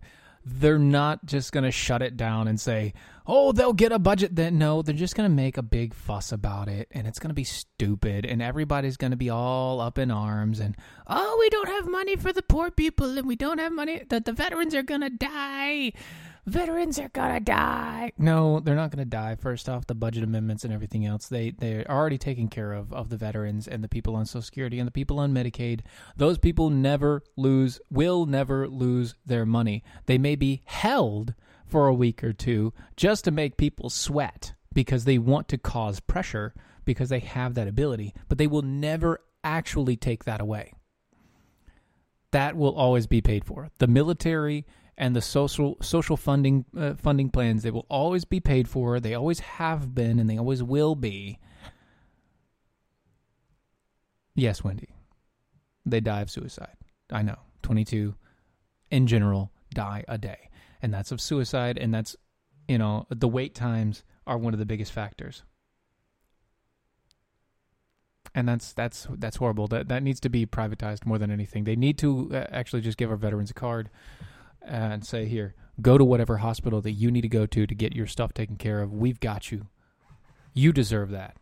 they're 0.51 0.79
not 0.79 1.25
just 1.25 1.53
going 1.53 1.65
to 1.65 1.71
shut 1.71 2.03
it 2.03 2.17
down 2.17 2.49
and 2.49 2.61
say, 2.61 2.95
oh, 3.27 3.53
they'll 3.53 3.73
get 3.73 3.93
a 3.93 3.99
budget 3.99 4.35
then. 4.35 4.59
No, 4.59 4.83
they're 4.83 4.95
just 4.95 5.15
going 5.15 5.29
to 5.29 5.35
make 5.35 5.57
a 5.57 5.63
big 5.63 5.95
fuss 5.95 6.33
about 6.33 6.69
it 6.69 6.89
and 6.93 7.07
it's 7.07 7.19
going 7.19 7.31
to 7.31 7.35
be 7.35 7.45
stupid 7.45 8.25
and 8.25 8.41
everybody's 8.41 8.97
going 8.97 9.11
to 9.11 9.17
be 9.17 9.31
all 9.31 9.81
up 9.81 9.99
in 9.99 10.11
arms 10.11 10.61
and, 10.61 10.77
oh, 11.07 11.37
we 11.41 11.51
don't 11.51 11.69
have 11.69 11.89
money 11.89 12.17
for 12.17 12.33
the 12.33 12.43
poor 12.43 12.71
people 12.71 13.19
and 13.19 13.27
we 13.27 13.37
don't 13.37 13.59
have 13.59 13.73
money 13.73 14.03
that 14.09 14.25
the 14.25 14.33
veterans 14.33 14.75
are 14.75 14.83
going 14.83 15.03
to 15.03 15.11
die 15.11 15.93
veterans 16.49 16.99
are 16.99 17.09
gonna 17.11 17.41
die. 17.41 18.13
No, 18.19 18.61
they're 18.61 18.75
not 18.75 18.91
gonna 18.91 19.05
die. 19.05 19.37
First 19.37 19.69
off, 19.69 19.87
the 19.87 19.95
budget 19.95 20.25
amendments 20.25 20.65
and 20.65 20.73
everything 20.73 21.07
else, 21.07 21.29
they 21.29 21.51
they're 21.51 21.89
already 21.91 22.19
taking 22.19 22.49
care 22.49 22.73
of 22.73 22.93
of 22.93 23.09
the 23.11 23.17
veterans 23.17 23.69
and 23.69 23.85
the 23.85 23.89
people 23.89 24.17
on 24.17 24.27
Social 24.27 24.43
Security 24.43 24.79
and 24.79 24.87
the 24.87 24.93
people 24.93 25.19
on 25.19 25.33
Medicaid. 25.33 25.81
Those 26.17 26.39
people 26.39 26.71
never 26.71 27.23
lose, 27.37 27.81
will 27.91 28.27
never 28.27 28.69
lose 28.69 29.15
their 29.25 29.47
money. 29.47 29.83
They 30.07 30.19
may 30.19 30.37
be 30.37 30.63
held 30.65 31.35
for 31.67 31.87
a 31.87 31.95
week 31.95 32.25
or 32.25 32.33
two 32.33 32.73
just 32.97 33.25
to 33.25 33.31
make 33.31 33.57
people 33.57 33.91
sweat 33.91 34.55
because 34.73 35.05
they 35.05 35.19
want 35.19 35.49
to 35.49 35.59
cause 35.59 36.01
pressure 36.01 36.55
because 36.85 37.11
they 37.11 37.19
have 37.19 37.55
that 37.55 37.69
ability, 37.69 38.15
but 38.29 38.39
they 38.39 38.47
will 38.47 38.63
never 38.63 39.21
actually 39.45 39.97
take 39.97 40.25
that 40.25 40.41
away. 40.41 40.73
That 42.31 42.57
will 42.57 42.75
always 42.75 43.07
be 43.07 43.21
paid 43.21 43.45
for. 43.45 43.69
The 43.79 43.87
military 43.87 44.67
and 44.99 45.15
the 45.15 45.23
social 45.23 45.79
social 45.81 46.17
funding 46.17 46.65
uh, 46.77 46.95
funding 46.95 47.31
plans 47.31 47.63
they 47.63 47.71
will 47.71 47.87
always 47.89 48.25
be 48.25 48.41
paid 48.41 48.69
for 48.69 49.01
they 49.01 49.15
always 49.15 49.39
have 49.39 49.95
been 49.95 50.19
and 50.19 50.29
they 50.29 50.37
always 50.37 50.63
will 50.63 50.95
be. 50.95 51.39
Yes 54.35 54.63
wendy. 54.63 54.89
They 55.87 56.01
die 56.01 56.21
of 56.21 56.31
suicide. 56.31 56.77
I 57.11 57.23
know. 57.23 57.39
22 57.63 58.15
in 58.91 59.07
general 59.07 59.53
die 59.73 60.05
a 60.09 60.19
day. 60.19 60.51
And 60.83 60.93
that's 60.93 61.13
of 61.13 61.21
suicide 61.21 61.79
and 61.79 61.95
that's 61.95 62.17
you 62.67 62.77
know 62.77 63.07
the 63.09 63.29
wait 63.29 63.55
times 63.55 64.03
are 64.27 64.37
one 64.37 64.53
of 64.53 64.59
the 64.59 64.67
biggest 64.67 64.93
factors. 64.93 65.45
And 68.35 68.49
that's 68.49 68.73
that's 68.73 69.07
that's 69.13 69.37
horrible. 69.37 69.69
That 69.69 69.89
that 69.89 70.03
needs 70.03 70.19
to 70.21 70.29
be 70.29 70.45
privatized 70.45 71.07
more 71.07 71.19
than 71.19 71.31
anything. 71.31 71.65
They 71.65 71.77
need 71.77 71.99
to 71.99 72.31
uh, 72.35 72.47
actually 72.51 72.83
just 72.83 72.99
give 72.99 73.11
our 73.11 73.17
veterans 73.17 73.51
a 73.51 73.55
card 73.55 73.91
and 74.69 75.05
say, 75.05 75.27
here, 75.27 75.55
go 75.81 75.99
to 75.99 76.05
whatever 76.05 76.39
hospital 76.39 76.81
that 76.83 76.93
you 76.93 77.11
need 77.11 77.23
to 77.23 77.29
go 77.29 77.47
to 77.47 77.67
to 77.67 77.75
get 77.75 77.97
your 77.97 78.07
stuff 78.07 78.33
taken 78.33 78.57
care 78.57 78.81
of. 78.81 78.93
We've 78.93 79.21
got 79.21 79.51
you. 79.51 79.67
You 80.55 80.73
deserve 80.73 81.11
that. 81.11 81.37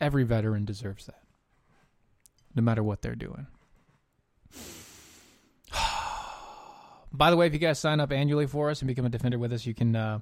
Every 0.00 0.24
veteran 0.24 0.64
deserves 0.64 1.06
that, 1.06 1.22
no 2.54 2.62
matter 2.62 2.82
what 2.82 3.02
they're 3.02 3.14
doing. 3.14 3.46
By 7.12 7.30
the 7.30 7.36
way, 7.36 7.46
if 7.46 7.52
you 7.52 7.58
guys 7.58 7.78
sign 7.78 8.00
up 8.00 8.12
annually 8.12 8.46
for 8.46 8.70
us 8.70 8.80
and 8.80 8.88
become 8.88 9.06
a 9.06 9.10
defender 9.10 9.38
with 9.38 9.52
us, 9.52 9.64
you 9.64 9.74
can 9.74 9.96
uh, 9.96 10.18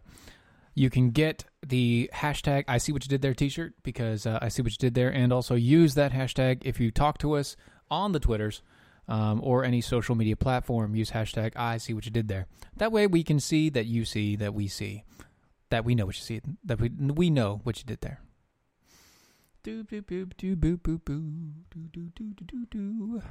you 0.74 0.90
can 0.90 1.11
get 1.11 1.45
the 1.66 2.09
hashtag 2.14 2.64
I 2.68 2.78
see 2.78 2.92
what 2.92 3.05
you 3.05 3.09
did 3.09 3.22
there 3.22 3.34
T-shirt 3.34 3.74
because 3.82 4.26
uh, 4.26 4.38
I 4.40 4.49
see 4.49 4.62
what 4.62 4.72
you 4.72 4.78
did 4.78 4.95
there, 4.95 5.11
and 5.12 5.32
also 5.32 5.57
use 5.57 5.95
that 5.95 6.12
hashtag 6.12 6.62
if 6.64 6.78
you 6.78 6.92
talk 6.92 7.18
to 7.18 7.32
us 7.32 7.57
on 7.90 8.12
the 8.12 8.20
Twitters 8.20 8.62
um, 9.09 9.41
or 9.43 9.65
any 9.65 9.81
social 9.81 10.15
media 10.15 10.37
platform, 10.37 10.95
use 10.95 11.11
hashtag 11.11 11.53
I 11.57 11.79
see 11.79 11.95
what 11.95 12.05
you 12.05 12.11
did 12.11 12.29
there. 12.29 12.47
That 12.77 12.93
way 12.93 13.07
we 13.07 13.23
can 13.23 13.41
see 13.41 13.69
that 13.71 13.87
you 13.87 14.05
see 14.05 14.37
that 14.37 14.55
we 14.55 14.69
see 14.69 15.05
that 15.71 15.85
we 15.85 15.95
know 15.95 16.07
what 16.07 16.17
you 16.17 16.23
see 16.23 16.41
that 16.65 16.81
we 16.81 16.89
we 16.89 17.31
know 17.31 17.61
what 17.65 17.79
you 17.79 17.85
did 17.85 18.01
there. 18.01 18.21
Do 19.63 19.85
do 22.71 23.23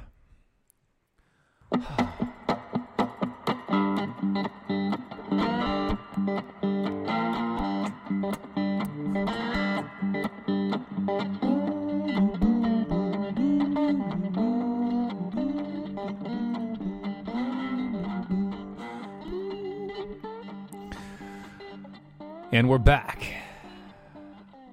And 22.54 22.68
we're 22.68 22.78
back. 22.78 23.34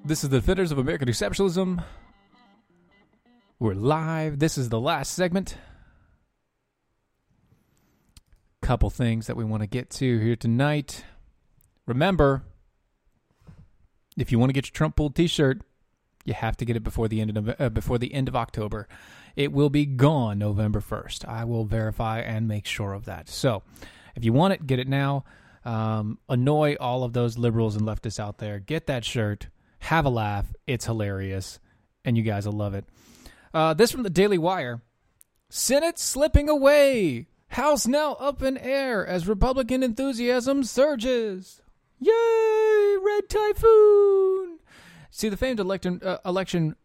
This 0.06 0.24
is 0.24 0.30
the 0.30 0.40
Defenders 0.40 0.72
of 0.72 0.78
American 0.78 1.08
Exceptionalism. 1.08 1.84
We're 3.58 3.74
live. 3.74 4.38
This 4.38 4.56
is 4.56 4.70
the 4.70 4.80
last 4.80 5.14
segment. 5.14 5.58
Couple 8.62 8.92
things 8.92 9.26
that 9.26 9.36
we 9.36 9.44
want 9.44 9.64
to 9.64 9.68
get 9.68 9.90
to 9.94 10.20
here 10.20 10.36
tonight. 10.36 11.06
Remember, 11.88 12.44
if 14.16 14.32
you 14.32 14.38
want 14.38 14.50
to 14.50 14.54
get 14.54 14.68
your 14.68 14.74
Trump 14.74 14.96
pulled 14.96 15.16
T-shirt, 15.16 15.64
you 16.24 16.36
have 16.36 16.56
to 16.58 16.66
get 16.66 16.76
it 16.76 16.84
before 16.84 17.08
the 17.08 17.20
end 17.20 17.36
of 17.36 17.56
uh, 17.60 17.70
before 17.70 17.98
the 17.98 18.14
end 18.14 18.28
of 18.28 18.36
October. 18.36 18.88
It 19.36 19.52
will 19.52 19.72
be 19.72 19.88
gone 19.88 20.38
November 20.38 20.82
first. 20.82 21.26
I 21.26 21.46
will 21.46 21.66
verify 21.66 22.20
and 22.20 22.48
make 22.48 22.68
sure 22.68 22.94
of 22.94 23.06
that. 23.06 23.28
So, 23.28 23.64
if 24.16 24.24
you 24.24 24.34
want 24.34 24.54
it, 24.54 24.68
get 24.68 24.78
it 24.78 24.88
now 24.88 25.24
um, 25.66 26.18
annoy 26.28 26.76
all 26.80 27.04
of 27.04 27.14
those 27.14 27.38
liberals 27.38 27.76
and 27.76 27.86
leftists 27.86 28.20
out 28.20 28.38
there. 28.38 28.60
Get 28.60 28.88
that 28.88 29.06
shirt, 29.06 29.48
have 29.80 30.06
a 30.06 30.10
laugh. 30.10 30.54
It's 30.68 30.86
hilarious, 30.86 31.60
and 32.04 32.18
you 32.18 32.24
guys 32.24 32.46
will 32.46 32.54
love 32.54 32.74
it. 32.74 32.86
Uh, 33.54 33.74
this 33.74 33.92
from 33.92 34.04
the 34.04 34.10
Daily 34.10 34.38
Wire 34.38 34.82
Senate 35.50 36.00
slipping 36.00 36.48
away. 36.48 37.28
House 37.50 37.86
now 37.86 38.14
up 38.14 38.42
in 38.42 38.58
air 38.58 39.06
as 39.06 39.28
Republican 39.28 39.84
enthusiasm 39.84 40.64
surges. 40.64 41.62
Yay! 42.00 42.96
Red 43.04 43.30
Typhoon! 43.30 44.60
See, 45.10 45.28
the 45.28 45.36
famed 45.36 45.60
election, 45.60 46.00
uh, 46.04 46.20
election 46.26 46.78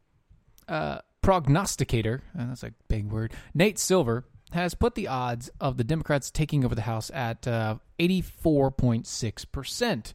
uh, 0.67 0.99
prognosticator, 1.23 2.23
uh, 2.37 2.47
that's 2.49 2.65
a 2.65 2.73
big 2.89 3.13
word, 3.13 3.33
Nate 3.55 3.79
Silver, 3.79 4.25
has 4.57 4.75
put 4.75 4.95
the 4.95 5.07
odds 5.07 5.51
of 5.61 5.77
the 5.77 5.85
Democrats 5.85 6.31
taking 6.31 6.65
over 6.65 6.75
the 6.75 6.83
House 6.83 7.11
at 7.15 7.47
uh, 7.47 7.77
84.6%. 8.01 10.15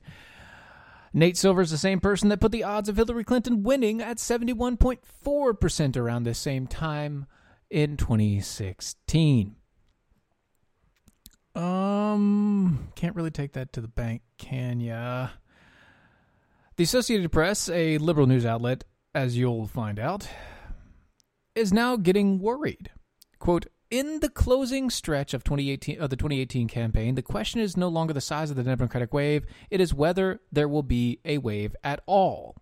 Nate 1.13 1.37
Silver 1.37 1.61
is 1.61 1.71
the 1.71 1.77
same 1.77 1.99
person 1.99 2.29
that 2.29 2.39
put 2.39 2.51
the 2.51 2.63
odds 2.63 2.89
of 2.89 2.97
Hillary 2.97 3.23
Clinton 3.23 3.63
winning 3.63 4.01
at 4.01 4.17
71.4% 4.17 5.97
around 5.97 6.23
this 6.23 6.39
same 6.39 6.67
time 6.67 7.25
in 7.69 7.97
2016. 7.97 9.55
Um, 11.53 12.91
can't 12.95 13.15
really 13.15 13.29
take 13.29 13.53
that 13.53 13.73
to 13.73 13.81
the 13.81 13.89
bank, 13.89 14.21
can 14.37 14.79
ya? 14.79 15.29
The 16.77 16.83
Associated 16.83 17.29
Press, 17.31 17.69
a 17.69 17.97
liberal 17.97 18.25
news 18.25 18.45
outlet, 18.45 18.85
as 19.13 19.37
you'll 19.37 19.67
find 19.67 19.99
out, 19.99 20.29
is 21.53 21.73
now 21.73 21.97
getting 21.97 22.39
worried. 22.39 22.89
Quote, 23.37 23.65
in 23.91 24.21
the 24.21 24.29
closing 24.29 24.89
stretch 24.89 25.33
of 25.33 25.43
2018 25.43 26.01
of 26.01 26.09
the 26.09 26.15
2018 26.15 26.67
campaign, 26.67 27.15
the 27.15 27.21
question 27.21 27.59
is 27.59 27.75
no 27.75 27.89
longer 27.89 28.13
the 28.13 28.21
size 28.21 28.49
of 28.49 28.55
the 28.55 28.63
Democratic 28.63 29.13
wave, 29.13 29.45
it 29.69 29.81
is 29.81 29.93
whether 29.93 30.39
there 30.51 30.69
will 30.69 30.81
be 30.81 31.19
a 31.25 31.37
wave 31.37 31.75
at 31.83 32.01
all. 32.05 32.55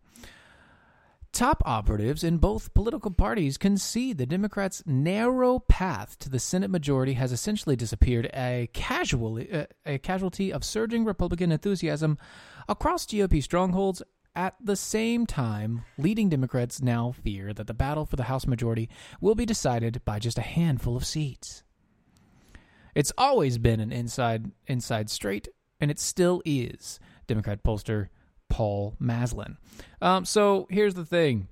Top 1.31 1.61
operatives 1.63 2.23
in 2.23 2.37
both 2.37 2.73
political 2.73 3.11
parties 3.11 3.59
concede 3.59 4.17
the 4.17 4.25
Democrats' 4.25 4.81
narrow 4.87 5.59
path 5.59 6.17
to 6.19 6.29
the 6.29 6.39
Senate 6.39 6.71
majority 6.71 7.13
has 7.13 7.31
essentially 7.31 7.75
disappeared, 7.75 8.31
a, 8.33 8.67
casual, 8.73 9.39
a 9.85 9.99
casualty 9.99 10.51
of 10.51 10.63
surging 10.63 11.05
Republican 11.05 11.51
enthusiasm 11.51 12.17
across 12.67 13.05
GOP 13.05 13.43
strongholds. 13.43 14.01
At 14.39 14.55
the 14.63 14.77
same 14.77 15.25
time, 15.25 15.83
leading 15.97 16.29
Democrats 16.29 16.81
now 16.81 17.11
fear 17.11 17.51
that 17.51 17.67
the 17.67 17.73
battle 17.73 18.05
for 18.05 18.15
the 18.15 18.23
House 18.23 18.47
majority 18.47 18.87
will 19.19 19.35
be 19.35 19.45
decided 19.45 20.01
by 20.05 20.17
just 20.17 20.37
a 20.37 20.41
handful 20.41 20.95
of 20.95 21.05
seats. 21.05 21.65
It's 22.95 23.11
always 23.17 23.57
been 23.57 23.81
an 23.81 23.91
inside 23.91 24.51
inside 24.65 25.09
straight, 25.09 25.49
and 25.81 25.91
it 25.91 25.99
still 25.99 26.41
is. 26.45 27.01
Democrat 27.27 27.65
pollster 27.65 28.07
Paul 28.47 28.95
Maslin. 28.97 29.57
Um, 30.01 30.23
so 30.23 30.67
here's 30.69 30.93
the 30.93 31.03
thing. 31.03 31.49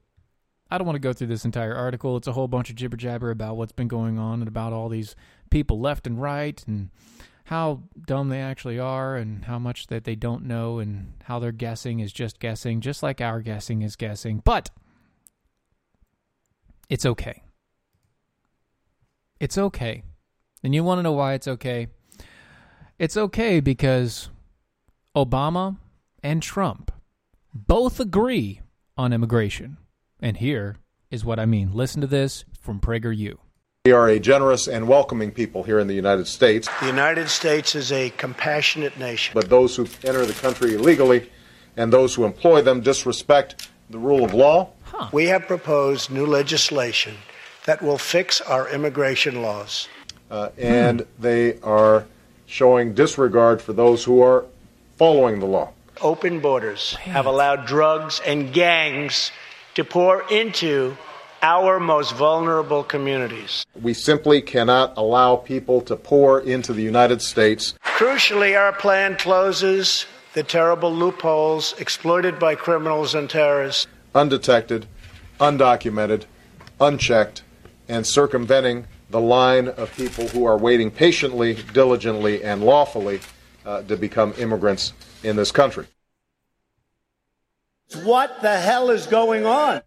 I 0.72 0.78
don't 0.78 0.88
want 0.88 0.96
to 0.96 1.02
go 1.02 1.12
through 1.12 1.28
this 1.28 1.44
entire 1.44 1.76
article. 1.76 2.16
It's 2.16 2.28
a 2.28 2.32
whole 2.32 2.48
bunch 2.48 2.70
of 2.70 2.78
jibber 2.78 2.96
jabber 2.96 3.32
about 3.32 3.58
what's 3.58 3.74
been 3.74 3.90
going 3.90 4.18
on 4.18 4.40
and 4.40 4.48
about 4.48 4.72
all 4.72 4.88
these 4.88 5.14
people 5.50 5.82
left 5.82 6.08
and 6.08 6.22
right 6.22 6.64
and 6.66 6.90
how 7.48 7.82
dumb 8.06 8.28
they 8.28 8.42
actually 8.42 8.78
are 8.78 9.16
and 9.16 9.46
how 9.46 9.58
much 9.58 9.88
that 9.88 10.04
they 10.04 10.16
don't 10.16 10.44
know 10.44 10.80
and 10.80 11.14
how 11.24 11.40
their 11.40 11.54
guessing 11.54 12.02
is 12.02 12.12
just 12.12 12.42
guessing, 12.42 12.82
just 12.82 13.02
like 13.02 13.22
our 13.22 13.40
guessing 13.40 13.84
is 13.84 13.96
guessing. 13.96 14.42
But 14.44 14.70
it's 16.90 17.06
okay. 17.06 17.44
It's 19.40 19.58
okay. 19.58 20.04
And 20.62 20.76
you 20.76 20.84
want 20.84 21.00
to 21.00 21.04
know 21.04 21.14
why 21.14 21.36
it's 21.36 21.48
okay? 21.48 21.88
It's 23.00 23.16
okay 23.16 23.62
because 23.62 24.30
Obama 25.16 25.78
and 26.22 26.44
Trump 26.44 26.92
both 27.54 28.02
agree 28.02 28.60
on 28.98 29.14
immigration. 29.14 29.78
And 30.20 30.36
here 30.36 30.76
is 31.10 31.24
what 31.24 31.40
I 31.40 31.46
mean. 31.46 31.72
Listen 31.72 32.02
to 32.02 32.08
this 32.08 32.44
from 32.60 32.82
PragerU. 32.82 33.38
We 33.88 33.94
are 33.94 34.10
a 34.10 34.20
generous 34.20 34.68
and 34.68 34.86
welcoming 34.86 35.32
people 35.32 35.64
here 35.64 35.80
in 35.80 35.88
the 35.88 35.94
United 35.94 36.28
States. 36.28 36.68
The 36.82 36.88
United 36.88 37.30
States 37.30 37.74
is 37.74 37.90
a 37.90 38.10
compassionate 38.10 39.00
nation. 39.00 39.32
But 39.34 39.50
those 39.50 39.78
who 39.78 39.88
enter 40.04 40.26
the 40.26 40.34
country 40.34 40.74
illegally 40.74 41.30
and 41.78 41.94
those 41.94 42.14
who 42.14 42.26
employ 42.26 42.62
them 42.64 42.82
disrespect 42.82 43.70
the 43.90 43.98
rule 43.98 44.26
of 44.26 44.34
law. 44.34 44.72
Huh. 44.84 45.08
We 45.14 45.28
have 45.28 45.48
proposed 45.48 46.12
new 46.12 46.26
legislation 46.26 47.16
that 47.66 47.82
will 47.82 47.98
fix 47.98 48.42
our 48.42 48.68
immigration 48.68 49.42
laws. 49.42 49.88
Uh, 50.30 50.50
and 50.58 51.00
hmm. 51.00 51.22
they 51.22 51.58
are 51.62 52.08
showing 52.46 52.94
disregard 52.94 53.62
for 53.62 53.72
those 53.72 54.04
who 54.04 54.22
are 54.22 54.44
following 54.98 55.40
the 55.40 55.46
law 55.46 55.72
open 56.02 56.40
borders 56.40 56.94
have 56.96 57.26
allowed 57.26 57.66
drugs 57.66 58.22
and 58.24 58.54
gangs 58.54 59.32
to 59.74 59.84
pour 59.84 60.22
into 60.30 60.96
our 61.42 61.80
most 61.80 62.14
vulnerable 62.16 62.84
communities. 62.84 63.66
We 63.82 63.94
simply 63.94 64.42
cannot 64.42 64.94
allow 64.98 65.36
people 65.36 65.82
to 65.82 65.96
pour 65.96 66.40
into 66.40 66.74
the 66.74 66.82
United 66.82 67.22
States. 67.22 67.74
Crucially, 67.84 68.60
our 68.60 68.74
plan 68.74 69.16
closes 69.18 70.06
the 70.34 70.44
terrible 70.44 70.94
loopholes 70.94 71.74
exploited 71.80 72.40
by 72.40 72.56
criminals 72.56 73.16
and 73.16 73.30
terrorists. 73.30 73.88
Undetected, 74.14 74.86
undocumented, 75.40 76.26
unchecked, 76.80 77.44
and 77.88 78.06
circumventing 78.06 78.86
the 79.10 79.22
line 79.22 79.68
of 79.68 79.96
people 79.96 80.28
who 80.28 80.46
are 80.46 80.58
waiting 80.58 80.92
patiently, 80.92 81.56
diligently, 81.74 82.44
and 82.44 82.64
lawfully 82.64 83.20
uh, 83.66 83.82
to 83.84 83.96
become 83.96 84.34
immigrants 84.38 84.94
in 85.24 85.36
this 85.36 85.52
country. 85.52 85.88
What 88.04 88.42
the 88.42 88.60
hell 88.60 88.90
is 88.90 89.08
going 89.08 89.46
on? 89.46 89.82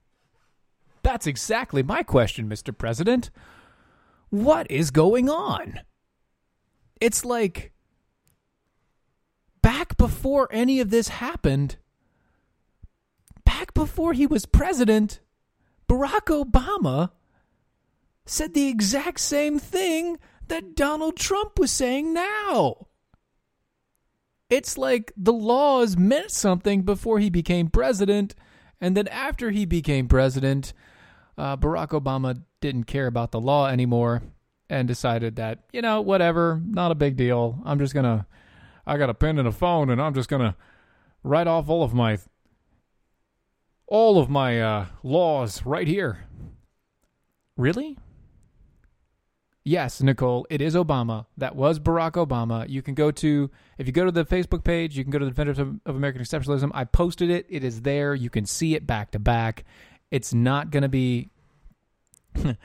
That's 1.02 1.26
exactly 1.26 1.82
my 1.82 2.02
question, 2.02 2.48
Mr. 2.48 2.76
President. 2.76 3.30
What 4.28 4.70
is 4.70 4.90
going 4.90 5.28
on? 5.28 5.80
It's 7.00 7.24
like 7.24 7.72
back 9.62 9.96
before 9.96 10.48
any 10.50 10.80
of 10.80 10.90
this 10.90 11.08
happened, 11.08 11.76
back 13.44 13.74
before 13.74 14.12
he 14.12 14.26
was 14.26 14.46
president, 14.46 15.20
Barack 15.88 16.26
Obama 16.26 17.10
said 18.26 18.54
the 18.54 18.68
exact 18.68 19.20
same 19.20 19.58
thing 19.58 20.18
that 20.48 20.76
Donald 20.76 21.16
Trump 21.16 21.58
was 21.58 21.70
saying 21.70 22.12
now. 22.12 22.86
It's 24.48 24.76
like 24.76 25.12
the 25.16 25.32
laws 25.32 25.96
meant 25.96 26.30
something 26.30 26.82
before 26.82 27.18
he 27.20 27.30
became 27.30 27.68
president, 27.68 28.34
and 28.80 28.96
then 28.96 29.08
after 29.08 29.50
he 29.50 29.64
became 29.64 30.08
president, 30.08 30.72
uh, 31.36 31.56
Barack 31.56 31.88
Obama 31.88 32.42
didn't 32.60 32.84
care 32.84 33.06
about 33.06 33.30
the 33.30 33.40
law 33.40 33.66
anymore 33.66 34.22
and 34.68 34.86
decided 34.86 35.36
that, 35.36 35.58
you 35.72 35.82
know, 35.82 36.00
whatever, 36.00 36.60
not 36.64 36.92
a 36.92 36.94
big 36.94 37.16
deal. 37.16 37.60
I'm 37.64 37.78
just 37.78 37.92
going 37.92 38.04
to, 38.04 38.26
I 38.86 38.96
got 38.96 39.10
a 39.10 39.14
pen 39.14 39.38
and 39.38 39.48
a 39.48 39.52
phone, 39.52 39.90
and 39.90 40.00
I'm 40.00 40.14
just 40.14 40.28
going 40.28 40.42
to 40.42 40.54
write 41.22 41.46
off 41.46 41.68
all 41.68 41.82
of 41.82 41.92
my, 41.92 42.18
all 43.86 44.18
of 44.18 44.30
my 44.30 44.60
uh, 44.60 44.86
laws 45.02 45.64
right 45.66 45.88
here. 45.88 46.26
Really? 47.56 47.98
Yes, 49.62 50.00
Nicole, 50.00 50.46
it 50.48 50.62
is 50.62 50.74
Obama. 50.74 51.26
That 51.36 51.54
was 51.54 51.78
Barack 51.78 52.12
Obama. 52.12 52.66
You 52.68 52.80
can 52.80 52.94
go 52.94 53.10
to, 53.10 53.50
if 53.76 53.86
you 53.86 53.92
go 53.92 54.06
to 54.06 54.10
the 54.10 54.24
Facebook 54.24 54.64
page, 54.64 54.96
you 54.96 55.04
can 55.04 55.10
go 55.10 55.18
to 55.18 55.26
the 55.26 55.30
Defenders 55.30 55.58
of, 55.58 55.78
of 55.84 55.96
American 55.96 56.22
Exceptionalism. 56.22 56.70
I 56.72 56.84
posted 56.84 57.28
it. 57.28 57.46
It 57.48 57.62
is 57.62 57.82
there. 57.82 58.14
You 58.14 58.30
can 58.30 58.46
see 58.46 58.74
it 58.74 58.86
back 58.86 59.10
to 59.10 59.18
back. 59.18 59.64
It's 60.10 60.32
not 60.32 60.70
going 60.70 60.82
to 60.82 60.88
be. 60.88 61.28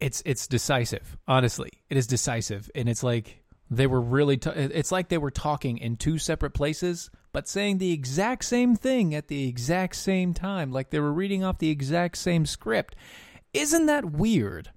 it's 0.00 0.22
it's 0.26 0.48
decisive. 0.48 1.16
Honestly, 1.28 1.70
it 1.88 1.96
is 1.96 2.06
decisive, 2.06 2.68
and 2.74 2.88
it's 2.88 3.04
like 3.04 3.42
they 3.70 3.86
were 3.86 4.00
really. 4.00 4.38
T- 4.38 4.50
it's 4.50 4.90
like 4.90 5.08
they 5.08 5.18
were 5.18 5.30
talking 5.30 5.78
in 5.78 5.96
two 5.96 6.18
separate 6.18 6.52
places, 6.52 7.10
but 7.32 7.48
saying 7.48 7.78
the 7.78 7.92
exact 7.92 8.44
same 8.44 8.74
thing 8.74 9.14
at 9.14 9.28
the 9.28 9.48
exact 9.48 9.94
same 9.94 10.34
time, 10.34 10.72
like 10.72 10.90
they 10.90 11.00
were 11.00 11.12
reading 11.12 11.44
off 11.44 11.58
the 11.58 11.70
exact 11.70 12.18
same 12.18 12.44
script. 12.44 12.96
Isn't 13.54 13.86
that 13.86 14.12
weird? 14.12 14.70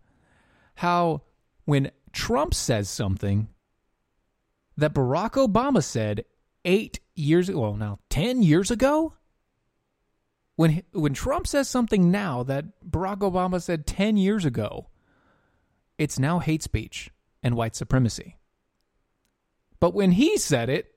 How 0.75 1.21
when 1.65 1.91
Trump 2.11 2.53
says 2.53 2.89
something 2.89 3.47
that 4.77 4.93
Barack 4.93 5.31
Obama 5.31 5.83
said 5.83 6.25
eight 6.65 6.99
years 7.15 7.49
ago, 7.49 7.59
well, 7.59 7.75
now 7.75 7.99
10 8.09 8.43
years 8.43 8.71
ago, 8.71 9.13
when, 10.55 10.83
when 10.91 11.13
Trump 11.13 11.47
says 11.47 11.67
something 11.67 12.11
now 12.11 12.43
that 12.43 12.65
Barack 12.87 13.19
Obama 13.19 13.61
said 13.61 13.87
10 13.87 14.17
years 14.17 14.45
ago, 14.45 14.87
it's 15.97 16.19
now 16.19 16.39
hate 16.39 16.63
speech 16.63 17.11
and 17.41 17.55
white 17.55 17.75
supremacy. 17.75 18.37
But 19.79 19.93
when 19.93 20.13
he 20.13 20.37
said 20.37 20.69
it, 20.69 20.93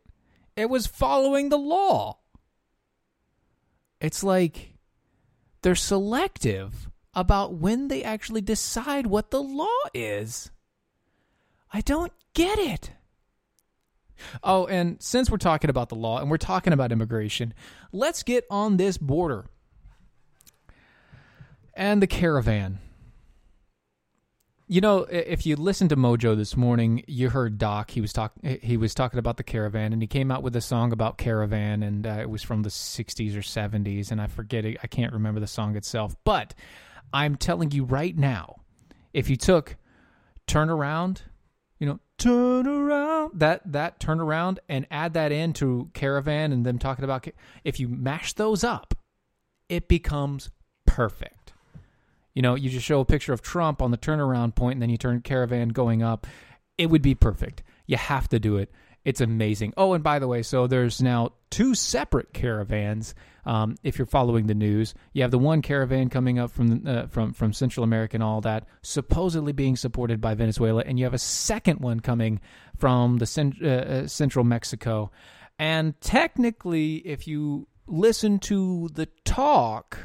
it 0.57 0.71
was 0.71 0.87
following 0.87 1.49
the 1.49 1.59
law. 1.59 2.19
It's 4.01 4.23
like 4.23 4.75
they're 5.63 5.75
selective 5.75 6.91
about 7.17 7.55
when 7.55 7.89
they 7.89 8.05
actually 8.05 8.43
decide 8.43 9.07
what 9.07 9.31
the 9.31 9.43
law 9.43 9.67
is. 9.95 10.51
I 11.73 11.81
don't 11.81 12.13
get 12.35 12.59
it. 12.59 12.93
Oh, 14.45 14.67
and 14.67 15.03
since 15.03 15.31
we're 15.31 15.39
talking 15.39 15.71
about 15.71 15.89
the 15.89 15.95
law 15.95 16.21
and 16.21 16.31
we're 16.31 16.37
talking 16.37 16.73
about 16.73 16.93
immigration, 16.93 17.55
let's 17.91 18.23
get 18.23 18.45
on 18.51 18.77
this 18.77 18.99
border 18.99 19.47
and 21.75 22.03
the 22.03 22.07
caravan. 22.07 22.79
You 24.69 24.81
know, 24.81 25.01
if 25.05 25.47
you 25.47 25.55
listened 25.55 25.91
to 25.91 25.97
Mojo 25.97 26.37
this 26.37 26.57
morning, 26.57 27.05
you 27.07 27.31
heard 27.31 27.57
Doc. 27.57 27.93
He 27.93 28.01
was 28.01 28.13
talk 28.13 28.33
he 28.43 28.77
was 28.77 28.95
talking 28.95 29.21
about 29.21 29.37
the 29.37 29.45
caravan, 29.45 29.93
and 29.93 30.03
he 30.03 30.09
came 30.09 30.33
out 30.33 30.43
with 30.43 30.57
a 30.57 30.61
song 30.61 30.93
about 30.93 31.19
caravan, 31.19 31.85
and 31.85 32.05
uh, 32.05 32.19
it 32.21 32.29
was 32.29 32.43
from 32.43 32.63
the 32.63 32.69
'60s 32.69 33.37
or 33.37 33.43
'70s, 33.43 34.11
and 34.11 34.21
I 34.21 34.27
forget. 34.27 34.65
I 34.65 34.87
can't 34.89 35.13
remember 35.13 35.39
the 35.39 35.47
song 35.47 35.77
itself, 35.77 36.17
but 36.25 36.53
I'm 37.13 37.37
telling 37.37 37.71
you 37.71 37.85
right 37.85 38.17
now, 38.17 38.61
if 39.13 39.31
you 39.31 39.37
took 39.37 39.77
turn 40.47 40.71
around, 40.71 41.23
you 41.79 41.87
know, 41.87 42.01
turn 42.19 42.67
around 42.67 43.33
that 43.35 43.61
that 43.73 44.01
turn 44.01 44.21
around 44.21 44.61
and 44.69 44.87
add 44.91 45.15
that 45.15 45.33
into 45.33 45.91
caravan 45.93 46.53
and 46.53 46.65
them 46.65 46.79
talking 46.79 47.05
about 47.05 47.27
if 47.63 47.79
you 47.79 47.89
mash 47.89 48.33
those 48.35 48.65
up 48.65 48.95
it 49.69 49.89
becomes 49.89 50.51
perfect. 50.87 51.53
You 52.33 52.43
know 52.43 52.55
you 52.55 52.71
just 52.71 52.87
show 52.87 53.01
a 53.01 53.05
picture 53.05 53.33
of 53.33 53.43
trump 53.43 53.83
on 53.83 53.91
the 53.91 53.99
turnaround 53.99 54.55
point 54.55 54.75
and 54.75 54.83
then 54.83 54.91
you 54.91 54.97
turn 54.97 55.21
caravan 55.21 55.71
going 55.71 56.03
up 56.03 56.27
it 56.79 56.87
would 56.87 57.03
be 57.03 57.15
perfect. 57.15 57.63
You 57.87 57.97
have 57.97 58.29
to 58.29 58.39
do 58.39 58.57
it. 58.57 58.71
It's 59.05 59.21
amazing. 59.21 59.75
Oh 59.77 59.93
and 59.93 60.03
by 60.03 60.19
the 60.19 60.29
way 60.29 60.43
so 60.43 60.67
there's 60.67 61.03
now 61.03 61.33
two 61.51 61.75
separate 61.75 62.33
caravans 62.33 63.15
um, 63.47 63.77
if 63.83 63.99
you're 63.99 64.07
following 64.07 64.47
the 64.47 64.55
news 64.55 64.95
you 65.13 65.23
have 65.23 65.31
the 65.31 65.39
one 65.39 65.63
caravan 65.63 66.09
coming 66.09 66.39
up 66.39 66.51
from 66.51 66.83
uh, 66.87 67.07
from 67.07 67.33
from 67.33 67.53
central 67.53 67.85
america 67.85 68.17
and 68.17 68.23
all 68.23 68.41
that 68.41 68.67
supposedly 68.83 69.53
being 69.53 69.77
supported 69.77 70.21
by 70.21 70.35
venezuela 70.35 70.83
and 70.87 70.99
you 70.99 71.05
have 71.05 71.15
a 71.15 71.19
second 71.19 71.81
one 71.81 72.01
coming 72.01 72.41
from 72.77 73.19
the 73.19 73.27
cent- 73.27 73.63
uh, 73.63 73.67
uh, 73.67 74.07
central 74.07 74.45
mexico 74.45 75.11
and 75.59 75.99
technically 76.01 76.97
if 76.97 77.27
you 77.27 77.67
listen 77.87 78.39
to 78.39 78.89
the 78.95 79.07
talk 79.25 79.99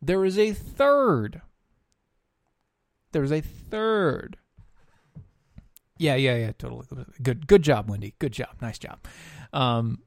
there 0.00 0.24
is 0.24 0.38
a 0.38 0.52
third 0.52 1.40
there 3.12 3.24
is 3.24 3.32
a 3.32 3.40
third 3.40 4.36
yeah, 6.02 6.16
yeah, 6.16 6.34
yeah, 6.34 6.52
totally. 6.58 6.86
Good, 7.22 7.46
good 7.46 7.62
job, 7.62 7.88
Wendy. 7.88 8.14
Good 8.18 8.32
job. 8.32 8.56
Nice 8.60 8.78
job. 8.78 8.98
Um, 9.52 10.00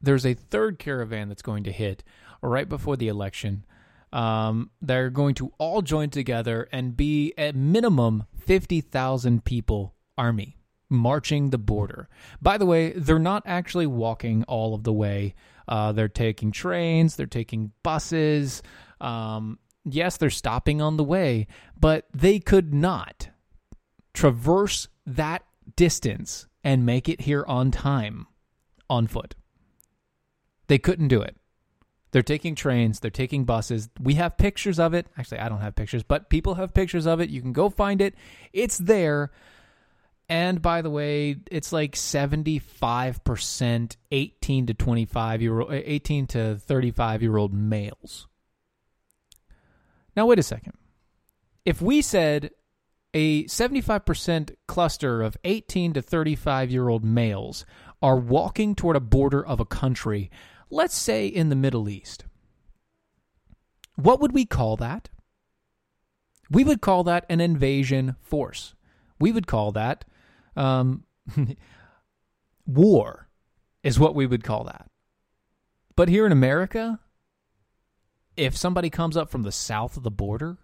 there's 0.00 0.26
a 0.26 0.34
third 0.34 0.78
caravan 0.78 1.28
that's 1.28 1.42
going 1.42 1.64
to 1.64 1.72
hit 1.72 2.02
right 2.42 2.68
before 2.68 2.96
the 2.96 3.08
election. 3.08 3.64
Um, 4.12 4.70
they're 4.80 5.10
going 5.10 5.34
to 5.36 5.52
all 5.58 5.82
join 5.82 6.10
together 6.10 6.68
and 6.72 6.96
be 6.96 7.34
at 7.36 7.54
minimum 7.54 8.24
50,000 8.38 9.44
people 9.44 9.94
army 10.16 10.56
marching 10.88 11.50
the 11.50 11.58
border. 11.58 12.08
By 12.40 12.58
the 12.58 12.66
way, 12.66 12.92
they're 12.92 13.18
not 13.18 13.42
actually 13.44 13.86
walking 13.86 14.44
all 14.44 14.74
of 14.74 14.84
the 14.84 14.92
way. 14.92 15.34
Uh, 15.68 15.92
they're 15.92 16.08
taking 16.08 16.52
trains, 16.52 17.16
they're 17.16 17.26
taking 17.26 17.72
buses. 17.82 18.62
Um, 19.00 19.58
yes, 19.84 20.16
they're 20.16 20.30
stopping 20.30 20.80
on 20.80 20.96
the 20.96 21.04
way, 21.04 21.48
but 21.78 22.06
they 22.14 22.38
could 22.38 22.72
not 22.72 23.28
traverse 24.14 24.88
that 25.04 25.44
distance 25.74 26.46
and 26.62 26.86
make 26.86 27.08
it 27.08 27.22
here 27.22 27.44
on 27.46 27.70
time 27.70 28.26
on 28.88 29.06
foot. 29.06 29.34
They 30.68 30.78
couldn't 30.78 31.08
do 31.08 31.22
it. 31.22 31.36
They're 32.12 32.22
taking 32.22 32.54
trains, 32.54 33.00
they're 33.00 33.10
taking 33.10 33.44
buses. 33.44 33.90
We 34.00 34.14
have 34.14 34.38
pictures 34.38 34.78
of 34.78 34.94
it. 34.94 35.06
Actually, 35.18 35.40
I 35.40 35.48
don't 35.48 35.60
have 35.60 35.74
pictures, 35.74 36.02
but 36.02 36.30
people 36.30 36.54
have 36.54 36.72
pictures 36.72 37.06
of 37.06 37.20
it. 37.20 37.30
You 37.30 37.42
can 37.42 37.52
go 37.52 37.68
find 37.68 38.00
it. 38.00 38.14
It's 38.52 38.78
there. 38.78 39.32
And 40.28 40.60
by 40.60 40.82
the 40.82 40.90
way, 40.90 41.36
it's 41.50 41.72
like 41.72 41.94
75% 41.94 43.96
18 44.10 44.66
to 44.66 44.74
25 44.74 45.42
year 45.42 45.60
old 45.60 45.72
18 45.72 46.26
to 46.28 46.56
35 46.56 47.22
year 47.22 47.36
old 47.36 47.52
males. 47.52 48.26
Now 50.16 50.26
wait 50.26 50.38
a 50.38 50.42
second. 50.42 50.72
If 51.64 51.82
we 51.82 52.02
said 52.02 52.50
a 53.12 53.44
75% 53.44 54.54
cluster 54.66 55.22
of 55.22 55.36
18 55.44 55.92
to 55.94 56.02
35 56.02 56.70
year 56.70 56.88
old 56.88 57.04
males 57.04 57.64
are 58.02 58.16
walking 58.16 58.74
toward 58.74 58.96
a 58.96 59.00
border 59.00 59.44
of 59.44 59.60
a 59.60 59.64
country, 59.64 60.30
let's 60.70 60.96
say 60.96 61.26
in 61.26 61.48
the 61.48 61.56
Middle 61.56 61.88
East. 61.88 62.24
What 63.96 64.20
would 64.20 64.32
we 64.32 64.44
call 64.44 64.76
that? 64.76 65.08
We 66.50 66.64
would 66.64 66.80
call 66.80 67.04
that 67.04 67.26
an 67.28 67.40
invasion 67.40 68.16
force. 68.20 68.74
We 69.18 69.32
would 69.32 69.46
call 69.46 69.72
that 69.72 70.04
um, 70.54 71.04
war, 72.66 73.28
is 73.82 73.98
what 73.98 74.14
we 74.14 74.26
would 74.26 74.44
call 74.44 74.64
that. 74.64 74.90
But 75.96 76.08
here 76.08 76.26
in 76.26 76.32
America, 76.32 77.00
if 78.36 78.56
somebody 78.56 78.90
comes 78.90 79.16
up 79.16 79.30
from 79.30 79.42
the 79.42 79.52
south 79.52 79.96
of 79.96 80.02
the 80.02 80.10
border, 80.10 80.58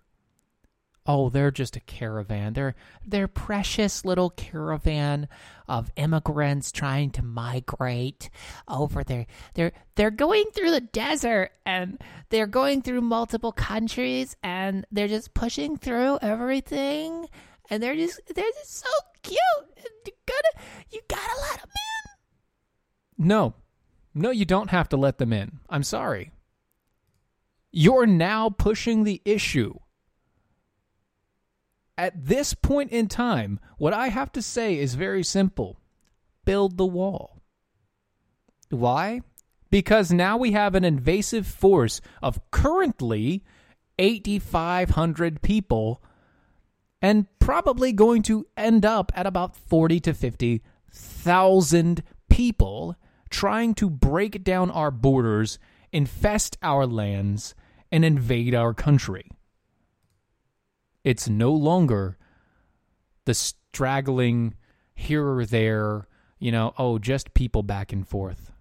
oh, 1.07 1.29
they're 1.29 1.51
just 1.51 1.77
a 1.77 1.81
caravan. 1.81 2.53
They're 2.53 2.75
they're 3.05 3.29
precious 3.29 4.05
little 4.05 4.31
caravan 4.31 5.29
of 5.69 5.91
immigrants 5.97 6.73
trying 6.73 7.11
to 7.13 7.23
migrate 7.23 8.31
over 8.69 9.03
there. 9.05 9.27
They're 9.55 9.73
they're 9.95 10.11
going 10.11 10.45
through 10.55 10.71
the 10.71 10.81
desert 10.81 11.53
and 11.67 12.01
they're 12.31 12.47
going 12.47 12.83
through 12.83 13.01
multiple 13.01 13.53
countries 13.53 14.37
and 14.43 14.87
they're 14.93 15.09
just 15.09 15.35
pushing 15.35 15.77
through 15.77 16.19
everything 16.23 17.27
and 17.71 17.83
they're 17.83 17.97
just 17.97 18.21
they're 18.35 18.45
just 18.45 18.79
so 18.79 18.91
cute. 19.23 19.39
You 20.07 20.13
gotta 20.27 20.53
you 20.91 21.01
gotta 21.09 21.41
let 21.51 21.61
them 21.61 21.71
in. 23.19 23.27
No. 23.27 23.55
No, 24.15 24.31
you 24.31 24.45
don't 24.45 24.71
have 24.71 24.91
to 24.91 24.97
let 24.97 25.17
them 25.19 25.33
in. 25.33 25.61
I'm 25.71 25.83
sorry. 25.83 26.33
You're 27.71 28.07
now 28.07 28.51
pushing 28.51 29.05
the 29.05 29.23
issue 29.25 29.79
at 32.03 32.27
this 32.27 32.53
point 32.53 32.91
in 32.91 33.07
time, 33.07 33.61
what 33.79 33.93
I 33.93 34.09
have 34.09 34.33
to 34.33 34.43
say 34.43 34.77
is 34.77 34.97
very 34.97 35.23
simple 35.23 35.79
build 36.45 36.77
the 36.77 36.85
wall. 36.85 37.41
Why? 38.71 39.21
Because 39.71 40.11
now 40.11 40.37
we 40.37 40.51
have 40.51 40.75
an 40.75 40.85
invasive 40.85 41.47
force 41.47 42.01
of 42.21 42.41
currently 42.51 43.45
8,500 44.01 45.43
people 45.43 46.03
and 47.01 47.27
probably 47.39 47.93
going 47.93 48.23
to 48.23 48.49
end 48.57 48.85
up 48.85 49.13
at 49.15 49.25
about 49.25 49.55
40 49.55 50.01
to 50.01 50.13
50,000 50.13 52.03
people 52.29 52.97
trying 53.31 53.75
to 53.75 53.89
break 53.89 54.43
down 54.43 54.73
our 54.73 54.91
borders, 54.91 55.61
infest 55.93 56.59
our 56.65 56.85
lands, 56.85 57.55
and 57.93 58.05
invade 58.05 58.57
our 58.57 58.75
country. 58.75 59.31
It's 61.05 61.29
no 61.29 61.53
longer 61.53 62.17
the 63.25 63.35
straggling 63.35 64.55
here 64.95 65.27
or 65.27 65.45
there, 65.45 66.07
you 66.39 66.53
know, 66.53 66.75
oh, 66.79 66.99
just 66.99 67.35
people 67.35 67.63
back 67.63 67.93
and 67.93 68.07
forth. 68.07 68.53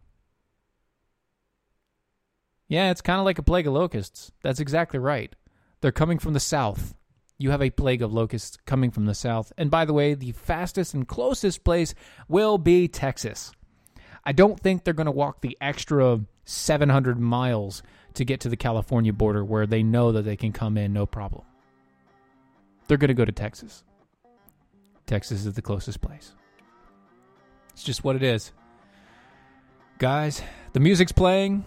Yeah, 2.67 2.89
it's 2.89 3.01
kind 3.01 3.19
of 3.19 3.25
like 3.25 3.37
a 3.37 3.43
plague 3.43 3.67
of 3.67 3.73
locusts. 3.73 4.31
That's 4.43 4.61
exactly 4.61 4.97
right. 4.97 5.35
They're 5.81 5.91
coming 5.91 6.19
from 6.19 6.33
the 6.33 6.39
south. 6.39 6.95
You 7.37 7.51
have 7.51 7.61
a 7.61 7.69
plague 7.69 8.01
of 8.01 8.13
locusts 8.13 8.57
coming 8.65 8.91
from 8.91 9.05
the 9.05 9.13
south. 9.13 9.51
And 9.57 9.69
by 9.69 9.83
the 9.83 9.93
way, 9.93 10.13
the 10.13 10.31
fastest 10.31 10.93
and 10.93 11.07
closest 11.07 11.63
place 11.63 11.93
will 12.29 12.57
be 12.57 12.87
Texas. 12.87 13.51
I 14.23 14.31
don't 14.31 14.59
think 14.59 14.83
they're 14.83 14.93
going 14.93 15.05
to 15.05 15.11
walk 15.11 15.41
the 15.41 15.57
extra 15.59 16.21
700 16.45 17.19
miles 17.19 17.83
to 18.13 18.23
get 18.23 18.39
to 18.41 18.49
the 18.49 18.57
California 18.57 19.11
border 19.11 19.43
where 19.43 19.65
they 19.65 19.83
know 19.83 20.11
that 20.11 20.21
they 20.21 20.37
can 20.37 20.53
come 20.53 20.77
in 20.77 20.93
no 20.93 21.05
problem. 21.05 21.43
They're 22.87 22.97
going 22.97 23.09
to 23.09 23.13
go 23.13 23.25
to 23.25 23.31
Texas. 23.31 23.83
Texas 25.05 25.45
is 25.45 25.53
the 25.53 25.61
closest 25.61 26.01
place. 26.01 26.33
It's 27.73 27.83
just 27.83 28.03
what 28.03 28.15
it 28.15 28.23
is. 28.23 28.51
Guys, 29.97 30.41
the 30.73 30.79
music's 30.79 31.11
playing, 31.11 31.63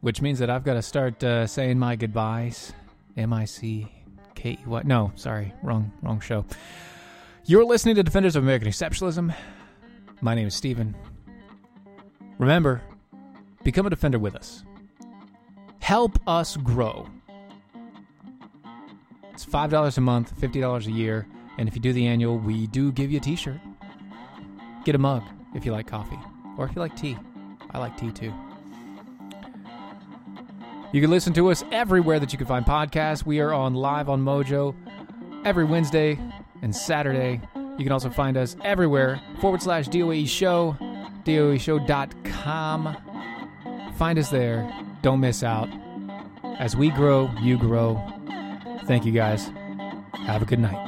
which 0.00 0.20
means 0.20 0.38
that 0.40 0.50
I've 0.50 0.64
got 0.64 0.74
to 0.74 0.82
start 0.82 1.22
uh, 1.22 1.46
saying 1.46 1.78
my 1.78 1.96
goodbyes. 1.96 2.72
M 3.16 3.32
I 3.32 3.44
C 3.44 3.88
K 4.34 4.50
E 4.50 4.58
Y. 4.66 4.82
No, 4.84 5.12
sorry, 5.16 5.52
wrong, 5.62 5.90
wrong 6.02 6.20
show. 6.20 6.44
You're 7.44 7.64
listening 7.64 7.94
to 7.96 8.02
Defenders 8.02 8.36
of 8.36 8.42
American 8.42 8.68
Exceptionalism. 8.68 9.34
My 10.20 10.34
name 10.34 10.46
is 10.46 10.54
Steven. 10.54 10.94
Remember, 12.38 12.82
become 13.64 13.86
a 13.86 13.90
defender 13.90 14.18
with 14.18 14.36
us. 14.36 14.64
Help 15.80 16.18
us 16.28 16.56
grow. 16.56 17.08
It's 19.38 19.46
$5 19.46 19.96
a 19.96 20.00
month, 20.00 20.34
$50 20.40 20.86
a 20.88 20.90
year. 20.90 21.24
And 21.58 21.68
if 21.68 21.76
you 21.76 21.80
do 21.80 21.92
the 21.92 22.08
annual, 22.08 22.40
we 22.40 22.66
do 22.66 22.90
give 22.90 23.12
you 23.12 23.18
a 23.18 23.20
t 23.20 23.36
shirt. 23.36 23.60
Get 24.84 24.96
a 24.96 24.98
mug 24.98 25.22
if 25.54 25.64
you 25.64 25.70
like 25.70 25.86
coffee, 25.86 26.18
or 26.56 26.64
if 26.64 26.74
you 26.74 26.80
like 26.80 26.96
tea. 26.96 27.16
I 27.70 27.78
like 27.78 27.96
tea 27.96 28.10
too. 28.10 28.34
You 30.90 31.00
can 31.00 31.08
listen 31.08 31.32
to 31.34 31.52
us 31.52 31.62
everywhere 31.70 32.18
that 32.18 32.32
you 32.32 32.38
can 32.38 32.48
find 32.48 32.66
podcasts. 32.66 33.24
We 33.24 33.38
are 33.38 33.52
on 33.52 33.74
live 33.74 34.08
on 34.08 34.24
Mojo 34.24 34.74
every 35.44 35.62
Wednesday 35.62 36.18
and 36.60 36.74
Saturday. 36.74 37.40
You 37.54 37.84
can 37.84 37.92
also 37.92 38.10
find 38.10 38.36
us 38.36 38.56
everywhere 38.64 39.22
forward 39.40 39.62
slash 39.62 39.86
DOE 39.86 40.24
show, 40.24 40.76
DOAEshow.com. 41.22 42.96
Find 43.94 44.18
us 44.18 44.30
there. 44.30 44.68
Don't 45.02 45.20
miss 45.20 45.44
out. 45.44 45.68
As 46.58 46.74
we 46.74 46.90
grow, 46.90 47.30
you 47.40 47.56
grow. 47.56 48.17
Thank 48.88 49.04
you 49.04 49.12
guys. 49.12 49.50
Have 50.26 50.40
a 50.40 50.46
good 50.46 50.60
night. 50.60 50.87